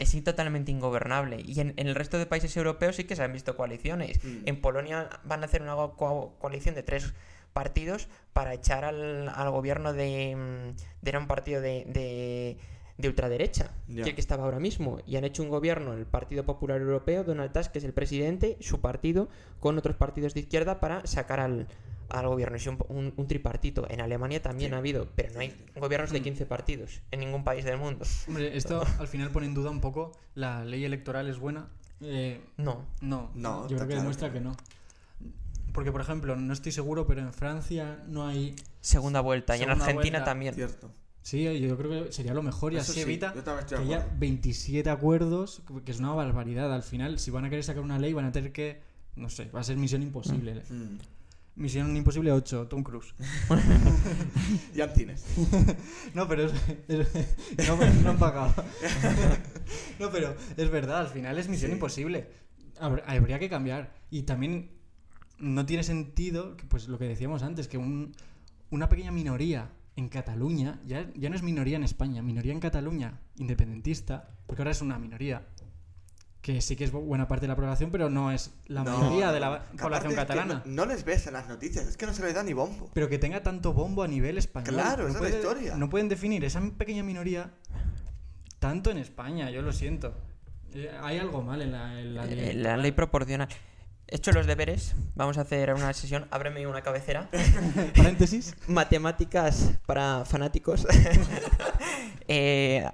es 0.00 0.24
totalmente 0.24 0.70
ingobernable. 0.72 1.40
Y 1.44 1.60
en, 1.60 1.74
en 1.76 1.86
el 1.86 1.94
resto 1.94 2.18
de 2.18 2.26
países 2.26 2.56
europeos 2.56 2.96
sí 2.96 3.04
que 3.04 3.14
se 3.16 3.22
han 3.22 3.32
visto 3.32 3.56
coaliciones. 3.56 4.22
Mm. 4.24 4.38
En 4.46 4.60
Polonia 4.60 5.08
van 5.24 5.42
a 5.42 5.46
hacer 5.46 5.62
una 5.62 5.74
co- 5.74 6.36
coalición 6.38 6.74
de 6.74 6.82
tres 6.82 7.14
partidos 7.52 8.08
para 8.32 8.54
echar 8.54 8.84
al, 8.84 9.28
al 9.28 9.50
gobierno 9.50 9.92
de, 9.92 10.34
mm, 10.36 10.76
de 11.02 11.10
era 11.10 11.18
un 11.18 11.26
partido 11.26 11.60
de, 11.60 11.84
de, 11.86 12.58
de 12.98 13.08
ultraderecha, 13.08 13.70
Ya. 13.88 14.02
que 14.02 14.10
el 14.10 14.14
que 14.16 14.20
estaba 14.20 14.44
ahora 14.44 14.58
mismo. 14.60 14.98
Y 15.06 15.16
han 15.16 15.24
hecho 15.24 15.42
un 15.42 15.48
gobierno, 15.48 15.92
el 15.94 16.04
Partido 16.04 16.44
Popular 16.44 16.80
Europeo, 16.80 17.24
Donald 17.24 17.52
Tusk, 17.52 17.70
que 17.72 17.78
es 17.78 17.84
el 17.84 17.92
presidente, 17.94 18.56
su 18.60 18.80
partido, 18.80 19.28
con 19.60 19.78
otros 19.78 19.96
partidos 19.96 20.34
de 20.34 20.40
izquierda 20.40 20.80
para 20.80 21.06
sacar 21.06 21.38
al, 21.40 21.68
al 22.10 22.26
gobierno. 22.26 22.56
Es 22.56 22.66
un, 22.66 22.76
un- 22.88 23.14
un 23.16 23.26
tripartito. 23.28 23.86
En 23.88 24.00
Alemania 24.00 24.42
también 24.42 24.70
Sí. 24.70 24.74
ha 24.74 24.78
habido, 24.78 25.08
pero 25.14 25.32
no 25.32 25.40
hay 25.40 25.54
gobiernos 25.76 26.10
de 26.10 26.20
15 26.22 26.44
partidos 26.46 27.00
en 27.12 27.20
ningún 27.20 27.44
país 27.44 27.64
del 27.64 27.78
mundo. 27.78 28.04
Hombre, 28.26 28.56
esto 28.56 28.82
al 28.98 29.06
final 29.08 29.30
pone 29.30 29.46
en 29.46 29.54
duda 29.54 29.70
un 29.70 29.80
poco 29.80 30.12
la 30.34 30.64
ley 30.64 30.84
electoral 30.84 31.28
es 31.28 31.38
buena. 31.38 31.68
Eh, 32.00 32.40
No. 32.56 32.84
no, 33.00 33.30
No, 33.34 33.62
yo 33.62 33.76
creo 33.76 33.80
que 33.80 33.86
claro 33.86 34.00
demuestra 34.00 34.32
que 34.32 34.40
no. 34.40 34.56
Porque, 35.72 35.92
por 35.92 36.00
ejemplo, 36.00 36.34
no 36.34 36.52
estoy 36.52 36.72
seguro, 36.72 37.06
pero 37.06 37.20
en 37.20 37.32
Francia 37.32 38.02
no 38.08 38.26
hay. 38.26 38.56
Segunda 38.80 39.20
vuelta. 39.20 39.56
y 39.56 39.62
en 39.62 39.70
Argentina 39.70 40.18
vuelta. 40.18 40.24
también. 40.24 40.54
Cierto. 40.54 40.90
Sí, 41.28 41.42
yo 41.60 41.76
creo 41.76 42.06
que 42.06 42.12
sería 42.12 42.32
lo 42.32 42.42
mejor 42.42 42.72
y 42.72 42.76
Eso 42.76 42.84
así 42.92 42.94
sí, 42.94 43.00
evita 43.02 43.34
que 43.34 43.40
haya 43.74 43.96
acuerdo. 43.98 44.18
27 44.18 44.88
acuerdos, 44.88 45.62
que 45.84 45.92
es 45.92 45.98
una 45.98 46.12
barbaridad. 46.12 46.72
Al 46.72 46.82
final, 46.82 47.18
si 47.18 47.30
van 47.30 47.44
a 47.44 47.50
querer 47.50 47.64
sacar 47.64 47.82
una 47.82 47.98
ley, 47.98 48.14
van 48.14 48.24
a 48.24 48.32
tener 48.32 48.50
que. 48.50 48.80
No 49.14 49.28
sé, 49.28 49.50
va 49.54 49.60
a 49.60 49.64
ser 49.64 49.76
misión 49.76 50.00
imposible. 50.02 50.62
Mm. 50.70 50.96
Misión 51.56 51.94
imposible 51.96 52.32
8, 52.32 52.68
Tom 52.68 52.82
Cruise. 52.82 53.12
Y 54.74 54.80
Antines. 54.80 55.24
No, 56.14 56.26
pero 56.28 56.44
es, 56.46 56.52
es- 56.88 57.08
no, 57.68 57.76
no 58.04 58.10
han 58.10 58.18
pagado. 58.18 58.54
No, 59.98 60.10
pero 60.10 60.34
es 60.56 60.70
verdad, 60.70 61.00
al 61.00 61.08
final 61.08 61.36
es 61.38 61.48
misión 61.48 61.70
Sí. 61.70 61.74
imposible. 61.74 62.28
Habr- 62.80 63.02
Habría 63.06 63.38
que 63.38 63.50
cambiar. 63.50 63.92
Y 64.10 64.22
también 64.22 64.70
no 65.38 65.66
tiene 65.66 65.82
sentido, 65.82 66.56
pues 66.68 66.88
lo 66.88 66.96
que 66.98 67.04
decíamos 67.06 67.42
antes, 67.42 67.68
que 67.68 67.76
un- 67.76 68.14
una 68.70 68.88
pequeña 68.88 69.12
minoría 69.12 69.70
en 69.98 70.08
Cataluña, 70.08 70.80
ya, 70.86 71.10
ya 71.14 71.28
no 71.28 71.36
es 71.36 71.42
minoría 71.42 71.76
en 71.76 71.82
España, 71.84 72.22
minoría 72.22 72.52
en 72.52 72.60
Cataluña, 72.60 73.18
independentista, 73.36 74.28
porque 74.46 74.62
ahora 74.62 74.70
es 74.70 74.80
una 74.80 74.98
minoría. 74.98 75.46
Que 76.40 76.60
sí 76.60 76.76
que 76.76 76.84
es 76.84 76.92
bu- 76.92 77.04
buena 77.04 77.26
parte 77.26 77.42
de 77.42 77.48
la 77.48 77.56
población, 77.56 77.90
pero 77.90 78.08
no 78.08 78.30
es 78.30 78.52
la 78.66 78.84
No, 78.84 78.96
mayoría 78.96 79.32
de 79.32 79.40
la 79.40 79.48
población 79.64 79.78
aparte 79.80 80.06
es 80.06 80.10
que 80.10 80.16
catalana. 80.16 80.62
No, 80.64 80.72
no 80.72 80.86
les 80.86 81.04
ves 81.04 81.26
en 81.26 81.32
las 81.32 81.48
noticias, 81.48 81.86
es 81.88 81.96
que 81.96 82.06
no 82.06 82.14
se 82.14 82.22
les 82.22 82.32
da 82.32 82.42
ni 82.44 82.52
bombo. 82.52 82.90
Pero 82.94 83.08
que 83.08 83.18
tenga 83.18 83.42
tanto 83.42 83.72
bombo 83.74 84.04
a 84.04 84.08
nivel 84.08 84.38
español. 84.38 84.74
Claro, 84.74 85.02
no 85.02 85.08
esa 85.10 85.18
es 85.26 85.32
la 85.32 85.36
historia. 85.36 85.74
No 85.76 85.90
pueden 85.90 86.08
definir 86.08 86.44
esa 86.44 86.60
pequeña 86.78 87.02
minoría 87.02 87.50
tanto 88.60 88.90
en 88.92 88.98
España, 88.98 89.50
yo 89.50 89.62
lo 89.62 89.72
siento. 89.72 90.14
Eh, 90.74 90.90
Hay 91.02 91.18
algo 91.18 91.42
mal 91.42 91.60
en 91.60 91.72
la, 91.72 92.00
en 92.00 92.14
la 92.14 92.24
ley. 92.24 92.38
Eh, 92.50 92.54
La 92.54 92.76
ley 92.76 92.92
proporcional. 92.92 93.48
Hecho 94.10 94.32
los 94.32 94.46
deberes, 94.46 94.94
vamos 95.14 95.36
a 95.38 95.42
hacer 95.42 95.72
una 95.74 95.92
sesión. 95.92 96.26
Ábreme 96.30 96.66
una 96.66 96.82
cabecera. 96.82 97.28
Paréntesis. 97.96 98.54
Matemáticas 98.66 99.72
para 99.86 100.24
fanáticos. 100.24 100.86
Eh, 102.30 102.86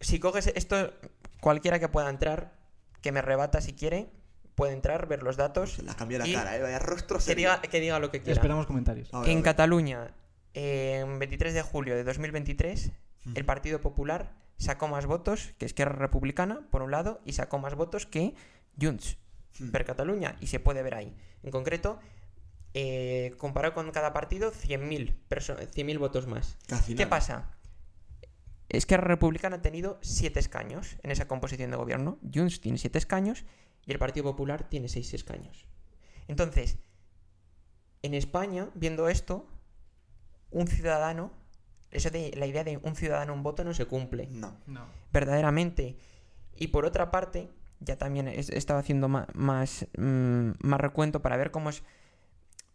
si 0.00 0.18
coges 0.18 0.52
esto, 0.54 0.92
cualquiera 1.40 1.78
que 1.78 1.88
pueda 1.88 2.10
entrar, 2.10 2.52
que 3.00 3.10
me 3.10 3.22
rebata 3.22 3.62
si 3.62 3.72
quiere, 3.72 4.10
puede 4.54 4.74
entrar, 4.74 5.06
ver 5.06 5.22
los 5.22 5.38
datos. 5.38 5.72
Se 5.76 5.82
la 5.82 5.94
cambia 5.94 6.18
la 6.18 6.30
cara, 6.30 6.56
¿eh? 6.56 6.60
Vaya 6.60 6.78
rostro 6.78 7.18
Que 7.18 7.34
diga, 7.34 7.62
que 7.62 7.80
diga 7.80 7.98
lo 7.98 8.10
que 8.10 8.20
quiera. 8.20 8.34
Esperamos 8.34 8.66
comentarios. 8.66 9.08
En. 9.24 9.40
Cataluña, 9.40 10.12
en 10.52 11.18
23 11.18 11.54
de 11.54 11.62
julio 11.62 11.96
de 11.96 12.04
2023, 12.04 12.92
Mm. 13.24 13.36
el 13.36 13.44
Partido 13.44 13.80
Popular 13.80 14.32
sacó 14.58 14.88
más 14.88 15.06
votos 15.06 15.54
que 15.58 15.66
Esquerra 15.66 15.94
Republicana, 15.94 16.60
por 16.70 16.82
un 16.82 16.90
lado, 16.90 17.20
y 17.24 17.32
sacó 17.32 17.58
más 17.58 17.74
votos 17.74 18.06
que 18.06 18.34
Junts 18.80 19.16
Per 19.70 19.84
Cataluña, 19.84 20.36
y 20.40 20.46
se 20.46 20.60
puede 20.60 20.82
ver 20.82 20.94
ahí. 20.94 21.14
En 21.42 21.50
concreto, 21.50 21.98
eh, 22.74 23.34
comparado 23.38 23.74
con 23.74 23.90
cada 23.90 24.12
partido, 24.12 24.50
100.000 24.50 25.14
perso- 25.28 25.56
100.000 25.56 25.98
votos 25.98 26.26
más. 26.26 26.56
Casi 26.66 26.94
¿Qué 26.94 27.04
nada. 27.04 27.10
pasa? 27.10 27.50
Esquerra 28.68 29.04
Republicana 29.04 29.56
ha 29.56 29.62
tenido 29.62 29.98
7 30.02 30.40
escaños 30.40 30.96
en 31.02 31.10
esa 31.10 31.28
composición 31.28 31.70
de 31.70 31.76
gobierno. 31.76 32.18
Junts 32.32 32.60
tiene 32.60 32.78
7 32.78 32.96
escaños 32.98 33.44
y 33.84 33.92
el 33.92 33.98
Partido 33.98 34.24
Popular 34.24 34.68
tiene 34.68 34.88
6 34.88 35.12
escaños. 35.12 35.66
Entonces, 36.28 36.78
en 38.00 38.14
España, 38.14 38.70
viendo 38.74 39.08
esto, 39.08 39.46
un 40.50 40.66
ciudadano, 40.68 41.32
eso 41.90 42.08
de 42.10 42.32
la 42.36 42.46
idea 42.46 42.64
de 42.64 42.78
un 42.78 42.96
ciudadano, 42.96 43.34
un 43.34 43.42
voto 43.42 43.64
no 43.64 43.74
se 43.74 43.84
cumple 43.84 44.28
No. 44.30 44.56
No. 44.66 44.86
verdaderamente. 45.12 45.98
Y 46.56 46.68
por 46.68 46.86
otra 46.86 47.10
parte, 47.10 47.50
ya 47.84 47.96
también 47.96 48.28
he 48.28 48.38
estado 48.38 48.78
haciendo 48.78 49.08
más, 49.08 49.86
mm, 49.96 50.50
más 50.60 50.80
recuento 50.80 51.22
para 51.22 51.36
ver 51.36 51.50
cómo 51.50 51.70
es 51.70 51.82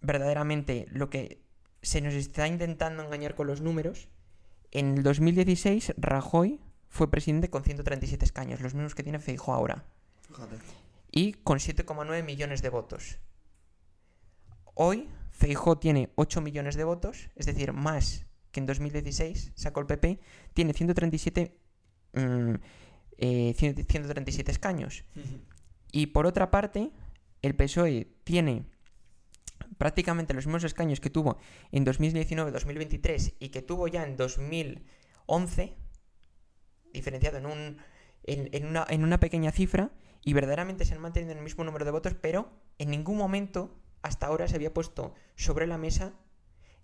verdaderamente 0.02 0.86
lo 0.92 1.10
que 1.10 1.42
se 1.82 2.02
nos 2.02 2.14
está 2.14 2.48
intentando 2.48 3.04
engañar 3.04 3.36
con 3.36 3.48
los 3.48 3.62
números. 3.62 4.10
En 4.72 4.98
el 4.98 5.04
2016, 5.04 5.94
Rajoy 5.98 6.60
fue 6.90 7.10
presidente 7.10 7.50
con 7.50 7.64
137 7.64 8.26
escaños, 8.26 8.62
los 8.62 8.74
mismos 8.74 8.96
que 8.96 9.04
tiene 9.04 9.20
Feijóo 9.20 9.54
ahora, 9.54 9.86
Fíjate. 10.28 10.58
y 11.12 11.34
con 11.34 11.60
7,9 11.60 12.24
millones 12.24 12.62
de 12.62 12.70
votos. 12.70 13.20
Hoy, 14.74 15.10
Feijóo 15.32 15.78
tiene 15.78 16.12
8 16.16 16.42
millones 16.42 16.76
de 16.76 16.84
votos, 16.84 17.30
es 17.36 17.46
decir, 17.46 17.74
más 17.74 18.26
que 18.52 18.60
en 18.60 18.66
2016, 18.66 19.52
sacó 19.56 19.80
el 19.80 19.86
PP, 19.86 20.20
tiene 20.54 20.74
137, 20.74 21.58
mm, 22.14 22.56
eh, 23.18 23.54
100 23.58 23.86
137 23.88 24.52
escaños. 24.52 25.04
Y 25.92 26.08
por 26.08 26.26
otra 26.26 26.52
parte, 26.52 26.92
el 27.42 27.56
PSOE 27.56 28.08
tiene 28.24 28.66
prácticamente 29.78 30.34
los 30.34 30.46
mismos 30.46 30.64
escaños 30.64 31.00
que 31.00 31.10
tuvo 31.10 31.38
en 31.72 31.86
2019-2023 31.86 33.36
y 33.40 33.50
que 33.50 33.62
tuvo 33.62 33.88
ya 33.88 34.04
en 34.04 34.18
2011, 34.18 35.76
diferenciado 36.94 37.38
en, 37.38 37.46
un, 37.46 37.78
en, 38.24 38.50
en 38.52 38.66
una, 38.66 38.86
en 38.90 39.04
una 39.04 39.20
pequeña 39.20 39.52
cifra, 39.52 39.92
y 40.24 40.34
verdaderamente 40.34 40.84
se 40.84 40.94
han 40.94 41.02
mantenido 41.02 41.32
en 41.32 41.38
el 41.38 41.44
mismo 41.44 41.64
número 41.64 41.86
de 41.86 41.92
votos, 41.92 42.16
pero 42.20 42.52
en 42.80 42.90
ningún 42.90 43.18
momento 43.18 43.80
hasta 44.02 44.28
ahora 44.28 44.48
se 44.48 44.56
había 44.56 44.74
puesto 44.74 45.14
sobre 45.36 45.68
la 45.68 45.78
mesa 45.78 46.14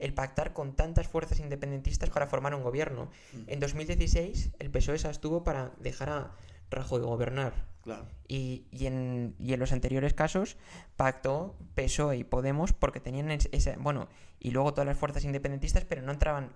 el 0.04 0.14
pactar 0.14 0.54
con 0.54 0.76
tantas 0.76 1.08
fuerzas 1.08 1.40
independentistas 1.40 2.10
para 2.10 2.28
formar 2.28 2.54
un 2.56 2.64
gobierno. 2.64 3.10
En 3.48 3.60
2016 3.60 4.52
el 4.60 4.70
PSOE 4.70 5.00
se 5.00 5.08
abstuvo 5.08 5.44
para 5.44 5.72
dejar 5.80 6.10
a 6.10 6.32
Rajoy 6.70 7.02
gobernar. 7.02 7.54
Claro. 7.84 8.08
Y, 8.28 8.68
y 8.72 8.88
en, 8.88 9.36
y 9.40 9.54
en 9.54 9.60
los 9.60 9.72
anteriores 9.72 10.14
casos 10.14 10.58
pactó 10.96 11.56
PSOE 11.76 12.18
y 12.18 12.24
Podemos 12.24 12.74
porque 12.74 13.00
tenían 13.00 13.32
es- 13.32 13.50
esa... 13.52 13.76
Bueno, 13.78 14.08
y 14.40 14.52
luego 14.52 14.74
todas 14.74 14.88
las 14.88 14.98
fuerzas 14.98 15.24
independentistas, 15.24 15.86
pero 15.86 16.02
no 16.02 16.12
entraban 16.12 16.52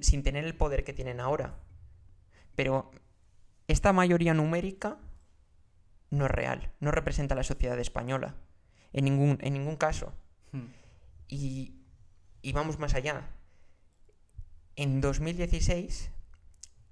sin 0.00 0.22
tener 0.22 0.44
el 0.44 0.54
poder 0.56 0.84
que 0.84 0.92
tienen 0.92 1.18
ahora. 1.20 1.58
Pero 2.54 2.90
esta 3.68 3.92
mayoría 3.92 4.34
numérica 4.34 4.98
no 6.10 6.26
es 6.26 6.30
real, 6.30 6.72
no 6.80 6.90
representa 6.92 7.34
a 7.34 7.36
la 7.36 7.42
sociedad 7.42 7.78
española. 7.78 8.36
En 8.92 9.04
ningún, 9.04 9.38
en 9.40 9.54
ningún 9.54 9.76
caso. 9.76 10.12
Hmm. 10.52 10.66
Y, 11.28 11.80
y 12.44 12.52
vamos 12.52 12.78
más 12.78 12.94
allá. 12.94 13.30
En 14.76 15.00
2016, 15.00 16.10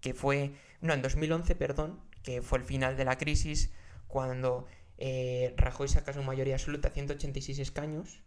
que 0.00 0.14
fue. 0.14 0.55
No, 0.80 0.94
en 0.94 1.03
2011, 1.03 1.55
perdón, 1.55 2.00
que 2.22 2.40
fue 2.40 2.59
el 2.59 2.64
final 2.64 2.96
de 2.96 3.05
la 3.05 3.18
crisis, 3.18 3.70
cuando 4.09 4.66
eh, 4.96 5.53
Rajoy 5.57 5.88
saca 5.88 6.14
su 6.14 6.22
mayoría 6.22 6.55
absoluta, 6.55 6.90
186 6.90 7.59
escaños, 7.59 8.22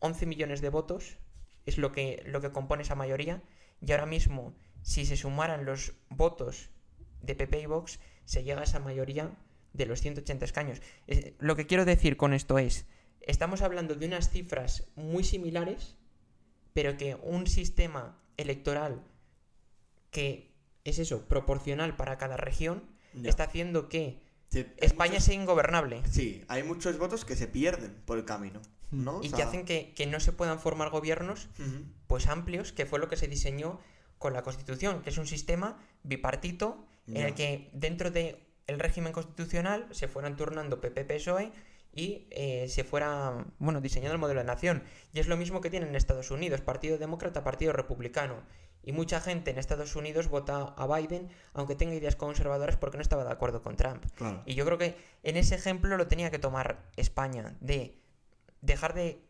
11 0.00 0.26
millones 0.26 0.60
de 0.60 0.68
votos 0.68 1.16
es 1.64 1.78
lo 1.78 1.92
que, 1.92 2.22
lo 2.26 2.40
que 2.40 2.52
compone 2.52 2.82
esa 2.82 2.94
mayoría, 2.94 3.42
y 3.80 3.90
ahora 3.90 4.06
mismo, 4.06 4.54
si 4.82 5.06
se 5.06 5.16
sumaran 5.16 5.64
los 5.64 5.94
votos 6.10 6.68
de 7.22 7.34
PP 7.34 7.60
y 7.60 7.66
Vox, 7.66 7.98
se 8.24 8.44
llega 8.44 8.60
a 8.60 8.64
esa 8.64 8.80
mayoría 8.80 9.34
de 9.72 9.86
los 9.86 10.00
180 10.02 10.44
escaños. 10.44 10.82
Lo 11.38 11.56
que 11.56 11.66
quiero 11.66 11.84
decir 11.84 12.16
con 12.16 12.34
esto 12.34 12.58
es, 12.58 12.86
estamos 13.20 13.62
hablando 13.62 13.94
de 13.94 14.06
unas 14.06 14.30
cifras 14.30 14.84
muy 14.96 15.24
similares, 15.24 15.96
pero 16.72 16.96
que 16.96 17.14
un 17.22 17.46
sistema 17.46 18.18
electoral 18.36 19.02
que 20.10 20.52
es 20.84 20.98
eso, 20.98 21.26
proporcional 21.26 21.96
para 21.96 22.16
cada 22.18 22.36
región, 22.36 22.84
está 23.24 23.44
haciendo 23.44 23.88
que 23.88 24.20
Sí, 24.50 24.64
España 24.76 25.12
muchos- 25.12 25.24
sea 25.24 25.34
ingobernable. 25.34 26.02
Sí, 26.10 26.44
hay 26.48 26.62
muchos 26.62 26.96
votos 26.98 27.24
que 27.24 27.34
se 27.34 27.48
pierden 27.48 27.94
por 28.04 28.16
el 28.18 28.24
camino, 28.24 28.60
¿no? 28.92 29.16
O 29.18 29.22
y 29.24 29.30
que 29.30 29.42
hacen 29.42 29.64
que, 29.64 29.92
que 29.94 30.06
no 30.06 30.20
se 30.20 30.32
puedan 30.32 30.60
formar 30.60 30.90
gobiernos 30.90 31.48
pues 32.06 32.28
amplios, 32.28 32.72
que 32.72 32.86
fue 32.86 33.00
lo 33.00 33.08
que 33.08 33.16
se 33.16 33.26
diseñó 33.26 33.80
con 34.18 34.32
la 34.32 34.42
Constitución, 34.42 35.02
que 35.02 35.10
es 35.10 35.18
un 35.18 35.26
sistema 35.26 35.78
bipartito 36.04 36.86
en 37.08 37.16
el 37.18 37.34
que 37.34 37.68
dentro 37.72 38.10
del 38.12 38.38
régimen 38.68 39.12
constitucional 39.12 39.88
se 39.90 40.06
fueran 40.08 40.36
turnando 40.36 40.80
PP-PSOE 40.80 41.50
y 41.96 42.28
eh, 42.30 42.68
se 42.68 42.84
fuera, 42.84 43.46
bueno, 43.58 43.80
diseñando 43.80 44.12
el 44.12 44.20
modelo 44.20 44.40
de 44.40 44.46
nación. 44.46 44.82
Y 45.14 45.18
es 45.18 45.28
lo 45.28 45.36
mismo 45.38 45.62
que 45.62 45.70
tienen 45.70 45.88
en 45.88 45.96
Estados 45.96 46.30
Unidos, 46.30 46.60
Partido 46.60 46.98
Demócrata, 46.98 47.42
Partido 47.42 47.72
Republicano. 47.72 48.42
Y 48.82 48.92
mucha 48.92 49.18
gente 49.18 49.50
en 49.50 49.58
Estados 49.58 49.96
Unidos 49.96 50.28
vota 50.28 50.74
a 50.76 50.86
Biden, 50.86 51.30
aunque 51.54 51.74
tenga 51.74 51.94
ideas 51.94 52.14
conservadoras, 52.14 52.76
porque 52.76 52.98
no 52.98 53.02
estaba 53.02 53.24
de 53.24 53.32
acuerdo 53.32 53.62
con 53.62 53.76
Trump. 53.76 54.04
Claro. 54.14 54.42
Y 54.44 54.54
yo 54.54 54.66
creo 54.66 54.76
que 54.76 54.96
en 55.22 55.38
ese 55.38 55.54
ejemplo 55.54 55.96
lo 55.96 56.06
tenía 56.06 56.30
que 56.30 56.38
tomar 56.38 56.84
España, 56.96 57.56
de 57.60 57.98
dejar 58.60 58.92
de 58.92 59.24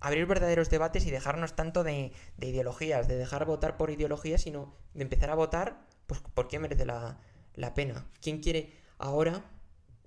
abrir 0.00 0.26
verdaderos 0.26 0.70
debates 0.70 1.04
y 1.04 1.10
dejarnos 1.10 1.56
tanto 1.56 1.82
de, 1.82 2.12
de 2.36 2.46
ideologías, 2.46 3.08
de 3.08 3.16
dejar 3.16 3.44
votar 3.44 3.76
por 3.76 3.90
ideologías, 3.90 4.42
sino 4.42 4.76
de 4.94 5.02
empezar 5.02 5.30
a 5.30 5.34
votar 5.34 5.84
pues, 6.06 6.20
por 6.20 6.46
qué 6.46 6.60
merece 6.60 6.86
la, 6.86 7.18
la 7.54 7.74
pena. 7.74 8.06
¿Quién 8.20 8.38
quiere 8.40 8.72
ahora 8.98 9.42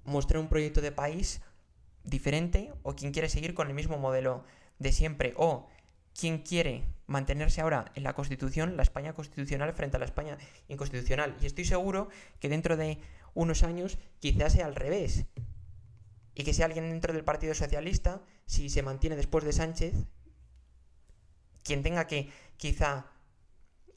mostrar 0.08 0.39
un 0.39 0.49
proyecto 0.49 0.82
de 0.82 0.91
país 0.91 1.41
diferente 2.03 2.74
o 2.82 2.95
quién 2.95 3.12
quiere 3.12 3.30
seguir 3.30 3.53
con 3.53 3.68
el 3.68 3.76
mismo 3.76 3.97
modelo 3.97 4.43
de 4.80 4.91
siempre? 4.91 5.34
O 5.38 5.68
quién 6.18 6.39
quiere 6.39 6.84
mantenerse 7.05 7.62
ahora 7.62 7.91
en 7.95 8.03
la 8.03 8.14
Constitución, 8.14 8.76
la 8.76 8.84
España 8.84 9.14
constitucional 9.14 9.74
frente 9.74 9.97
a 9.97 9.99
la 9.99 10.05
España 10.05 10.38
inconstitucional. 10.68 11.38
Y 11.41 11.45
estoy 11.45 11.66
seguro 11.66 12.10
que 12.39 12.49
dentro 12.49 12.76
de 12.76 12.97
unos 13.34 13.64
años 13.64 13.97
quizás 14.20 14.53
sea 14.53 14.66
al 14.66 14.76
revés. 14.76 15.26
Y 16.34 16.43
que 16.43 16.53
sea 16.53 16.66
alguien 16.66 16.89
dentro 16.89 17.14
del 17.14 17.24
Partido 17.24 17.53
Socialista, 17.53 18.22
si 18.45 18.70
se 18.70 18.84
mantiene 18.84 19.16
después 19.16 19.43
de 19.43 19.53
Sánchez, 19.53 19.93
quien 21.64 21.84
tenga 21.84 22.08
que 22.08 22.32
quizá 22.58 23.08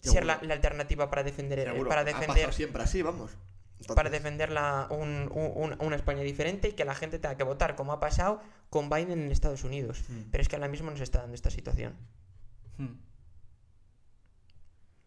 ser 0.01 0.25
la, 0.25 0.35
alternativa 0.35 1.11
para 1.11 1.23
defender, 1.23 1.63
Seguro, 1.65 1.89
para 1.89 2.03
ha 2.03 2.05
pasado 2.05 2.21
defender 2.21 2.55
siempre 2.55 2.83
así, 2.83 3.03
vamos. 3.03 3.31
Entonces, 3.81 3.97
para 3.97 4.11
defender 4.11 4.51
la- 4.51 4.87
un- 4.91 5.31
un- 5.33 5.53
un- 5.73 5.77
una 5.87 5.97
España 5.97 6.21
diferente 6.23 6.69
y 6.69 6.73
que 6.73 6.85
la 6.85 6.95
gente 6.95 7.19
tenga 7.19 7.37
que 7.37 7.45
votar, 7.45 7.77
como 7.77 7.93
ha 7.93 8.01
pasado 8.01 8.41
con 8.69 8.89
Biden 8.91 9.13
en 9.23 9.33
Estados 9.33 9.65
Unidos. 9.65 10.05
Mm. 10.09 10.31
Pero 10.31 10.43
es 10.43 10.49
que 10.49 10.57
ahora 10.57 10.69
mismo 10.69 10.91
nos 10.91 11.01
está 11.01 11.21
dando 11.21 11.35
esta 11.35 11.51
situación. 11.51 11.95
Hmm. 12.79 12.95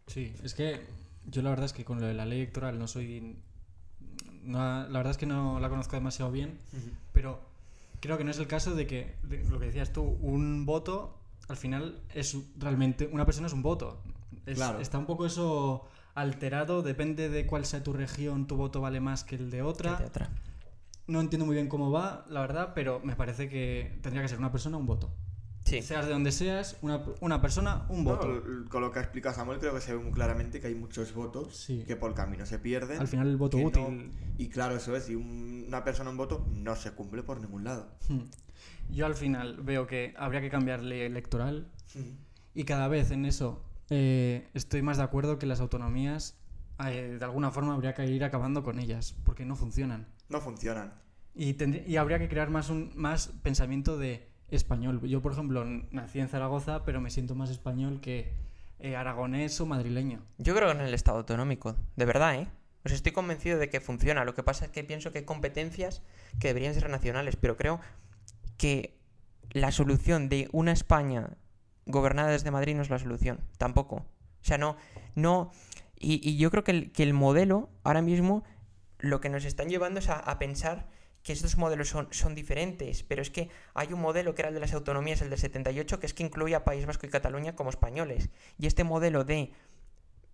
Sí, 0.06 0.34
es 0.42 0.54
que 0.54 0.80
yo 1.26 1.42
la 1.42 1.50
verdad 1.50 1.66
es 1.66 1.72
que 1.72 1.84
con 1.84 2.00
lo 2.00 2.06
de 2.06 2.14
la 2.14 2.26
ley 2.26 2.40
electoral 2.40 2.78
no 2.78 2.86
soy... 2.86 3.36
no- 4.42 4.58
la 4.88 4.98
verdad 4.98 5.12
es 5.12 5.16
que 5.16 5.26
no 5.26 5.58
la 5.60 5.68
conozco 5.68 5.96
demasiado 5.96 6.30
bien, 6.30 6.58
pero 7.12 7.40
creo 8.00 8.18
que 8.18 8.24
no 8.24 8.30
es 8.30 8.38
el 8.38 8.46
caso 8.46 8.74
de 8.74 8.86
que, 8.86 9.16
de 9.22 9.42
lo 9.44 9.58
que 9.58 9.66
decías 9.66 9.92
tú, 9.92 10.02
un 10.02 10.66
voto 10.66 11.18
al 11.48 11.56
final 11.56 12.00
es 12.14 12.36
realmente... 12.58 13.06
Una 13.12 13.24
persona 13.24 13.46
es 13.46 13.52
un 13.52 13.62
voto. 13.62 14.02
Es- 14.46 14.56
Claro. 14.56 14.80
Está 14.80 14.98
un 14.98 15.06
poco 15.06 15.24
eso 15.26 15.86
alterado, 16.14 16.82
depende 16.82 17.28
de 17.28 17.46
cuál 17.46 17.64
sea 17.64 17.82
tu 17.82 17.92
región, 17.92 18.46
tu 18.46 18.56
voto 18.56 18.80
vale 18.80 19.00
más 19.00 19.24
que 19.24 19.36
el 19.36 19.50
de 19.50 19.62
otra. 19.62 19.96
De 19.96 20.06
otra. 20.06 20.30
No 21.06 21.20
entiendo 21.20 21.44
muy 21.44 21.54
bien 21.54 21.68
cómo 21.68 21.90
va, 21.90 22.24
la 22.28 22.40
verdad, 22.40 22.72
pero 22.74 23.00
me 23.04 23.14
parece 23.16 23.48
que 23.48 23.98
tendría 24.02 24.22
que 24.22 24.28
ser 24.28 24.38
una 24.38 24.50
persona, 24.52 24.76
un 24.76 24.86
voto. 24.86 25.12
Sí. 25.64 25.80
Seas 25.80 26.04
de 26.06 26.12
donde 26.12 26.30
seas, 26.30 26.76
una, 26.82 27.02
una 27.20 27.40
persona, 27.40 27.86
un 27.88 28.04
voto. 28.04 28.42
con 28.68 28.82
lo 28.82 28.92
que 28.92 28.98
ha 28.98 29.02
explicado 29.02 29.34
Samuel, 29.34 29.58
creo 29.58 29.72
que 29.74 29.80
se 29.80 29.94
ve 29.94 30.02
muy 30.02 30.12
claramente 30.12 30.60
que 30.60 30.66
hay 30.66 30.74
muchos 30.74 31.14
votos 31.14 31.56
Sí. 31.56 31.84
que 31.86 31.96
por 31.96 32.10
el 32.10 32.16
camino 32.16 32.44
se 32.44 32.58
pierden. 32.58 33.00
Al 33.00 33.08
final 33.08 33.28
el 33.28 33.36
voto 33.38 33.56
no- 33.58 33.64
útil. 33.68 34.10
y 34.36 34.48
claro, 34.48 34.76
eso 34.76 34.94
es, 34.94 35.04
si 35.04 35.14
un- 35.14 35.64
una 35.68 35.82
persona 35.82 36.10
un 36.10 36.18
voto 36.18 36.46
no 36.52 36.76
se 36.76 36.90
cumple 36.92 37.22
por 37.22 37.40
ningún 37.40 37.64
lado. 37.64 37.88
Hmm. 38.08 38.20
Yo 38.90 39.06
al 39.06 39.14
final 39.14 39.56
veo 39.62 39.86
que 39.86 40.12
habría 40.18 40.42
que 40.42 40.50
cambiar 40.50 40.82
ley 40.82 41.00
electoral 41.00 41.66
Ujú. 41.94 42.04
y 42.54 42.64
cada 42.64 42.86
vez 42.88 43.10
en 43.10 43.24
eso 43.24 43.62
eh, 43.90 44.48
estoy 44.54 44.82
más 44.82 44.96
de 44.96 45.04
acuerdo 45.04 45.38
que 45.38 45.46
las 45.46 45.60
autonomías 45.60 46.38
eh, 46.86 47.16
de 47.18 47.24
alguna 47.24 47.50
forma 47.50 47.74
habría 47.74 47.94
que 47.94 48.06
ir 48.06 48.24
acabando 48.24 48.62
con 48.62 48.78
ellas 48.78 49.16
porque 49.24 49.44
no 49.44 49.56
funcionan. 49.56 50.08
No 50.28 50.40
funcionan. 50.40 50.94
Y, 51.34 51.56
y 51.90 51.96
habría 51.96 52.18
que 52.18 52.28
crear 52.28 52.50
más, 52.50 52.70
un, 52.70 52.92
más 52.94 53.28
pensamiento 53.42 53.96
de 53.96 54.28
español. 54.50 55.00
Yo, 55.02 55.22
por 55.22 55.32
ejemplo, 55.32 55.64
nací 55.64 56.20
en 56.20 56.28
Zaragoza, 56.28 56.84
pero 56.84 57.00
me 57.00 57.10
siento 57.10 57.34
más 57.34 57.50
español 57.50 58.00
que 58.00 58.32
eh, 58.78 58.96
aragonés 58.96 59.60
o 59.60 59.66
madrileño. 59.66 60.20
Yo 60.38 60.54
creo 60.54 60.72
que 60.72 60.78
en 60.78 60.86
el 60.86 60.94
Estado 60.94 61.18
autonómico, 61.18 61.76
de 61.96 62.04
verdad, 62.04 62.34
¿eh? 62.36 62.48
Sea, 62.84 62.94
estoy 62.94 63.12
convencido 63.12 63.58
de 63.58 63.70
que 63.70 63.80
funciona. 63.80 64.24
Lo 64.24 64.34
que 64.34 64.42
pasa 64.42 64.66
es 64.66 64.70
que 64.70 64.84
pienso 64.84 65.10
que 65.10 65.18
hay 65.18 65.24
competencias 65.24 66.02
que 66.38 66.48
deberían 66.48 66.74
ser 66.74 66.90
nacionales, 66.90 67.36
pero 67.36 67.56
creo 67.56 67.80
que 68.58 68.98
la 69.50 69.72
solución 69.72 70.28
de 70.28 70.48
una 70.52 70.72
España 70.72 71.36
gobernada 71.86 72.30
desde 72.30 72.50
Madrid 72.50 72.74
no 72.74 72.82
es 72.82 72.90
la 72.90 72.98
solución, 72.98 73.40
tampoco. 73.58 73.96
O 73.96 74.46
sea, 74.46 74.58
no, 74.58 74.76
no. 75.14 75.50
Y, 75.98 76.36
yo 76.36 76.50
creo 76.50 76.64
que 76.64 76.70
el, 76.72 76.92
que 76.92 77.02
el 77.02 77.14
modelo 77.14 77.70
ahora 77.82 78.02
mismo 78.02 78.44
lo 78.98 79.20
que 79.20 79.28
nos 79.28 79.44
están 79.44 79.68
llevando 79.68 80.00
es 80.00 80.08
a, 80.08 80.38
pensar 80.38 80.86
que 81.22 81.32
estos 81.32 81.56
modelos 81.56 81.88
son, 81.88 82.08
son 82.10 82.34
diferentes, 82.34 83.02
pero 83.02 83.22
es 83.22 83.30
que 83.30 83.48
hay 83.74 83.92
un 83.92 84.00
modelo 84.00 84.34
que 84.34 84.42
era 84.42 84.48
el 84.48 84.54
de 84.54 84.60
las 84.60 84.74
autonomías, 84.74 85.22
el 85.22 85.30
del 85.30 85.38
78, 85.38 86.00
que 86.00 86.06
es 86.06 86.14
que 86.14 86.22
incluye 86.22 86.54
a 86.54 86.64
País 86.64 86.84
Vasco 86.84 87.06
y 87.06 87.10
Cataluña 87.10 87.56
como 87.56 87.70
españoles. 87.70 88.28
Y 88.58 88.66
este 88.66 88.84
modelo 88.84 89.24
de 89.24 89.52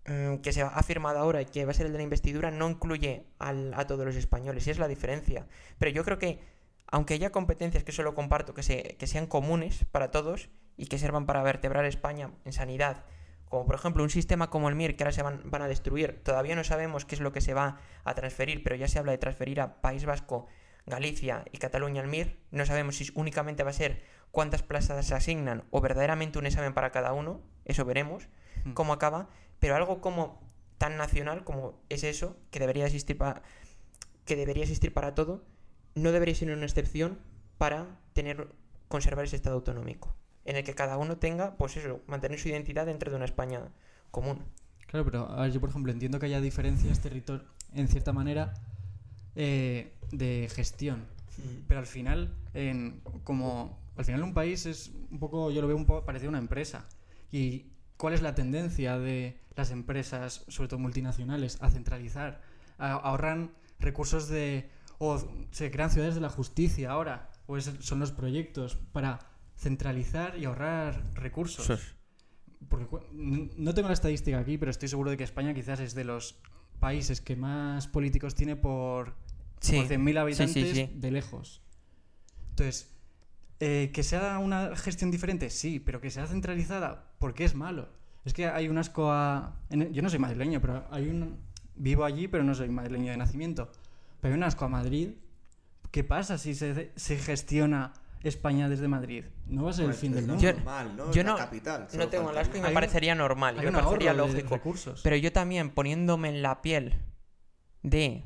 mm, 0.07 0.37
que 0.37 0.51
se 0.51 0.61
ha 0.61 0.83
firmado 0.83 1.19
ahora 1.19 1.41
y 1.41 1.45
que 1.45 1.63
va 1.65 1.71
a 1.71 1.73
ser 1.73 1.85
el 1.85 1.93
de 1.93 1.99
la 1.99 2.03
investidura 2.03 2.51
no 2.51 2.69
incluye 2.69 3.25
al- 3.39 3.73
a 3.75 3.87
todos 3.87 4.05
los 4.05 4.15
españoles, 4.15 4.67
y 4.67 4.71
es 4.71 4.79
la 4.79 4.87
diferencia. 4.89 5.47
Pero 5.79 5.91
yo 5.91 6.03
creo 6.03 6.17
que, 6.19 6.39
aunque 6.87 7.13
haya 7.13 7.31
competencias 7.31 7.83
que 7.83 7.91
solo 7.93 8.13
comparto, 8.15 8.53
que, 8.53 8.63
se, 8.63 8.97
que 8.97 9.07
sean 9.07 9.27
comunes 9.27 9.85
para 9.91 10.11
todos 10.11 10.49
y 10.81 10.87
que 10.87 10.97
sirvan 10.97 11.25
para 11.25 11.43
vertebrar 11.43 11.85
España 11.85 12.31
en 12.45 12.53
sanidad, 12.53 13.05
como 13.47 13.65
por 13.65 13.75
ejemplo 13.75 14.03
un 14.03 14.09
sistema 14.09 14.49
como 14.49 14.69
el 14.69 14.75
MIR 14.75 14.95
que 14.95 15.03
ahora 15.03 15.11
se 15.11 15.23
van, 15.23 15.41
van 15.45 15.61
a 15.61 15.67
destruir, 15.67 16.21
todavía 16.23 16.55
no 16.55 16.63
sabemos 16.63 17.05
qué 17.05 17.15
es 17.15 17.21
lo 17.21 17.31
que 17.31 17.41
se 17.41 17.53
va 17.53 17.79
a 18.03 18.13
transferir, 18.15 18.63
pero 18.63 18.75
ya 18.75 18.87
se 18.87 18.99
habla 18.99 19.11
de 19.11 19.17
transferir 19.17 19.61
a 19.61 19.81
País 19.81 20.05
Vasco, 20.05 20.47
Galicia 20.85 21.45
y 21.51 21.57
Cataluña 21.57 22.01
al 22.01 22.07
MIR, 22.07 22.39
no 22.51 22.65
sabemos 22.65 22.95
si 22.97 23.11
únicamente 23.15 23.63
va 23.63 23.69
a 23.69 23.73
ser 23.73 24.03
cuántas 24.31 24.63
plazas 24.63 25.05
se 25.05 25.15
asignan 25.15 25.63
o 25.69 25.81
verdaderamente 25.81 26.39
un 26.39 26.45
examen 26.45 26.73
para 26.73 26.91
cada 26.91 27.13
uno, 27.13 27.41
eso 27.65 27.85
veremos 27.85 28.27
Hmm. 28.63 28.73
cómo 28.73 28.93
acaba, 28.93 29.29
pero 29.59 29.75
algo 29.75 30.01
como 30.01 30.41
tan 30.77 30.97
nacional 30.97 31.43
como 31.43 31.79
es 31.89 32.03
eso, 32.03 32.37
que 32.49 32.59
debería 32.59 32.85
existir 32.85 33.17
para 33.17 33.41
que 34.25 34.35
debería 34.35 34.63
existir 34.63 34.93
para 34.93 35.15
todo, 35.15 35.43
no 35.95 36.11
debería 36.11 36.35
ser 36.35 36.51
una 36.51 36.65
excepción 36.65 37.19
para 37.57 37.99
tener 38.13 38.49
conservar 38.87 39.25
ese 39.25 39.35
estado 39.35 39.55
autonómico, 39.55 40.15
en 40.45 40.55
el 40.55 40.63
que 40.63 40.73
cada 40.73 40.97
uno 40.97 41.17
tenga, 41.17 41.55
pues 41.57 41.77
eso, 41.77 42.01
mantener 42.07 42.39
su 42.39 42.49
identidad 42.49 42.85
dentro 42.85 43.09
de 43.11 43.15
una 43.17 43.25
España 43.25 43.61
común. 44.11 44.43
Claro, 44.87 45.05
pero 45.05 45.29
a 45.29 45.41
ver, 45.43 45.51
yo 45.51 45.59
por 45.59 45.69
ejemplo 45.69 45.91
entiendo 45.91 46.19
que 46.19 46.25
haya 46.25 46.41
diferencias 46.41 46.99
territor 46.99 47.45
en 47.73 47.87
cierta 47.87 48.11
manera 48.11 48.53
eh, 49.35 49.93
de 50.11 50.49
gestión. 50.53 51.05
Pero 51.67 51.79
al 51.79 51.85
final, 51.87 52.35
en, 52.53 53.01
como 53.23 53.79
Al 53.97 54.05
final 54.05 54.23
un 54.23 54.33
país 54.33 54.65
es 54.65 54.91
un 55.11 55.19
poco, 55.19 55.51
yo 55.51 55.61
lo 55.61 55.67
veo 55.67 55.77
un 55.77 55.85
poco 55.85 56.05
parecido 56.05 56.29
a 56.29 56.31
una 56.31 56.39
empresa. 56.39 56.87
¿Y 57.31 57.71
cuál 57.97 58.13
es 58.13 58.21
la 58.21 58.35
tendencia 58.35 58.97
de 58.97 59.39
las 59.55 59.71
empresas, 59.71 60.43
sobre 60.47 60.69
todo 60.69 60.79
multinacionales, 60.79 61.57
a 61.61 61.69
centralizar? 61.69 62.41
A- 62.77 62.93
ahorran 62.93 63.51
recursos 63.79 64.27
de... 64.27 64.69
o 64.97 65.19
se 65.51 65.71
crean 65.71 65.89
ciudades 65.91 66.15
de 66.15 66.21
la 66.21 66.29
justicia 66.29 66.91
ahora, 66.91 67.29
o 67.47 67.57
es- 67.57 67.71
son 67.79 67.99
los 67.99 68.11
proyectos 68.11 68.75
para 68.91 69.19
centralizar 69.61 70.37
y 70.37 70.45
ahorrar 70.45 71.03
recursos. 71.13 71.95
Porque 72.67 72.87
no 73.13 73.73
tengo 73.73 73.87
la 73.87 73.93
estadística 73.93 74.39
aquí, 74.39 74.57
pero 74.57 74.71
estoy 74.71 74.89
seguro 74.89 75.11
de 75.11 75.17
que 75.17 75.23
España 75.23 75.53
quizás 75.53 75.79
es 75.79 75.93
de 75.93 76.03
los 76.03 76.39
países 76.79 77.21
que 77.21 77.35
más 77.35 77.87
políticos 77.87 78.33
tiene 78.35 78.55
por, 78.55 79.13
Sí. 79.59 79.77
por 79.77 79.85
100.000 79.87 80.11
Sí, 80.11 80.17
habitantes 80.17 80.75
sí, 80.75 80.89
de 80.95 81.11
lejos. 81.11 81.61
Entonces, 82.49 82.91
eh, 83.59 83.91
que 83.93 84.01
sea 84.03 84.39
una 84.39 84.75
gestión 84.75 85.11
diferente, 85.11 85.49
sí, 85.51 85.79
pero 85.79 86.01
que 86.01 86.09
sea 86.09 86.25
centralizada, 86.25 87.13
¿por 87.19 87.33
qué 87.35 87.45
es 87.45 87.53
malo? 87.53 87.89
Es 88.25 88.33
que 88.33 88.47
hay 88.47 88.67
un 88.67 88.77
asco 88.77 89.11
a... 89.11 89.59
Yo 89.69 90.01
no 90.01 90.09
soy 90.09 90.19
madrileño, 90.19 90.59
pero 90.61 90.85
hay 90.91 91.07
un... 91.07 91.37
Vivo 91.75 92.03
allí, 92.03 92.27
pero 92.27 92.43
no 92.43 92.53
soy 92.53 92.69
madrileño 92.69 93.11
de 93.11 93.17
nacimiento. 93.17 93.71
Pero 94.19 94.33
hay 94.33 94.37
un 94.37 94.43
asco 94.43 94.65
a 94.65 94.69
Madrid. 94.69 95.11
¿Qué 95.91 96.03
pasa 96.03 96.37
si 96.37 96.53
se, 96.53 96.91
se 96.95 97.17
gestiona 97.17 97.93
España 98.23 98.69
desde 98.69 98.87
Madrid? 98.87 99.25
No 99.47 99.63
va 99.63 99.71
a 99.71 99.73
ser 99.73 99.85
el 99.85 99.91
Pues 99.91 99.99
fin 99.99 100.13
del 100.13 100.27
mundo. 100.27 100.41
Yo, 100.41 100.53
normal, 100.53 100.95
¿no? 100.95 101.11
yo 101.11 101.23
la 101.23 101.29
no, 101.31 101.37
capital, 101.37 101.87
no 101.93 102.07
tengo 102.07 102.29
asco 102.29 102.57
y 102.57 102.61
me 102.61 102.67
un- 102.67 102.73
parecería 102.73 103.15
normal, 103.15 103.55
y 103.57 103.65
me 103.65 103.71
parecería 103.71 104.13
lógico. 104.13 104.55
recursos. 104.55 105.01
Pero 105.03 105.15
yo 105.15 105.31
también, 105.31 105.69
poniéndome 105.71 106.29
en 106.29 106.41
la 106.41 106.61
piel 106.61 106.95
de 107.83 108.23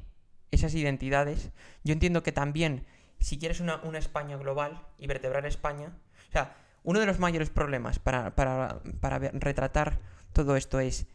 esas 0.51 0.73
identidades, 0.75 1.51
yo 1.83 1.93
entiendo 1.93 2.23
que 2.23 2.31
también, 2.31 2.85
si 3.19 3.37
quieres 3.39 3.59
una, 3.59 3.77
una 3.83 3.97
España 3.97 4.37
global 4.37 4.81
y 4.97 5.07
vertebrar 5.07 5.45
España, 5.45 5.97
o 6.29 6.31
sea, 6.31 6.55
uno 6.83 6.99
de 6.99 7.05
los 7.05 7.19
mayores 7.19 7.49
problemas 7.49 7.97
para, 7.99 8.35
para, 8.35 8.81
para 8.99 9.17
retratar 9.19 9.99
todo 10.33 10.55
esto 10.55 10.79
es, 10.79 11.07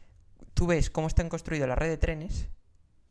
tú 0.55 0.67
ves 0.67 0.91
cómo 0.91 1.07
están 1.07 1.29
construidas 1.29 1.69
la 1.69 1.75
red 1.77 1.89
de 1.89 1.97
trenes 1.99 2.49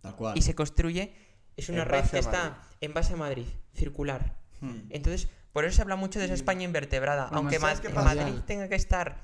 Tal 0.01 0.15
cual. 0.15 0.38
y 0.38 0.41
se 0.41 0.55
construye, 0.55 1.13
es 1.55 1.70
una 1.70 1.84
En 1.84 1.89
red 1.89 2.03
que 2.09 2.17
a 2.17 2.20
está 2.20 2.61
en 2.82 2.93
base 2.93 3.13
a 3.13 3.17
Madrid, 3.17 3.45
circular. 3.74 4.38
Hmm. 4.61 4.82
Entonces, 4.89 5.30
por 5.53 5.65
eso 5.65 5.75
se 5.77 5.81
habla 5.81 5.95
mucho 5.95 6.19
de 6.19 6.25
esa 6.25 6.33
España 6.33 6.63
invertebrada. 6.63 7.29
Aunque. 7.31 7.59
Madrid 7.59 8.39
tenga 8.45 8.67
que 8.69 8.75
estar, 8.75 9.23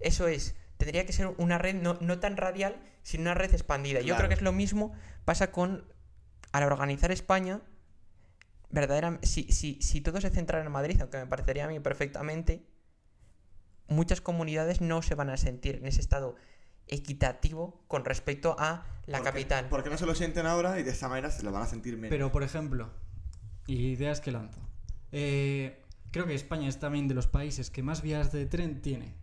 eso 0.00 0.26
es, 0.28 0.54
tendría 0.78 1.04
que 1.06 1.12
ser 1.12 1.28
una 1.38 1.58
red 1.58 1.74
no, 1.74 1.98
no 2.00 2.18
tan 2.18 2.36
radial, 2.36 2.80
sino 3.02 3.22
una 3.22 3.34
red 3.34 3.52
expandida. 3.52 4.00
Yo 4.00 4.06
Claro. 4.06 4.18
creo 4.18 4.28
que 4.30 4.34
es 4.36 4.42
lo 4.42 4.52
mismo, 4.52 4.92
pasa 5.24 5.50
con, 5.52 5.84
al 6.52 6.62
organizar 6.64 7.10
España, 7.12 7.60
verdaderamente, 8.70 9.26
si, 9.26 9.50
si, 9.52 9.80
si 9.82 10.00
todo 10.00 10.20
se 10.20 10.30
centrara 10.30 10.64
en 10.64 10.72
Madrid, 10.72 11.00
aunque 11.00 11.18
me 11.18 11.26
parecería 11.26 11.64
a 11.64 11.68
mí 11.68 11.80
perfectamente, 11.80 12.66
muchas 13.88 14.20
comunidades 14.20 14.80
no 14.80 15.02
se 15.02 15.14
van 15.14 15.30
a 15.30 15.36
sentir 15.36 15.76
en 15.76 15.86
ese 15.86 16.00
estado 16.00 16.36
equitativo 16.86 17.84
con 17.88 18.04
respecto 18.04 18.56
a 18.58 18.86
la 19.06 19.18
Porque- 19.18 19.30
capital. 19.32 19.66
Porque 19.68 19.90
no 19.90 19.98
se 19.98 20.06
lo 20.06 20.14
sienten 20.14 20.46
ahora 20.46 20.78
y 20.80 20.82
de 20.82 20.90
esta 20.90 21.08
manera 21.08 21.30
se 21.30 21.42
lo 21.42 21.52
van 21.52 21.62
a 21.62 21.66
sentir 21.66 21.94
menos. 21.96 22.10
Pero, 22.10 22.32
por 22.32 22.42
ejemplo, 22.42 22.90
y 23.66 23.88
ideas 23.92 24.20
que 24.20 24.30
lanzo. 24.32 24.60
Eh, 25.12 25.82
creo 26.10 26.26
que 26.26 26.34
España 26.34 26.68
es 26.68 26.78
también 26.78 27.08
de 27.08 27.14
los 27.14 27.26
países 27.26 27.70
que 27.70 27.82
más 27.82 28.02
vías 28.02 28.32
de 28.32 28.46
tren 28.46 28.80
tiene. 28.82 29.14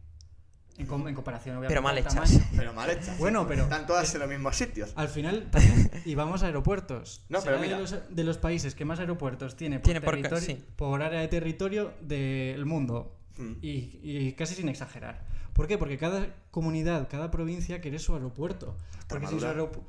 En, 0.77 0.85
com- 0.85 1.07
en 1.07 1.15
comparación, 1.15 1.57
obviamente, 1.57 1.71
Pero 1.73 1.81
mal 1.81 1.93
al 1.93 1.97
hechas. 1.99 2.13
tamaño. 2.13 2.39
Pero 2.55 2.73
mal 2.73 2.89
hechas. 2.91 3.17
Bueno, 3.17 3.47
pero- 3.47 3.63
Están 3.63 3.87
todas 3.87 4.13
en 4.13 4.19
los 4.19 4.29
mismos 4.29 4.55
sitios. 4.55 4.93
Al 4.95 5.07
final, 5.09 5.47
también, 5.49 5.89
y 6.05 6.13
vamos 6.13 6.43
a 6.43 6.45
aeropuertos. 6.47 7.25
No, 7.29 7.41
Será 7.41 7.53
pero 7.57 7.65
mira. 7.65 7.75
De 7.77 7.81
los, 7.81 8.15
de 8.15 8.23
los 8.23 8.37
países 8.37 8.75
que 8.75 8.85
más 8.85 8.99
aeropuertos 8.99 9.55
tiene 9.55 9.79
por, 9.79 9.85
Tiene 9.85 10.01
por 10.01 10.39
sí. 10.39 10.63
por 10.75 11.01
área 11.01 11.19
de 11.21 11.27
territorio 11.29 11.93
del 12.01 12.63
mundo. 12.65 13.17
Hmm. 13.37 13.53
Y, 13.61 13.99
y 14.03 14.33
casi 14.33 14.53
sin 14.53 14.69
exagerar. 14.69 15.25
¿Por 15.53 15.65
qué? 15.67 15.79
Porque 15.79 15.97
cada 15.97 16.27
comunidad, 16.51 17.07
cada 17.09 17.31
provincia 17.31 17.81
quiere 17.81 17.97
su 17.97 18.13
aeropuerto. 18.13 18.77
Porque 19.07 19.25
sin 19.25 19.39
su, 19.39 19.45
aeropu- 19.47 19.81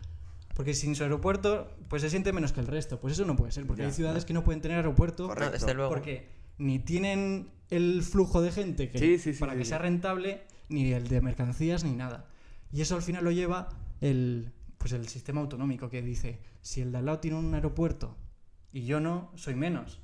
porque 0.58 0.74
sin 0.74 0.96
su 0.96 1.04
aeropuerto, 1.04 1.70
pues 1.88 2.02
se 2.02 2.10
siente 2.10 2.32
menos 2.32 2.52
que 2.52 2.58
el 2.58 2.66
resto. 2.66 2.98
Pues 2.98 3.12
eso 3.12 3.24
no 3.24 3.36
puede 3.36 3.52
ser, 3.52 3.64
porque 3.64 3.82
Ya, 3.82 3.86
hay 3.88 3.94
ciudades 3.94 4.24
ya. 4.24 4.26
que 4.26 4.34
no 4.34 4.42
pueden 4.42 4.60
tener 4.60 4.78
aeropuerto 4.78 5.28
Correcto. 5.28 5.52
No, 5.52 5.52
desde 5.52 5.72
luego. 5.74 5.88
porque 5.88 6.28
ni 6.58 6.80
tienen 6.80 7.48
el 7.70 8.02
flujo 8.02 8.42
de 8.42 8.50
gente 8.50 8.90
que, 8.90 8.98
Sí, 8.98 9.18
sí, 9.18 9.34
sí, 9.34 9.38
para 9.38 9.52
sí, 9.52 9.58
que 9.58 9.64
sí. 9.64 9.68
sea 9.68 9.78
rentable, 9.78 10.42
ni 10.68 10.92
el 10.92 11.06
de 11.06 11.20
mercancías, 11.20 11.84
ni 11.84 11.92
nada. 11.92 12.26
Y 12.72 12.80
eso 12.80 12.96
al 12.96 13.02
final 13.02 13.22
lo 13.22 13.30
lleva 13.30 13.68
el, 14.00 14.50
pues 14.78 14.90
el 14.94 15.06
sistema 15.06 15.40
autonómico 15.40 15.88
que 15.90 16.02
dice, 16.02 16.40
si 16.60 16.80
el 16.80 16.90
de 16.90 16.98
al 16.98 17.06
lado 17.06 17.20
tiene 17.20 17.36
un 17.38 17.54
aeropuerto 17.54 18.16
y 18.72 18.84
yo 18.84 18.98
no, 18.98 19.30
soy 19.36 19.54
menos. 19.54 20.00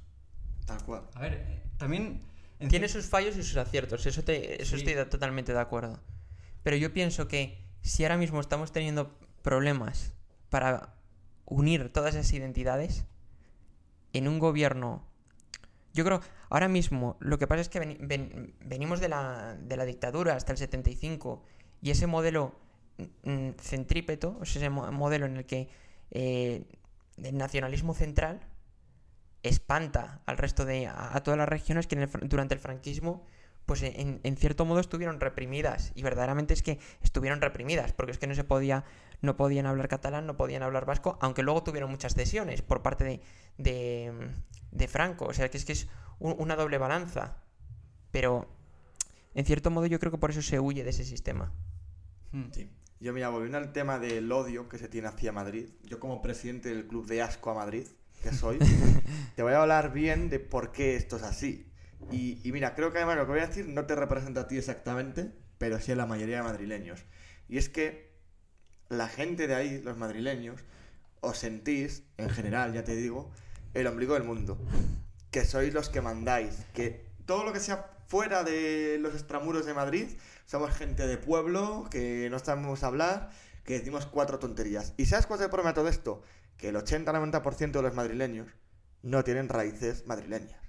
Tal 0.66 0.80
cual. 0.84 1.02
A 1.14 1.20
ver, 1.20 1.34
eh, 1.34 1.62
también... 1.78 2.20
en 2.60 2.68
Tiene 2.68 2.86
sus 2.88 3.06
fallos 3.06 3.36
y 3.36 3.42
sus 3.42 3.56
aciertos, 3.56 4.06
eso, 4.06 4.22
te, 4.22 4.62
eso 4.62 4.76
Sí. 4.78 4.84
estoy 4.86 5.04
totalmente 5.10 5.52
de 5.52 5.58
acuerdo. 5.58 5.98
Pero 6.62 6.76
yo 6.76 6.92
pienso 6.92 7.26
que 7.26 7.58
si 7.82 8.04
ahora 8.04 8.18
mismo 8.18 8.40
estamos 8.40 8.70
teniendo 8.70 9.18
problemas 9.42 10.12
para 10.54 10.94
unir 11.46 11.92
todas 11.92 12.14
esas 12.14 12.32
identidades 12.32 13.06
en 14.12 14.28
un 14.28 14.38
gobierno... 14.38 15.02
Yo 15.92 16.04
creo, 16.04 16.20
ahora 16.48 16.68
mismo, 16.68 17.16
lo 17.18 17.38
que 17.40 17.48
pasa 17.48 17.60
es 17.62 17.68
que 17.68 17.80
veni- 17.80 17.98
ven- 18.00 18.54
venimos 18.60 19.00
de 19.00 19.08
la, 19.08 19.56
de 19.60 19.76
la 19.76 19.84
dictadura 19.84 20.36
hasta 20.36 20.52
el 20.52 20.58
75 20.58 21.42
y 21.82 21.90
ese 21.90 22.06
modelo 22.06 22.54
mm, 23.24 23.50
centrípeto, 23.60 24.38
o 24.40 24.44
sea, 24.44 24.60
ese 24.62 24.70
mo- 24.70 24.92
modelo 24.92 25.26
en 25.26 25.38
el 25.38 25.44
que 25.44 25.68
eh, 26.12 26.64
el 27.20 27.36
nacionalismo 27.36 27.92
central 27.92 28.38
espanta 29.42 30.22
al 30.26 30.38
resto 30.38 30.64
de 30.64 30.86
a, 30.86 31.20
todas 31.24 31.36
las 31.36 31.48
regiones 31.48 31.88
que 31.88 31.96
durante 32.22 32.54
el 32.54 32.60
franquismo 32.60 33.26
pues 33.66 33.82
en, 33.82 34.20
en 34.22 34.36
cierto 34.36 34.64
modo 34.64 34.80
estuvieron 34.80 35.20
reprimidas 35.20 35.92
y 35.94 36.02
verdaderamente 36.02 36.52
es 36.54 36.62
que 36.62 36.78
estuvieron 37.02 37.40
reprimidas 37.40 37.92
porque 37.92 38.12
es 38.12 38.18
que 38.18 38.26
no 38.26 38.34
se 38.34 38.44
podía 38.44 38.84
no 39.22 39.36
podían 39.36 39.66
hablar 39.66 39.88
catalán 39.88 40.26
no 40.26 40.36
podían 40.36 40.62
hablar 40.62 40.84
vasco 40.84 41.18
aunque 41.20 41.42
luego 41.42 41.62
tuvieron 41.62 41.90
muchas 41.90 42.14
cesiones 42.14 42.60
por 42.62 42.82
parte 42.82 43.04
de 43.04 43.20
de, 43.58 44.12
de 44.70 44.88
Franco 44.88 45.26
o 45.26 45.32
sea 45.32 45.48
que 45.50 45.56
es 45.56 45.64
que 45.64 45.72
es 45.72 45.88
un- 46.18 46.34
una 46.38 46.56
doble 46.56 46.76
balanza 46.78 47.38
pero 48.10 48.48
en 49.34 49.44
cierto 49.44 49.70
modo 49.70 49.86
yo 49.86 49.98
creo 49.98 50.12
que 50.12 50.18
por 50.18 50.30
eso 50.30 50.42
se 50.42 50.60
huye 50.60 50.84
de 50.84 50.90
ese 50.90 51.04
sistema 51.04 51.52
Hmm. 52.32 52.50
Sí. 52.52 52.68
Yo, 53.00 53.12
mira, 53.12 53.28
volviendo 53.28 53.58
al 53.58 53.72
tema 53.72 53.98
del 53.98 54.30
odio 54.32 54.68
que 54.68 54.78
se 54.78 54.88
tiene 54.88 55.08
hacia 55.08 55.30
Madrid, 55.30 55.68
yo 55.84 56.00
como 56.00 56.20
presidente 56.22 56.70
del 56.70 56.86
club 56.86 57.06
de 57.06 57.22
asco 57.22 57.50
a 57.50 57.54
Madrid, 57.54 57.86
que 58.22 58.32
soy, 58.32 58.58
te 59.36 59.42
voy 59.42 59.52
a 59.52 59.60
hablar 59.62 59.92
bien 59.92 60.30
de 60.30 60.40
por 60.40 60.72
qué 60.72 60.96
esto 60.96 61.16
es 61.16 61.22
así. 61.22 61.70
Y, 62.10 62.40
mira, 62.52 62.74
creo 62.74 62.92
que 62.92 62.98
además 62.98 63.16
lo 63.16 63.26
que 63.26 63.32
voy 63.32 63.40
a 63.40 63.46
decir 63.46 63.68
no 63.68 63.86
te 63.86 63.94
representa 63.94 64.42
a 64.42 64.48
ti 64.48 64.58
exactamente, 64.58 65.32
pero 65.58 65.80
sí 65.80 65.92
a 65.92 65.96
la 65.96 66.06
mayoría 66.06 66.38
de 66.38 66.42
madrileños. 66.42 67.04
Y 67.48 67.58
es 67.58 67.68
que 67.68 68.14
la 68.88 69.08
gente 69.08 69.46
de 69.46 69.54
ahí, 69.54 69.80
los 69.82 69.96
madrileños, 69.96 70.60
os 71.20 71.38
sentís, 71.38 72.04
en 72.18 72.30
general, 72.30 72.72
ya 72.72 72.84
te 72.84 72.94
digo, 72.94 73.30
el 73.72 73.86
ombligo 73.86 74.14
del 74.14 74.24
mundo. 74.24 74.58
Que 75.30 75.44
sois 75.44 75.74
los 75.74 75.88
que 75.88 76.00
mandáis. 76.00 76.54
Que 76.74 77.06
todo 77.26 77.44
lo 77.44 77.52
que 77.52 77.60
sea 77.60 77.90
fuera 78.06 78.44
de 78.44 78.98
los 79.00 79.14
extramuros 79.14 79.66
de 79.66 79.74
Madrid, 79.74 80.08
somos 80.46 80.74
gente 80.74 81.06
de 81.06 81.16
pueblo, 81.16 81.88
que 81.90 82.28
no 82.30 82.38
sabemos 82.38 82.84
hablar, 82.84 83.30
que 83.64 83.78
decimos 83.78 84.06
cuatro 84.06 84.38
tonterías. 84.38 84.94
¿Y 84.96 85.06
sabes 85.06 85.26
cuál 85.26 85.40
es 85.40 85.44
el 85.44 85.50
problema 85.50 85.70
de 85.70 85.74
todo 85.74 85.88
esto? 85.88 86.22
Que 86.56 86.68
el 86.68 86.76
80-90% 86.76 87.72
de 87.72 87.82
los 87.82 87.94
madrileños 87.94 88.48
no 89.02 89.24
tienen 89.24 89.48
raíces 89.48 90.06
madrileñas. 90.06 90.63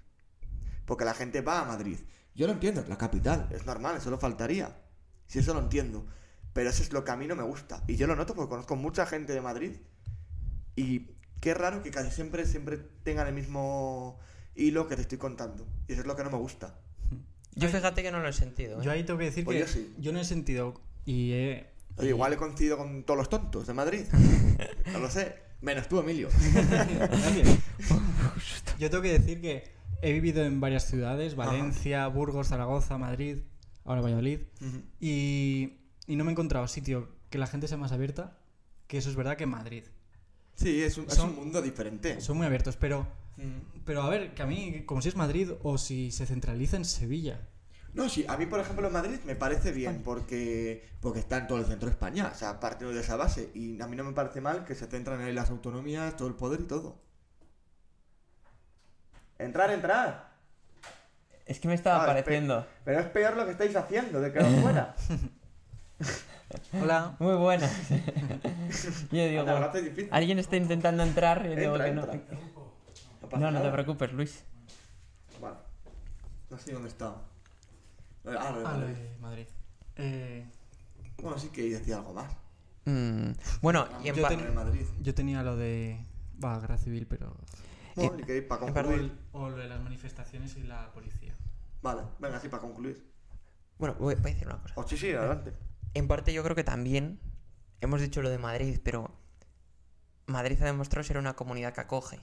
Porque 0.86 1.06
la 1.06 1.14
gente 1.14 1.42
va 1.42 1.62
a 1.62 1.66
Madrid. 1.66 1.98
Yo 2.36 2.48
lo 2.48 2.54
entiendo, 2.54 2.82
es 2.82 2.90
la 2.90 2.98
capital, 2.98 3.48
es 3.52 3.66
normal, 3.66 3.98
eso 3.98 4.10
lo 4.10 4.18
faltaría. 4.18 4.76
Si 5.28 5.40
eso 5.40 5.54
lo 5.54 5.60
entiendo. 5.62 6.06
Pero 6.54 6.70
eso 6.70 6.84
es 6.84 6.94
lo 6.94 7.04
que 7.04 7.12
a 7.12 7.16
mí 7.16 7.28
no 7.28 7.36
me 7.36 7.44
gusta. 7.44 7.84
Y 7.88 7.96
yo 7.96 8.08
lo 8.08 8.16
noto 8.16 8.36
porque 8.36 8.50
conozco 8.50 8.76
mucha 8.76 9.06
gente 9.06 9.34
de 9.34 9.42
Madrid. 9.42 9.72
Y 10.76 11.12
qué 11.42 11.54
raro 11.54 11.82
que 11.84 11.92
casi 11.92 12.12
siempre, 12.12 12.46
siempre 12.46 12.78
tengan 13.04 13.28
el 13.28 13.34
mismo 13.34 14.20
hilo 14.56 14.88
que 14.88 14.96
te 14.96 15.02
estoy 15.02 15.18
contando. 15.18 15.68
Y 15.88 15.94
eso 15.94 16.02
es 16.02 16.08
lo 16.08 16.16
que 16.16 16.24
no 16.24 16.30
me 16.30 16.38
gusta. 16.38 16.80
yo 17.56 17.70
fíjate 17.70 18.04
que 18.04 18.12
no 18.12 18.20
lo 18.20 18.28
he 18.28 18.34
sentido 18.34 18.82
¿eh? 18.82 18.86
Yo 18.86 18.92
ahí 18.92 19.04
tengo 19.04 19.20
que 19.20 19.26
decir 19.26 19.46
Pues 19.46 19.56
que 19.58 19.62
yo 19.62 19.68
sí. 19.68 19.94
yo 19.98 20.12
no 20.12 20.20
he 20.20 20.26
sentido 20.26 20.82
y 21.06 21.32
he... 21.34 21.70
Oye, 21.98 22.10
igual 22.10 22.34
he 22.34 22.38
coincidido 22.38 22.78
con 22.78 23.04
todos 23.04 23.18
los 23.18 23.30
tontos 23.30 23.68
de 23.68 23.74
Madrid. 23.74 24.06
No 24.92 25.00
lo 25.00 25.10
sé. 25.10 25.36
Menos 25.62 25.88
tú, 25.88 26.00
Emilio. 26.00 26.30
Yo 28.80 28.90
tengo 28.90 29.02
que 29.02 29.20
decir 29.20 29.42
que 29.42 29.75
he 30.02 30.12
vivido 30.14 30.44
en 30.44 30.60
varias 30.60 30.86
ciudades, 30.88 31.36
Valencia, 31.36 32.08
Burgos, 32.08 32.48
Zaragoza, 32.50 32.98
Madrid, 32.98 33.40
ahora 33.84 34.02
Valladolid, 34.02 34.40
y, 35.00 35.74
y 36.08 36.16
no 36.16 36.24
me 36.24 36.32
he 36.32 36.34
encontrado 36.34 36.68
sitio 36.68 37.10
que 37.30 37.38
la 37.38 37.48
gente 37.48 37.68
sea 37.68 37.78
más 37.78 37.92
abierta, 37.92 38.38
que 38.88 38.98
eso 38.98 39.10
es 39.10 39.16
verdad 39.16 39.38
que 39.38 39.44
en 39.44 39.50
Madrid. 39.50 39.84
Sí, 40.56 40.82
es 40.82 40.98
un, 40.98 41.06
es 41.06 41.16
Son- 41.16 41.30
un 41.32 41.36
mundo 41.36 41.62
diferente. 41.62 42.22
Son 42.22 42.38
muy 42.38 42.46
abiertos, 42.46 42.78
pero, 42.78 43.08
pero 43.84 44.02
a 44.04 44.10
ver, 44.10 44.34
que 44.34 44.42
a 44.42 44.46
mí, 44.46 44.84
como 44.86 45.02
si 45.02 45.10
es 45.10 45.16
Madrid 45.16 45.50
o 45.64 45.78
si 45.78 46.12
se 46.12 46.26
centraliza 46.26 46.78
en 46.78 46.86
Sevilla. 46.86 47.48
No, 47.94 48.10
sí, 48.10 48.26
a 48.28 48.36
mí, 48.38 48.46
por 48.46 48.60
ejemplo, 48.60 48.88
en 48.88 48.94
Madrid 48.94 49.20
me 49.26 49.36
parece 49.36 49.72
bien 49.72 50.02
porque, 50.04 50.84
porque 51.00 51.20
está 51.20 51.38
en 51.38 51.48
todo 51.48 51.60
el 51.60 51.66
centro 51.66 51.88
de 51.88 51.94
España, 51.94 52.30
o 52.34 52.38
sea, 52.38 52.60
partiendo 52.60 52.94
de 52.94 53.00
esa 53.02 53.16
base. 53.16 53.52
Y 53.54 53.82
a 53.82 53.88
mí 53.88 53.96
no 53.96 54.04
me 54.04 54.12
parece 54.12 54.42
mal 54.42 54.66
que 54.66 54.76
se 54.76 54.88
centran 54.88 55.22
ahí 55.22 55.34
las 55.34 55.50
autonomías, 55.50 56.16
todo 56.18 56.28
el 56.28 56.34
poder 56.36 56.60
y 56.62 56.66
todo. 56.66 57.02
Entrar, 59.38 59.72
entrar. 59.72 60.30
Es 61.46 61.60
que 61.60 61.68
me 61.68 61.74
estaba 61.76 61.98
Ah, 61.98 62.00
es 62.00 62.06
pe- 62.06 62.12
apareciendo. 62.22 62.66
Pero 62.84 63.00
es 63.02 63.06
peor 63.08 63.36
lo 63.38 63.46
que 63.46 63.52
estáis 63.52 63.76
haciendo, 63.76 64.20
de 64.22 64.32
quedar 64.34 64.52
fuera. 64.62 64.96
Hola. 66.82 67.16
Muy 67.20 67.36
buena. 67.36 67.68
yo 69.12 69.28
digo, 69.28 69.44
es 69.74 69.84
difícil. 69.84 70.10
alguien 70.12 70.40
está 70.40 70.56
intentando 70.58 71.04
entrar 71.04 71.46
y 71.46 71.50
yo 71.50 71.56
digo 71.56 71.76
Entra, 71.76 71.86
que 71.86 71.92
no. 71.94 72.02
entra. 72.12 72.38
No, 73.32 73.38
No, 73.40 73.52
no 73.52 73.62
te 73.62 73.70
preocupes, 73.72 74.14
Luis. 74.14 74.44
Vale. 75.42 75.56
No 76.50 76.58
sé 76.58 76.72
dónde 76.74 76.90
está. 76.90 77.08
Ah, 77.08 77.14
lo 78.26 78.32
de 78.32 78.38
Ah, 78.66 78.72
Madrid. 78.72 78.96
Madrid. 79.20 79.46
Eh, 79.98 80.46
Bueno, 81.22 81.38
sí 81.38 81.50
que 81.50 81.64
decía 81.70 81.98
algo 81.98 82.14
más. 82.14 82.32
Mm, 82.86 83.32
Bueno, 83.62 83.88
y 84.04 84.10
en 84.10 84.16
Yo 84.16 84.22
Madrid. 84.54 84.86
yo 85.02 85.14
tenía 85.14 85.44
lo 85.44 85.56
de. 85.58 86.04
Va, 86.44 86.60
guerra 86.60 86.78
civil, 86.78 87.08
pero. 87.08 87.34
Bueno, 87.96 88.18
y 88.20 88.24
que 88.24 88.42
para 88.42 88.68
en 88.68 88.74
concluir. 88.74 89.18
O 89.32 89.50
lo 89.50 89.58
de 89.58 89.68
las 89.68 89.82
manifestaciones 89.82 90.56
y 90.58 90.64
la 90.64 90.92
policía. 90.92 91.34
Vale, 91.82 92.02
venga, 92.20 92.38
así 92.38 92.50
para 92.50 92.62
concluir. 92.62 93.06
bueno, 93.78 93.96
voy, 94.00 94.16
voy 94.16 94.32
a 94.32 94.34
decir 94.34 94.48
una 94.48 94.62
cosa. 94.62 94.74
O 94.78 94.88
sí, 94.88 94.98
sí, 94.98 95.12
adelante. 95.12 95.54
En 95.94 96.08
parte 96.08 96.34
yo 96.34 96.44
creo 96.44 96.56
que 96.56 96.64
también 96.64 97.20
hemos 97.82 98.02
dicho 98.02 98.22
lo 98.22 98.30
de 98.30 98.38
Madrid, 98.38 98.80
pero 98.84 99.12
Madrid 100.26 100.62
ha 100.62 100.66
demostrado 100.66 101.04
ser 101.04 101.18
una 101.18 101.36
comunidad 101.36 101.74
que 101.74 101.82
acoge 101.82 102.20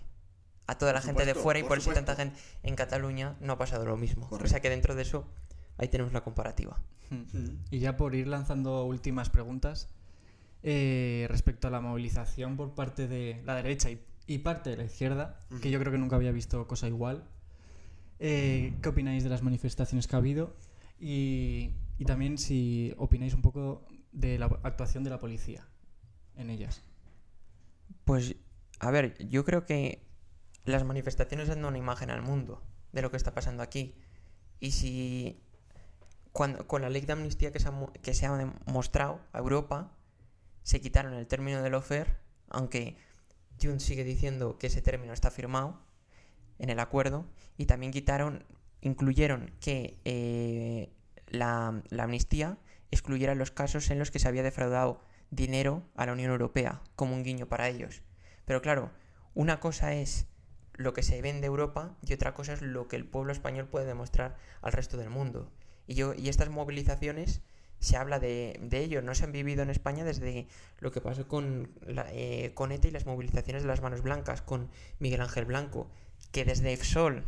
a 0.66 0.76
toda 0.76 0.92
la 0.92 1.00
Por 1.00 1.06
gente 1.06 1.26
de 1.26 1.34
fuera 1.34 1.58
y 1.58 1.62
por 1.62 1.70
por 1.70 1.78
eso 1.78 1.92
tanta 1.92 2.14
gente 2.14 2.38
en 2.62 2.76
Cataluña 2.76 3.36
no 3.40 3.54
ha 3.54 3.58
pasado 3.58 3.84
lo 3.86 3.96
mismo. 3.96 4.28
O 4.30 4.46
sea 4.46 4.60
que 4.60 4.70
dentro 4.70 4.94
de 4.94 5.02
eso 5.02 5.26
ahí 5.78 5.88
tenemos 5.88 6.12
la 6.12 6.22
comparativa. 6.22 6.80
Y 7.70 7.78
ya 7.78 7.96
por 7.96 8.14
ir 8.14 8.26
lanzando 8.26 8.84
últimas 8.84 9.28
preguntas 9.28 9.88
eh, 10.62 11.26
respecto 11.28 11.68
a 11.68 11.70
la 11.70 11.80
movilización 11.80 12.56
por 12.56 12.74
parte 12.74 13.06
de 13.06 13.42
la 13.44 13.54
derecha 13.54 13.90
y, 13.90 14.00
y 14.26 14.38
parte 14.38 14.70
de 14.70 14.76
la 14.76 14.84
izquierda, 14.84 15.44
que 15.60 15.70
yo 15.70 15.78
creo 15.78 15.92
que 15.92 15.98
nunca 15.98 16.16
había 16.16 16.32
visto 16.32 16.66
cosa 16.66 16.88
igual. 16.88 17.24
Eh, 18.18 18.74
¿Qué 18.82 18.88
opináis 18.88 19.24
de 19.24 19.30
las 19.30 19.42
manifestaciones 19.42 20.06
que 20.06 20.16
ha 20.16 20.18
habido? 20.18 20.54
Y, 21.00 21.70
y 21.98 22.04
también 22.04 22.38
si 22.38 22.94
opináis 22.98 23.34
un 23.34 23.42
poco 23.42 23.84
de 24.12 24.38
la 24.38 24.46
actuación 24.46 25.04
de 25.04 25.10
la 25.10 25.18
policía 25.18 25.66
en 26.36 26.50
ellas. 26.50 26.82
Pues, 28.04 28.36
a 28.78 28.90
ver, 28.90 29.16
yo 29.28 29.44
creo 29.44 29.66
que 29.66 30.06
las 30.64 30.84
manifestaciones 30.84 31.48
dan 31.48 31.64
una 31.64 31.78
imagen 31.78 32.10
al 32.10 32.22
mundo 32.22 32.62
de 32.92 33.02
lo 33.02 33.10
que 33.10 33.16
está 33.16 33.34
pasando 33.34 33.62
aquí. 33.62 33.94
Y 34.60 34.72
si 34.72 35.42
cuando, 36.32 36.66
con 36.66 36.82
la 36.82 36.90
ley 36.90 37.02
de 37.02 37.12
amnistía 37.12 37.52
que 37.52 37.60
se 37.60 37.68
ha, 37.68 37.72
que 38.02 38.14
se 38.14 38.26
ha 38.26 38.54
mostrado 38.66 39.20
a 39.32 39.38
Europa, 39.38 39.92
se 40.62 40.80
quitaron 40.80 41.14
el 41.14 41.26
término 41.26 41.62
de 41.62 41.70
lofer, 41.70 42.18
aunque 42.48 42.96
Junts 43.62 43.84
sigue 43.84 44.04
diciendo 44.04 44.58
que 44.58 44.66
ese 44.66 44.82
término 44.82 45.12
está 45.12 45.30
firmado 45.30 45.80
en 46.58 46.70
el 46.70 46.80
acuerdo, 46.80 47.26
y 47.56 47.66
también 47.66 47.92
quitaron, 47.92 48.44
incluyeron 48.80 49.52
que 49.60 49.98
eh, 50.04 50.92
la, 51.26 51.82
la 51.90 52.04
amnistía 52.04 52.58
excluyera 52.90 53.34
los 53.34 53.50
casos 53.50 53.90
en 53.90 53.98
los 53.98 54.10
que 54.10 54.18
se 54.18 54.28
había 54.28 54.42
defraudado 54.42 55.02
dinero 55.30 55.82
a 55.96 56.06
la 56.06 56.12
Unión 56.12 56.30
Europea, 56.30 56.82
como 56.94 57.14
un 57.14 57.24
guiño 57.24 57.48
para 57.48 57.68
ellos. 57.68 58.02
Pero 58.44 58.62
claro, 58.62 58.90
una 59.34 59.60
cosa 59.60 59.94
es 59.94 60.26
lo 60.74 60.92
que 60.92 61.02
se 61.02 61.20
ve 61.22 61.32
de 61.32 61.46
Europa 61.46 61.96
y 62.02 62.12
otra 62.12 62.34
cosa 62.34 62.52
es 62.52 62.62
lo 62.62 62.88
que 62.88 62.96
el 62.96 63.06
pueblo 63.06 63.32
español 63.32 63.66
puede 63.66 63.86
demostrar 63.86 64.36
al 64.60 64.72
resto 64.72 64.96
del 64.96 65.10
mundo. 65.10 65.50
Y, 65.86 65.94
yo, 65.94 66.14
y 66.14 66.28
estas 66.28 66.50
movilizaciones 66.50 67.42
se 67.82 67.96
habla 67.96 68.20
de, 68.20 68.60
de 68.62 68.78
ello, 68.78 69.02
no 69.02 69.12
se 69.12 69.24
han 69.24 69.32
vivido 69.32 69.64
en 69.64 69.68
España 69.68 70.04
desde 70.04 70.46
lo 70.78 70.92
que 70.92 71.00
pasó 71.00 71.26
con, 71.26 71.68
la, 71.84 72.06
eh, 72.12 72.52
con 72.54 72.70
ETA 72.70 72.86
y 72.86 72.90
las 72.92 73.06
movilizaciones 73.06 73.62
de 73.62 73.68
las 73.68 73.82
manos 73.82 74.02
blancas, 74.02 74.40
con 74.40 74.70
Miguel 75.00 75.20
Ángel 75.20 75.46
Blanco, 75.46 75.90
que 76.30 76.44
desde 76.44 76.72
Efsol 76.72 77.24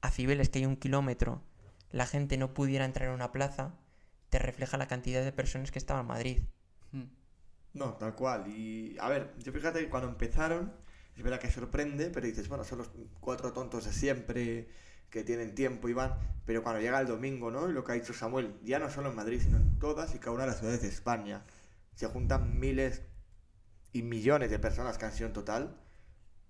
a 0.00 0.10
Cibeles, 0.12 0.50
que 0.50 0.60
hay 0.60 0.66
un 0.66 0.76
kilómetro, 0.76 1.42
la 1.90 2.06
gente 2.06 2.36
no 2.36 2.54
pudiera 2.54 2.84
entrar 2.84 3.08
a 3.08 3.14
una 3.14 3.32
plaza, 3.32 3.74
te 4.30 4.38
refleja 4.38 4.76
la 4.76 4.86
cantidad 4.86 5.24
de 5.24 5.32
personas 5.32 5.72
que 5.72 5.80
estaban 5.80 6.02
en 6.02 6.06
Madrid. 6.06 6.42
No, 7.74 7.94
tal 7.94 8.14
cual. 8.14 8.46
Y 8.46 8.96
a 9.00 9.08
ver, 9.08 9.34
yo 9.38 9.52
fíjate 9.52 9.80
que 9.80 9.90
cuando 9.90 10.08
empezaron, 10.08 10.72
es 11.16 11.22
verdad 11.24 11.40
que 11.40 11.50
sorprende, 11.50 12.08
pero 12.10 12.28
dices, 12.28 12.48
bueno, 12.48 12.62
son 12.62 12.78
los 12.78 12.90
cuatro 13.18 13.52
tontos 13.52 13.84
de 13.84 13.92
siempre 13.92 14.68
que 15.12 15.22
tienen 15.22 15.54
tiempo 15.54 15.88
y 15.88 15.92
van. 15.92 16.14
Pero 16.44 16.64
cuando 16.64 16.80
llega 16.80 16.98
el 16.98 17.06
domingo, 17.06 17.52
¿no? 17.52 17.68
Y 17.68 17.72
lo 17.72 17.84
que 17.84 17.92
ha 17.92 17.94
dicho 17.94 18.12
Samuel, 18.12 18.54
ya 18.64 18.80
no 18.80 18.90
solo 18.90 19.10
en 19.10 19.14
Madrid, 19.16 19.40
sino 19.40 19.58
en 19.58 19.78
todas 19.78 20.12
y 20.16 20.18
cada 20.18 20.32
una 20.32 20.42
de 20.42 20.48
las 20.48 20.58
ciudades 20.58 20.82
de 20.82 20.88
España, 20.88 21.44
se 21.94 22.06
juntan 22.08 22.58
miles 22.58 23.02
y 23.92 24.02
millones 24.02 24.50
de 24.50 24.58
personas 24.58 24.98
que 24.98 25.04
han 25.04 25.12
sido 25.12 25.28
en 25.28 25.32
total. 25.34 25.76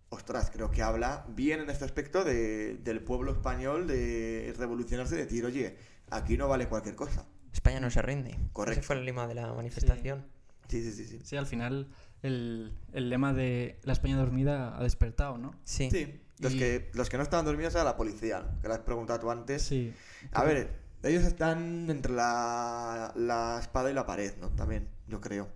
Ostras, 0.09 0.51
creo 0.51 0.71
que 0.71 0.83
habla 0.83 1.27
bien 1.29 1.61
en 1.61 1.69
este 1.71 1.85
aspecto 1.85 2.23
de- 2.25 2.77
del 2.77 3.03
pueblo 3.03 3.33
español 3.33 3.87
de 3.87 4.55
revolucionarse 4.59 5.15
y 5.17 5.19
decir, 5.19 5.45
oye, 5.45 5.77
aquí 6.11 6.37
no 6.37 6.49
vale 6.49 6.69
cualquier 6.69 6.95
cosa. 6.95 7.27
España 7.53 7.81
no 7.81 7.91
se 7.91 8.01
rinde. 8.01 8.39
Correcto. 8.53 8.81
Ese 8.81 8.87
fue 8.87 8.97
el 8.97 9.05
lema 9.05 9.27
de 9.27 9.35
la 9.35 9.53
manifestación. 9.53 10.25
Sí, 10.69 10.83
sí, 10.83 10.93
sí, 10.93 11.05
sí. 11.07 11.21
Sí, 11.25 11.37
al 11.37 11.47
final 11.47 11.89
el, 12.23 12.73
el 12.93 13.11
lema 13.11 13.33
de 13.35 13.79
la 13.83 13.93
España 13.93 14.17
dormida 14.17 14.77
ha 14.79 14.83
despertado, 14.83 15.37
¿no? 15.37 15.55
Sí. 15.65 15.91
Sí, 15.91 16.21
los, 16.43 16.53
Y- 16.55 16.59
que, 16.59 16.91
los 16.93 17.09
que 17.09 17.17
no 17.17 17.23
estaban 17.23 17.45
dormidos 17.47 17.75
era 17.75 17.85
la 17.85 17.97
policía, 17.97 18.45
que 18.61 18.69
lo 18.69 18.75
has 18.75 18.81
preguntado 18.81 19.19
tú 19.21 19.31
antes. 19.31 19.63
Sí. 19.63 19.95
A 20.33 20.45
ver, 20.45 20.79
ellos 21.03 21.25
están 21.25 21.89
entre 21.89 22.13
la, 22.13 23.13
la 23.17 23.59
espada 23.61 23.91
y 23.91 23.95
la 23.95 24.05
pared, 24.07 24.35
¿no? 24.41 24.51
También, 24.51 24.89
yo 25.09 25.21
creo. 25.21 25.49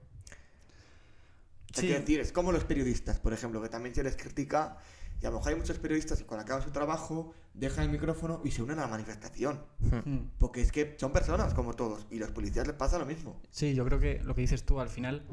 Sí. 1.74 1.88
que 1.88 1.98
decir, 2.00 2.20
es 2.20 2.32
como 2.32 2.52
los 2.52 2.64
periodistas, 2.64 3.18
por 3.20 3.32
ejemplo, 3.34 3.60
que 3.60 3.68
también 3.68 3.94
se 3.94 4.02
les 4.02 4.16
critica. 4.16 4.78
Y 5.20 5.26
a 5.26 5.30
lo 5.30 5.36
mejor 5.38 5.52
hay 5.52 5.58
muchos 5.58 5.78
periodistas 5.78 6.18
que 6.18 6.24
cuando 6.26 6.42
acaban 6.44 6.62
su 6.62 6.70
trabajo 6.70 7.32
dejan 7.54 7.84
el 7.84 7.90
micrófono 7.90 8.40
y 8.44 8.50
se 8.50 8.62
unen 8.62 8.78
a 8.78 8.82
la 8.82 8.88
manifestación. 8.88 9.62
Mm. 9.80 10.18
Porque 10.38 10.60
es 10.60 10.72
que 10.72 10.96
son 10.98 11.12
personas 11.12 11.54
como 11.54 11.74
todos. 11.74 12.06
Y 12.10 12.16
a 12.16 12.20
los 12.20 12.30
policías 12.30 12.66
les 12.66 12.76
pasa 12.76 12.98
lo 12.98 13.06
mismo. 13.06 13.40
Sí, 13.50 13.74
yo 13.74 13.84
creo 13.84 13.98
que 13.98 14.20
lo 14.22 14.34
que 14.34 14.42
dices 14.42 14.64
tú 14.64 14.78
al 14.80 14.88
final 14.90 15.26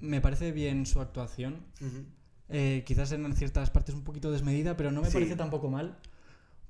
me 0.00 0.20
parece 0.20 0.52
bien 0.52 0.86
su 0.86 1.00
actuación. 1.00 1.66
Ujú. 1.80 2.04
Eh, 2.48 2.84
quizás 2.86 3.10
en 3.12 3.34
ciertas 3.34 3.70
partes 3.70 3.94
un 3.94 4.04
poquito 4.04 4.30
desmedida, 4.30 4.76
pero 4.76 4.92
no 4.92 5.00
me 5.02 5.08
Sí. 5.08 5.14
parece 5.14 5.36
tampoco 5.36 5.68
mal. 5.68 5.98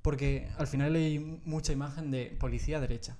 Porque 0.01 0.47
al 0.57 0.67
final 0.67 0.95
hay 0.95 1.19
mucha 1.45 1.73
imagen 1.73 2.11
de 2.11 2.35
policía 2.39 2.79
derecha. 2.79 3.17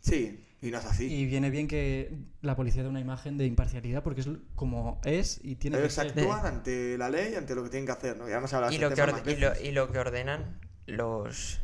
Sí, 0.00 0.44
y 0.62 0.70
no 0.70 0.78
es 0.78 0.84
así. 0.84 1.12
Y 1.12 1.26
viene 1.26 1.50
bien 1.50 1.68
que 1.68 2.16
la 2.40 2.56
policía 2.56 2.82
dé 2.82 2.88
una 2.88 3.00
imagen 3.00 3.36
de 3.38 3.44
imparcialidad 3.46 4.02
porque 4.02 4.22
es 4.22 4.28
como 4.54 5.00
es 5.04 5.40
y 5.42 5.56
tiene 5.56 5.76
que 5.76 5.82
Ellos 5.84 5.94
ser. 5.94 6.06
actúan 6.08 6.46
ante 6.46 6.96
la 6.96 7.10
ley, 7.10 7.34
ante 7.34 7.54
lo 7.54 7.62
que 7.64 7.70
tienen 7.70 7.86
que 7.86 7.92
hacer, 7.92 8.16
¿no? 8.16 8.28
Ya 8.28 8.36
hemos 8.38 8.52
hablado 8.54 8.72
Y, 8.72 8.76
este 8.76 8.84
lo 8.84 8.90
que 8.90 8.94
tema 8.96 9.06
orde- 9.12 9.24
más 9.24 9.32
y, 9.32 9.36
lo, 9.40 9.50
veces. 9.50 9.64
y 9.66 9.72
lo 9.72 9.92
que 9.92 9.98
ordenan 9.98 10.60
los 10.86 11.60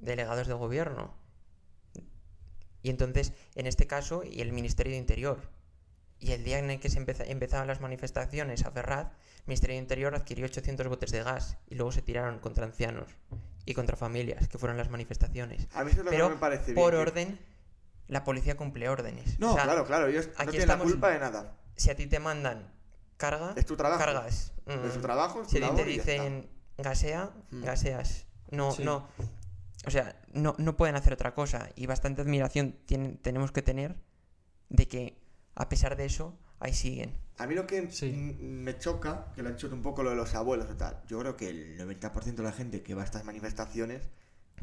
delegados 0.00 0.46
de 0.48 0.54
gobierno. 0.54 1.14
Y 2.82 2.90
entonces, 2.90 3.32
en 3.54 3.66
este 3.66 3.86
caso, 3.86 4.24
y 4.24 4.40
el 4.40 4.52
Ministerio 4.52 4.92
de 4.92 4.98
Interior. 4.98 5.38
Y 6.22 6.30
el 6.30 6.44
día 6.44 6.60
en 6.60 6.70
el 6.70 6.78
que 6.78 6.88
se 6.88 7.00
empeza- 7.00 7.24
empezaban 7.26 7.66
las 7.66 7.80
manifestaciones 7.80 8.64
a 8.64 8.70
Ferraz, 8.70 9.08
el 9.38 9.46
Ministerio 9.48 9.74
de 9.74 9.82
Interior 9.82 10.14
adquirió 10.14 10.44
800 10.46 10.86
botes 10.86 11.10
de 11.10 11.20
gas 11.24 11.56
y 11.68 11.74
luego 11.74 11.90
se 11.90 12.00
tiraron 12.00 12.38
contra 12.38 12.64
ancianos 12.64 13.08
y 13.66 13.74
contra 13.74 13.96
familias, 13.96 14.46
que 14.46 14.56
fueron 14.56 14.76
las 14.78 14.88
manifestaciones. 14.88 15.66
A 15.74 15.82
mí 15.82 15.90
eso 15.90 16.00
es 16.00 16.04
lo 16.04 16.10
que 16.12 16.16
Pero 16.16 16.28
no 16.28 16.34
me 16.36 16.40
parece 16.40 16.66
bien. 16.66 16.76
por 16.76 16.92
que- 16.92 16.96
orden, 16.98 17.40
la 18.06 18.22
policía 18.22 18.56
cumple 18.56 18.88
órdenes. 18.88 19.40
No, 19.40 19.50
O 19.50 19.54
sea, 19.56 19.64
claro, 19.64 19.84
claro, 19.84 20.06
ellos 20.06 20.28
no 20.28 20.32
aquí 20.38 20.50
tienen 20.52 20.68
la 20.68 20.78
culpa 20.78 21.10
de 21.10 21.18
nada. 21.18 21.56
Si 21.74 21.90
a 21.90 21.96
ti 21.96 22.06
te 22.06 22.20
mandan 22.20 22.72
carga, 23.16 23.54
Es 23.56 23.66
tu 23.66 23.76
trabajo. 23.76 23.98
cargas. 23.98 24.52
Es 24.66 24.92
su 24.92 25.00
Mm. 25.00 25.02
trabajo, 25.02 25.42
es 25.42 25.48
Si 25.48 25.58
tu 25.58 25.64
a 25.66 25.70
ti 25.70 25.76
te 25.76 25.84
dicen 25.84 26.48
gasea, 26.78 27.30
Mm. 27.50 27.64
gaseas. 27.64 28.26
No, 28.52 28.70
Sí. 28.70 28.84
no. 28.84 29.08
O 29.86 29.90
sea, 29.90 30.14
no, 30.32 30.54
no 30.58 30.76
pueden 30.76 30.94
hacer 30.94 31.12
otra 31.14 31.34
cosa. 31.34 31.68
Y 31.74 31.86
bastante 31.86 32.22
admiración 32.22 32.76
tienen, 32.86 33.18
tenemos 33.18 33.50
que 33.50 33.62
tener 33.62 33.96
de 34.68 34.86
que, 34.86 35.20
a 35.54 35.68
pesar 35.68 35.96
de 35.96 36.04
eso, 36.06 36.36
ahí 36.60 36.72
siguen. 36.72 37.14
A 37.38 37.46
mí 37.46 37.54
lo 37.54 37.66
que 37.66 37.90
Sí. 37.90 38.12
me 38.40 38.78
choca, 38.78 39.32
que 39.34 39.42
lo 39.42 39.48
han 39.48 39.54
hecho 39.54 39.68
un 39.72 39.82
poco 39.82 40.02
lo 40.02 40.10
de 40.10 40.16
los 40.16 40.34
abuelos 40.34 40.68
y 40.70 40.74
tal, 40.74 41.00
yo 41.08 41.18
creo 41.18 41.36
que 41.36 41.48
el 41.48 41.76
90% 41.78 42.42
de 42.42 42.48
la 42.48 42.52
gente 42.52 42.82
que 42.82 42.94
va 42.94 43.02
a 43.02 43.04
estas 43.04 43.24
manifestaciones 43.24 44.08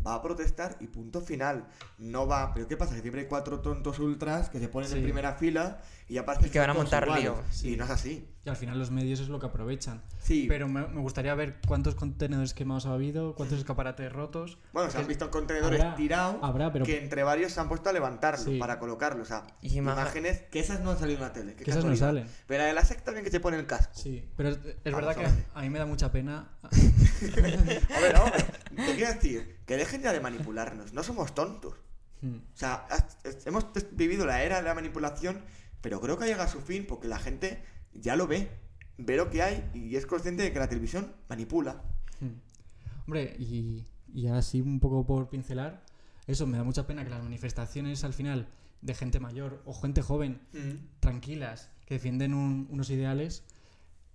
va 0.06 0.14
a 0.14 0.22
protestar 0.22 0.78
y 0.80 0.88
punto 0.88 1.20
final. 1.20 1.68
No 1.98 2.26
va, 2.26 2.54
pero 2.54 2.68
¿qué 2.68 2.78
pasa? 2.78 2.96
Que 2.96 3.02
siempre 3.02 3.24
hay 3.24 3.28
cuatro 3.28 3.60
tontos 3.60 4.00
ultras 4.00 4.50
que 4.50 4.60
se 4.60 4.70
ponen 4.70 4.92
en 4.96 5.04
primera 5.04 5.34
fila 5.34 5.82
y 6.10 6.18
aparecen 6.18 6.47
Y 6.47 6.51
que 6.51 6.60
van 6.60 6.72
a 6.72 6.74
montar 6.74 7.07
lío. 7.07 7.41
Y 7.64 7.76
no 7.78 7.86
es 7.86 7.89
así. 7.91 8.28
Y 8.43 8.49
al 8.49 8.55
final 8.55 8.80
los 8.80 8.89
medios 8.89 9.20
es 9.20 9.30
lo 9.30 9.39
que 9.39 9.45
aprovechan. 9.45 10.01
Sí. 10.20 10.45
Pero 10.47 10.68
me, 10.68 10.88
me 10.88 11.01
gustaría 11.01 11.36
ver 11.36 11.57
cuántos 11.68 11.93
contenedores 11.93 12.53
quemados 12.55 12.88
ha 12.88 12.93
habido, 12.93 13.36
cuántos 13.36 13.60
escaparates 13.60 14.12
rotos. 14.12 14.57
Bueno, 14.74 14.89
se 14.89 14.97
han 14.97 15.07
visto 15.07 15.30
contenedores 15.30 15.80
habrá- 15.80 15.95
tirados 15.95 16.38
habrá, 16.41 16.74
pero- 16.74 16.84
que 16.86 16.97
entre 17.03 17.22
varios 17.24 17.51
se 17.51 17.60
han 17.60 17.70
puesto 17.70 17.89
a 17.89 17.93
levantarlo 17.93 18.43
Sí. 18.43 18.57
para 18.57 18.80
colocarlo. 18.80 19.22
O 19.22 19.26
sea, 19.26 19.45
Y 19.62 19.78
imágenes 19.78 20.41
que 20.51 20.60
esas 20.60 20.80
no 20.82 20.91
han 20.91 20.97
salido 20.97 21.18
en 21.20 21.24
la 21.26 21.34
tele. 21.34 21.55
qué 21.55 21.64
Que 21.64 21.72
esas 21.72 21.86
no 21.86 21.95
salen. 21.95 22.26
Pero 22.47 22.64
la 22.64 22.68
de 22.70 22.74
la 22.74 22.84
secta 22.86 23.12
bien 23.12 23.24
que 23.24 23.30
se 23.32 23.39
pone 23.39 23.57
el 23.57 23.68
casco. 23.68 23.93
Sí, 23.95 24.28
pero 24.36 24.49
es, 24.49 24.57
es 24.84 24.93
verdad 24.95 25.12
a 25.12 25.16
que 25.16 25.28
a 25.53 25.62
mí 25.62 25.70
me 25.70 25.78
da 25.80 25.86
mucha 25.86 26.12
pena. 26.12 26.49
A 27.95 27.99
ver, 27.99 28.14
no, 28.16 28.24
te 28.86 28.95
quiero 28.95 29.14
decir, 29.14 29.60
que 29.66 29.78
dejen 29.78 30.01
ya 30.01 30.14
de 30.14 30.20
manipularnos, 30.22 30.93
no 30.93 31.03
somos 31.03 31.36
tontos. 31.36 31.76
Mm. 32.22 32.36
O 32.36 32.57
sea, 32.57 32.86
has- 32.89 33.18
hemos 33.45 33.66
vivido 33.91 34.26
la 34.26 34.41
era 34.43 34.57
de 34.57 34.64
la 34.64 34.74
manipulación, 34.74 35.41
pero 35.82 36.00
creo 36.02 36.18
que 36.18 36.26
llega 36.26 36.44
a 36.44 36.48
su 36.48 36.60
fin 36.62 36.86
porque 36.88 37.08
la 37.08 37.20
gente 37.20 37.62
ya 37.94 38.16
lo 38.16 38.28
ve, 38.28 38.50
ve 38.98 39.16
lo 39.18 39.30
que 39.30 39.42
hay 39.42 39.70
y 39.74 39.96
es 39.96 40.06
consciente 40.06 40.44
de 40.44 40.52
que 40.54 40.60
la 40.60 40.68
televisión 40.70 41.12
manipula. 41.30 41.82
Mm. 42.20 43.06
Hombre, 43.06 43.36
y 43.40 43.86
Y 44.14 44.26
así 44.28 44.60
un 44.62 44.80
poco 44.80 45.06
por 45.06 45.30
pincelar, 45.30 45.84
eso 46.26 46.48
me 46.48 46.58
da 46.58 46.64
mucha 46.64 46.88
pena 46.88 47.04
que 47.04 47.12
las 47.12 47.22
manifestaciones 47.24 48.04
al 48.04 48.14
final 48.14 48.48
de 48.82 48.96
gente 48.96 49.20
mayor 49.20 49.62
o 49.66 49.74
gente 49.74 50.02
joven, 50.02 50.40
tranquilas, 51.00 51.70
que 51.86 51.96
defienden 51.96 52.34
un- 52.34 52.68
unos 52.72 52.90
ideales, 52.90 53.44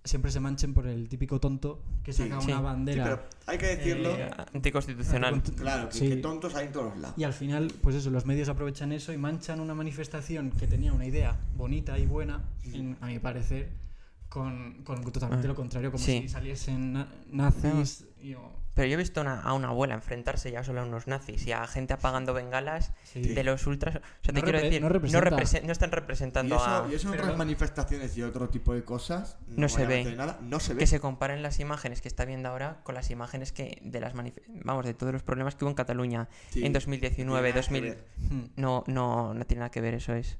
siempre 0.05 0.31
se 0.31 0.39
manchen 0.39 0.73
por 0.73 0.87
el 0.87 1.09
típico 1.09 1.39
tonto 1.39 1.81
que 2.03 2.13
Sí, 2.13 2.23
saca 2.29 2.39
sí. 2.41 2.47
una 2.51 2.57
Sí, 2.59 2.63
bandera. 2.63 3.03
pero 3.03 3.23
hay 3.47 3.57
que 3.57 3.65
decirlo. 3.75 4.09
eh, 4.15 4.31
Anticonstitucional. 4.53 5.41
claro, 5.41 5.89
que, 5.89 5.97
Sí. 5.97 6.09
que 6.09 6.15
tontos 6.17 6.55
hay 6.55 6.67
en 6.67 6.71
todos 6.71 6.97
lados. 6.97 7.17
Y 7.17 7.23
al 7.23 7.33
final, 7.33 7.73
pues 7.81 7.95
eso, 7.95 8.09
los 8.11 8.25
medios 8.25 8.47
aprovechan 8.49 8.91
eso 8.91 9.11
y 9.11 9.17
manchan 9.17 9.59
una 9.59 9.73
manifestación 9.73 10.51
que 10.51 10.67
tenía 10.67 10.93
una 10.93 11.05
idea 11.05 11.37
bonita 11.57 11.97
y 11.99 12.05
buena, 12.05 12.43
en- 12.71 12.97
a 13.01 13.07
mi 13.07 13.19
parecer, 13.19 13.69
con, 14.29 14.83
con 14.83 15.03
totalmente 15.11 15.47
Ah, 15.47 15.49
lo 15.49 15.55
contrario, 15.55 15.91
como 15.91 16.03
sí. 16.03 16.21
si 16.23 16.29
saliesen 16.29 16.93
na- 16.93 17.07
nazis 17.31 18.05
y, 18.21 18.33
o- 18.33 18.51
Pero 18.75 18.87
yo 18.89 18.93
he 18.95 18.97
visto 18.97 19.21
una- 19.21 19.41
a 19.41 19.53
una 19.53 19.69
abuela 19.69 19.95
enfrentarse 19.95 20.51
ya 20.51 20.61
solo 20.63 20.81
a 20.81 20.83
unos 20.83 21.07
nazis 21.07 21.47
y 21.47 21.53
a 21.53 21.65
gente 21.65 21.93
apagando 21.93 22.33
bengalas 22.33 22.91
Sí. 23.03 23.21
de 23.21 23.43
los 23.45 23.65
ultras. 23.67 23.95
O 23.95 23.99
sea, 23.99 24.33
te 24.33 24.33
No 24.33 24.41
quiero 24.41 24.59
repre- 24.59 24.63
decir, 24.63 24.81
no 25.65 25.71
están 25.71 25.89
Y 25.89 25.93
representando 25.93 26.55
eso, 26.57 26.65
a. 26.65 26.87
y 26.91 26.95
eso 26.95 27.07
en 27.13 27.19
otras 27.19 27.37
manifestaciones 27.37 28.17
y 28.17 28.23
otro 28.23 28.49
tipo 28.49 28.73
de 28.73 28.83
cosas 28.83 29.37
No 29.47 29.69
se 29.69 29.85
ve. 29.85 30.13
nada, 30.15 30.39
no 30.43 30.59
se 30.59 30.73
ve. 30.73 30.79
que 30.79 30.87
se 30.87 30.99
comparen 30.99 31.41
las 31.41 31.59
imágenes 31.61 32.01
que 32.01 32.09
está 32.09 32.25
viendo 32.25 32.49
ahora 32.49 32.81
con 32.83 32.95
las 32.95 33.09
imágenes 33.11 33.53
que 33.53 33.79
de 33.81 33.99
las 34.01 34.13
vamos 34.13 34.85
de 34.85 34.93
todos 34.93 35.13
los 35.13 35.23
problemas 35.23 35.55
que 35.55 35.63
hubo 35.63 35.69
en 35.71 35.75
Cataluña 35.75 36.27
Sí, 36.49 36.65
en 36.65 36.73
2019 36.73 37.53
no 37.53 37.53
tiene 37.53 37.81
2000 37.81 37.83
nada 37.85 37.95
que 37.95 38.01
ver. 38.01 38.29
Hmm. 38.29 38.45
no 38.57 38.83
no 38.87 39.33
no 39.33 39.45
tiene 39.45 39.59
nada 39.59 39.71
que 39.71 39.79
ver 39.81 39.93
eso 39.93 40.13
es 40.13 40.37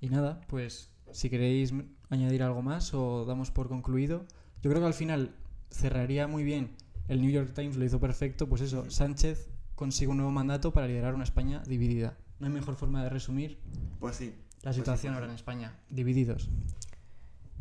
Y 0.00 0.08
nada, 0.08 0.40
pues 0.48 0.90
si 1.12 1.28
queréis 1.30 1.72
añadir 2.10 2.42
algo 2.42 2.62
más 2.62 2.92
o 2.94 3.24
damos 3.24 3.50
por 3.50 3.68
concluido, 3.68 4.24
yo 4.62 4.70
creo 4.70 4.80
que 4.80 4.86
al 4.86 4.94
final 4.94 5.34
cerraría 5.72 6.26
muy 6.28 6.44
bien. 6.44 6.76
El 7.08 7.20
New 7.20 7.30
York 7.30 7.52
Times 7.54 7.76
lo 7.76 7.84
hizo 7.84 7.98
perfecto, 8.00 8.48
pues 8.48 8.60
eso, 8.62 8.88
Sánchez 8.90 9.48
consigue 9.74 10.10
un 10.10 10.18
nuevo 10.18 10.30
mandato 10.32 10.72
para 10.72 10.86
liderar 10.86 11.14
una 11.14 11.24
España 11.24 11.62
dividida. 11.66 12.16
No 12.38 12.46
hay 12.46 12.52
mejor 12.52 12.76
forma 12.76 13.02
de 13.02 13.08
resumir 13.10 13.58
Pues 13.98 14.16
sí. 14.16 14.34
la 14.62 14.72
situación 14.72 15.14
ahora 15.14 15.26
en 15.26 15.32
España, 15.32 15.76
divididos. 15.90 16.48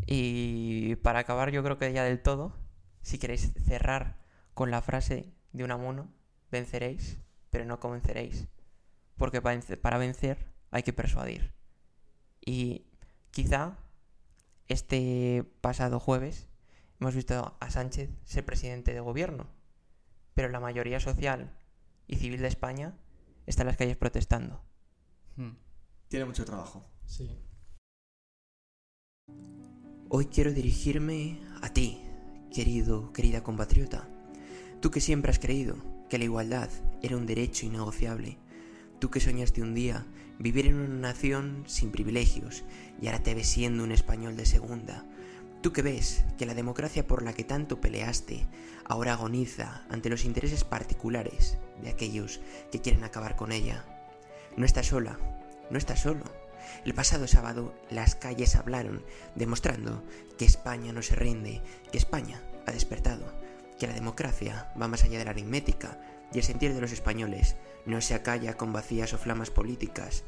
y 0.07 0.95
para 0.97 1.19
acabar 1.19 1.51
yo 1.51 1.63
creo 1.63 1.77
que 1.77 1.91
ya 1.93 2.03
del 2.03 2.21
todo 2.21 2.53
si 3.01 3.17
queréis 3.17 3.51
cerrar 3.65 4.17
con 4.53 4.71
la 4.71 4.81
frase 4.81 5.31
de 5.53 5.63
Unamuno 5.63 6.09
venceréis 6.51 7.17
pero 7.49 7.65
no 7.65 7.79
convenceréis 7.79 8.47
porque 9.17 9.41
para 9.41 9.97
vencer 9.97 10.47
hay 10.71 10.83
que 10.83 10.93
persuadir 10.93 11.53
y 12.43 12.87
quizá 13.31 13.77
este 14.67 15.43
pasado 15.61 15.99
jueves 15.99 16.49
hemos 17.01 17.15
visto 17.15 17.57
a 17.59 17.71
Sánchez 17.71 18.11
ser 18.25 18.45
presidente 18.45 18.93
de 18.93 18.99
gobierno, 18.99 19.47
pero 20.35 20.49
la 20.49 20.59
mayoría 20.59 20.99
social 20.99 21.51
y 22.07 22.17
civil 22.17 22.41
de 22.41 22.47
España 22.47 22.95
está 23.47 23.63
en 23.63 23.67
las 23.67 23.77
calles 23.77 23.97
protestando. 23.97 24.61
Hmm. 25.35 25.55
Tiene 26.09 26.25
mucho 26.25 26.45
trabajo. 26.45 26.85
Sí. 27.07 27.39
Hoy 30.09 30.27
quiero 30.27 30.53
dirigirme 30.53 31.41
a 31.63 31.73
ti, 31.73 31.99
querido, 32.53 33.11
querida 33.13 33.41
compatriota. 33.41 34.07
Tú 34.79 34.91
que 34.91 35.01
siempre 35.01 35.31
has 35.31 35.39
creído 35.39 35.77
que 36.07 36.19
la 36.19 36.25
igualdad 36.25 36.69
era 37.01 37.17
un 37.17 37.25
derecho 37.25 37.65
innegociable. 37.65 38.37
Tú 38.99 39.09
que 39.09 39.19
soñaste 39.19 39.63
un 39.63 39.73
día 39.73 40.05
vivir 40.37 40.67
en 40.67 40.75
una 40.75 41.09
nación 41.09 41.63
sin 41.65 41.91
privilegios 41.91 42.63
y 43.01 43.07
ahora 43.07 43.23
te 43.23 43.33
ves 43.33 43.47
siendo 43.47 43.83
un 43.83 43.91
español 43.91 44.37
de 44.37 44.45
segunda. 44.45 45.03
Tú 45.61 45.71
que 45.73 45.83
ves 45.83 46.23
que 46.39 46.47
la 46.47 46.55
democracia 46.55 47.05
por 47.05 47.21
la 47.21 47.33
que 47.33 47.43
tanto 47.43 47.79
peleaste 47.79 48.47
ahora 48.83 49.13
agoniza 49.13 49.85
ante 49.89 50.09
los 50.09 50.25
intereses 50.25 50.63
particulares 50.63 51.57
de 51.83 51.89
aquellos 51.89 52.41
que 52.71 52.81
quieren 52.81 53.03
acabar 53.03 53.35
con 53.35 53.51
ella. 53.51 53.85
No 54.57 54.65
estás 54.65 54.87
sola, 54.87 55.19
no 55.69 55.77
estás 55.77 56.01
solo. 56.01 56.23
El 56.83 56.95
pasado 56.95 57.27
sábado 57.27 57.75
las 57.91 58.15
calles 58.15 58.55
hablaron, 58.55 59.05
demostrando 59.35 60.03
que 60.39 60.45
España 60.45 60.93
no 60.93 61.03
se 61.03 61.15
rinde, 61.15 61.61
que 61.91 61.97
España 61.99 62.41
ha 62.65 62.71
despertado, 62.71 63.31
que 63.79 63.85
la 63.85 63.93
democracia 63.93 64.71
va 64.81 64.87
más 64.87 65.03
allá 65.03 65.19
de 65.19 65.25
la 65.25 65.31
aritmética 65.31 65.99
y 66.33 66.39
el 66.39 66.43
sentir 66.43 66.73
de 66.73 66.81
los 66.81 66.91
españoles 66.91 67.55
no 67.85 68.01
se 68.01 68.15
acalla 68.15 68.57
con 68.57 68.73
vacías 68.73 69.13
o 69.13 69.19
flamas 69.19 69.51
políticas. 69.51 70.23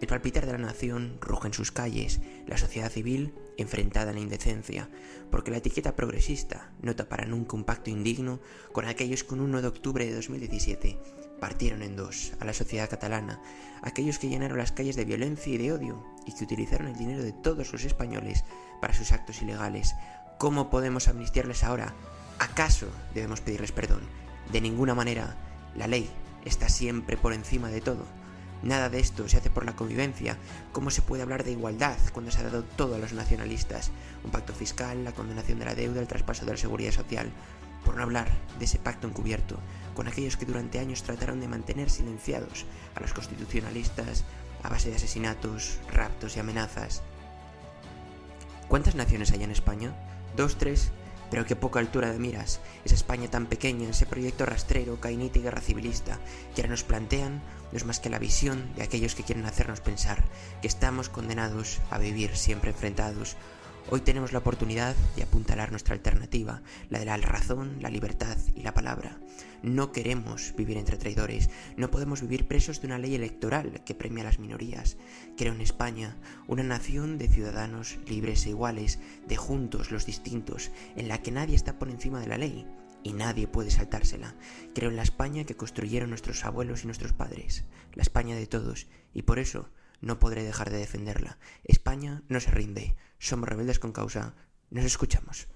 El 0.00 0.06
palpitar 0.06 0.46
de 0.46 0.52
la 0.52 0.58
nación 0.58 1.18
ruge 1.20 1.48
en 1.48 1.54
sus 1.54 1.72
calles, 1.72 2.20
la 2.46 2.56
sociedad 2.56 2.90
civil 2.90 3.34
enfrentada 3.56 4.12
a 4.12 4.14
la 4.14 4.20
indecencia, 4.20 4.88
porque 5.30 5.50
la 5.50 5.56
etiqueta 5.56 5.96
progresista 5.96 6.70
no 6.80 6.94
tapará 6.94 7.26
nunca 7.26 7.56
un 7.56 7.64
pacto 7.64 7.90
indigno 7.90 8.38
con 8.72 8.84
aquellos 8.84 9.24
que 9.24 9.34
un 9.34 9.40
1 9.40 9.60
de 9.60 9.68
octubre 9.68 10.06
de 10.06 10.14
2017 10.14 10.98
partieron 11.40 11.82
en 11.82 11.96
dos 11.96 12.32
a 12.38 12.44
la 12.44 12.52
sociedad 12.52 12.88
catalana, 12.88 13.40
aquellos 13.82 14.20
que 14.20 14.28
llenaron 14.28 14.58
las 14.58 14.70
calles 14.70 14.94
de 14.94 15.04
violencia 15.04 15.52
y 15.52 15.58
de 15.58 15.72
odio 15.72 16.04
y 16.26 16.32
que 16.32 16.44
utilizaron 16.44 16.86
el 16.86 16.96
dinero 16.96 17.22
de 17.22 17.32
todos 17.32 17.72
los 17.72 17.84
españoles 17.84 18.44
para 18.80 18.94
sus 18.94 19.10
actos 19.10 19.42
ilegales. 19.42 19.94
¿Cómo 20.38 20.70
podemos 20.70 21.08
amnistiarles 21.08 21.64
ahora? 21.64 21.94
¿Acaso 22.38 22.86
debemos 23.14 23.40
pedirles 23.40 23.72
perdón? 23.72 24.02
De 24.52 24.60
ninguna 24.60 24.94
manera. 24.94 25.36
La 25.74 25.88
ley 25.88 26.08
está 26.44 26.68
siempre 26.68 27.16
por 27.16 27.32
encima 27.32 27.68
de 27.68 27.80
todo. 27.80 28.17
Nada 28.62 28.88
de 28.88 28.98
esto 28.98 29.28
se 29.28 29.36
hace 29.36 29.50
por 29.50 29.64
la 29.64 29.76
convivencia. 29.76 30.36
¿Cómo 30.72 30.90
se 30.90 31.02
puede 31.02 31.22
hablar 31.22 31.44
de 31.44 31.52
igualdad 31.52 31.96
cuando 32.12 32.30
se 32.30 32.40
ha 32.40 32.44
dado 32.44 32.64
todo 32.64 32.96
a 32.96 32.98
los 32.98 33.12
nacionalistas? 33.12 33.90
Un 34.24 34.30
pacto 34.30 34.52
fiscal, 34.52 35.04
la 35.04 35.12
condenación 35.12 35.58
de 35.58 35.64
la 35.64 35.74
deuda, 35.74 36.00
el 36.00 36.08
traspaso 36.08 36.44
de 36.44 36.52
la 36.52 36.58
seguridad 36.58 36.92
social. 36.92 37.30
Por 37.84 37.96
no 37.96 38.02
hablar 38.02 38.28
de 38.58 38.64
ese 38.64 38.78
pacto 38.78 39.06
encubierto 39.06 39.58
con 39.94 40.08
aquellos 40.08 40.36
que 40.36 40.46
durante 40.46 40.78
años 40.78 41.02
trataron 41.02 41.40
de 41.40 41.48
mantener 41.48 41.90
silenciados 41.90 42.66
a 42.94 43.00
los 43.00 43.12
constitucionalistas 43.12 44.24
a 44.62 44.68
base 44.68 44.90
de 44.90 44.96
asesinatos, 44.96 45.78
raptos 45.92 46.36
y 46.36 46.40
amenazas. 46.40 47.02
¿Cuántas 48.68 48.94
naciones 48.94 49.32
hay 49.32 49.42
en 49.42 49.50
España? 49.50 49.94
¿Dos, 50.36 50.56
tres? 50.56 50.92
Pero 51.30 51.44
qué 51.44 51.56
poca 51.56 51.80
altura 51.80 52.10
de 52.10 52.18
miras. 52.18 52.60
Esa 52.84 52.94
España 52.94 53.28
tan 53.28 53.46
pequeña, 53.46 53.90
ese 53.90 54.06
proyecto 54.06 54.46
rastrero, 54.46 55.00
cainita 55.00 55.38
y 55.38 55.42
guerra 55.42 55.60
civilista, 55.60 56.18
que 56.54 56.62
ahora 56.62 56.70
nos 56.70 56.84
plantean 56.84 57.42
no 57.70 57.76
es 57.76 57.84
más 57.84 58.00
que 58.00 58.10
la 58.10 58.18
visión 58.18 58.74
de 58.76 58.82
aquellos 58.82 59.14
que 59.14 59.22
quieren 59.22 59.44
hacernos 59.44 59.80
pensar 59.80 60.24
que 60.62 60.68
estamos 60.68 61.08
condenados 61.08 61.80
a 61.90 61.98
vivir 61.98 62.36
siempre 62.36 62.70
enfrentados. 62.70 63.36
Hoy 63.90 64.02
tenemos 64.02 64.34
la 64.34 64.40
oportunidad 64.40 64.94
de 65.16 65.22
apuntalar 65.22 65.70
nuestra 65.70 65.94
alternativa, 65.94 66.60
la 66.90 66.98
de 66.98 67.06
la 67.06 67.16
razón, 67.16 67.78
la 67.80 67.88
libertad 67.88 68.36
y 68.54 68.60
la 68.60 68.74
palabra. 68.74 69.18
No 69.62 69.92
queremos 69.92 70.54
vivir 70.58 70.76
entre 70.76 70.98
traidores, 70.98 71.48
no 71.78 71.90
podemos 71.90 72.20
vivir 72.20 72.46
presos 72.46 72.82
de 72.82 72.88
una 72.88 72.98
ley 72.98 73.14
electoral 73.14 73.82
que 73.86 73.94
premia 73.94 74.24
a 74.24 74.26
las 74.26 74.40
minorías. 74.40 74.98
Creo 75.38 75.54
en 75.54 75.62
España, 75.62 76.18
una 76.46 76.64
nación 76.64 77.16
de 77.16 77.28
ciudadanos 77.28 77.98
libres 78.06 78.44
e 78.44 78.50
iguales, 78.50 78.98
de 79.26 79.36
juntos 79.36 79.90
los 79.90 80.04
distintos, 80.04 80.70
en 80.94 81.08
la 81.08 81.22
que 81.22 81.30
nadie 81.30 81.56
está 81.56 81.78
por 81.78 81.88
encima 81.88 82.20
de 82.20 82.26
la 82.26 82.36
ley 82.36 82.66
y 83.02 83.14
nadie 83.14 83.48
puede 83.48 83.70
saltársela. 83.70 84.34
Creo 84.74 84.90
en 84.90 84.96
la 84.96 85.02
España 85.02 85.44
que 85.44 85.56
construyeron 85.56 86.10
nuestros 86.10 86.44
abuelos 86.44 86.82
y 86.82 86.88
nuestros 86.88 87.14
padres, 87.14 87.64
la 87.94 88.02
España 88.02 88.36
de 88.36 88.46
todos, 88.46 88.86
y 89.14 89.22
por 89.22 89.38
eso 89.38 89.70
no 90.00 90.18
podré 90.18 90.42
dejar 90.42 90.70
de 90.70 90.78
defenderla. 90.78 91.38
España 91.64 92.22
no 92.28 92.40
se 92.40 92.50
rinde, 92.50 92.96
somos 93.18 93.48
rebeldes 93.48 93.78
con 93.78 93.92
causa, 93.92 94.34
nos 94.70 94.84
escuchamos. 94.84 95.48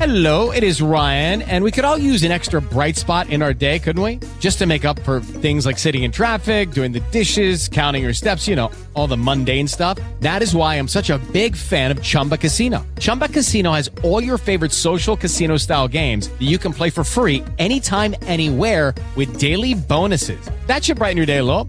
Hello, 0.00 0.52
it 0.52 0.62
is 0.62 0.80
Ryan, 0.80 1.42
and 1.42 1.64
we 1.64 1.72
could 1.72 1.84
all 1.84 1.98
use 1.98 2.22
an 2.22 2.30
extra 2.30 2.62
bright 2.62 2.96
spot 2.96 3.30
in 3.30 3.42
our 3.42 3.52
day, 3.52 3.80
couldn't 3.80 4.00
we? 4.00 4.20
Just 4.38 4.58
to 4.58 4.66
make 4.66 4.84
up 4.84 5.00
for 5.00 5.18
things 5.18 5.66
like 5.66 5.76
sitting 5.76 6.04
in 6.04 6.12
traffic, 6.12 6.70
doing 6.70 6.92
the 6.92 7.00
dishes, 7.10 7.68
counting 7.68 8.04
your 8.04 8.12
steps, 8.12 8.46
you 8.46 8.54
know, 8.54 8.70
all 8.94 9.08
the 9.08 9.16
mundane 9.16 9.66
stuff. 9.66 9.98
That 10.20 10.40
is 10.40 10.54
why 10.54 10.76
I'm 10.76 10.86
such 10.86 11.10
a 11.10 11.18
big 11.32 11.56
fan 11.56 11.90
of 11.90 12.00
Chumba 12.00 12.36
Casino. 12.36 12.86
Chumba 13.00 13.26
Casino 13.26 13.72
has 13.72 13.90
all 14.04 14.22
your 14.22 14.38
favorite 14.38 14.70
social 14.70 15.16
casino 15.16 15.56
style 15.56 15.88
games 15.88 16.28
that 16.28 16.46
you 16.46 16.58
can 16.58 16.72
play 16.72 16.90
for 16.90 17.02
free 17.02 17.42
anytime, 17.58 18.14
anywhere 18.22 18.94
with 19.16 19.40
daily 19.40 19.74
bonuses. 19.74 20.40
That 20.68 20.84
should 20.84 20.98
brighten 20.98 21.16
your 21.16 21.26
day 21.26 21.38
a 21.38 21.44
little. 21.44 21.68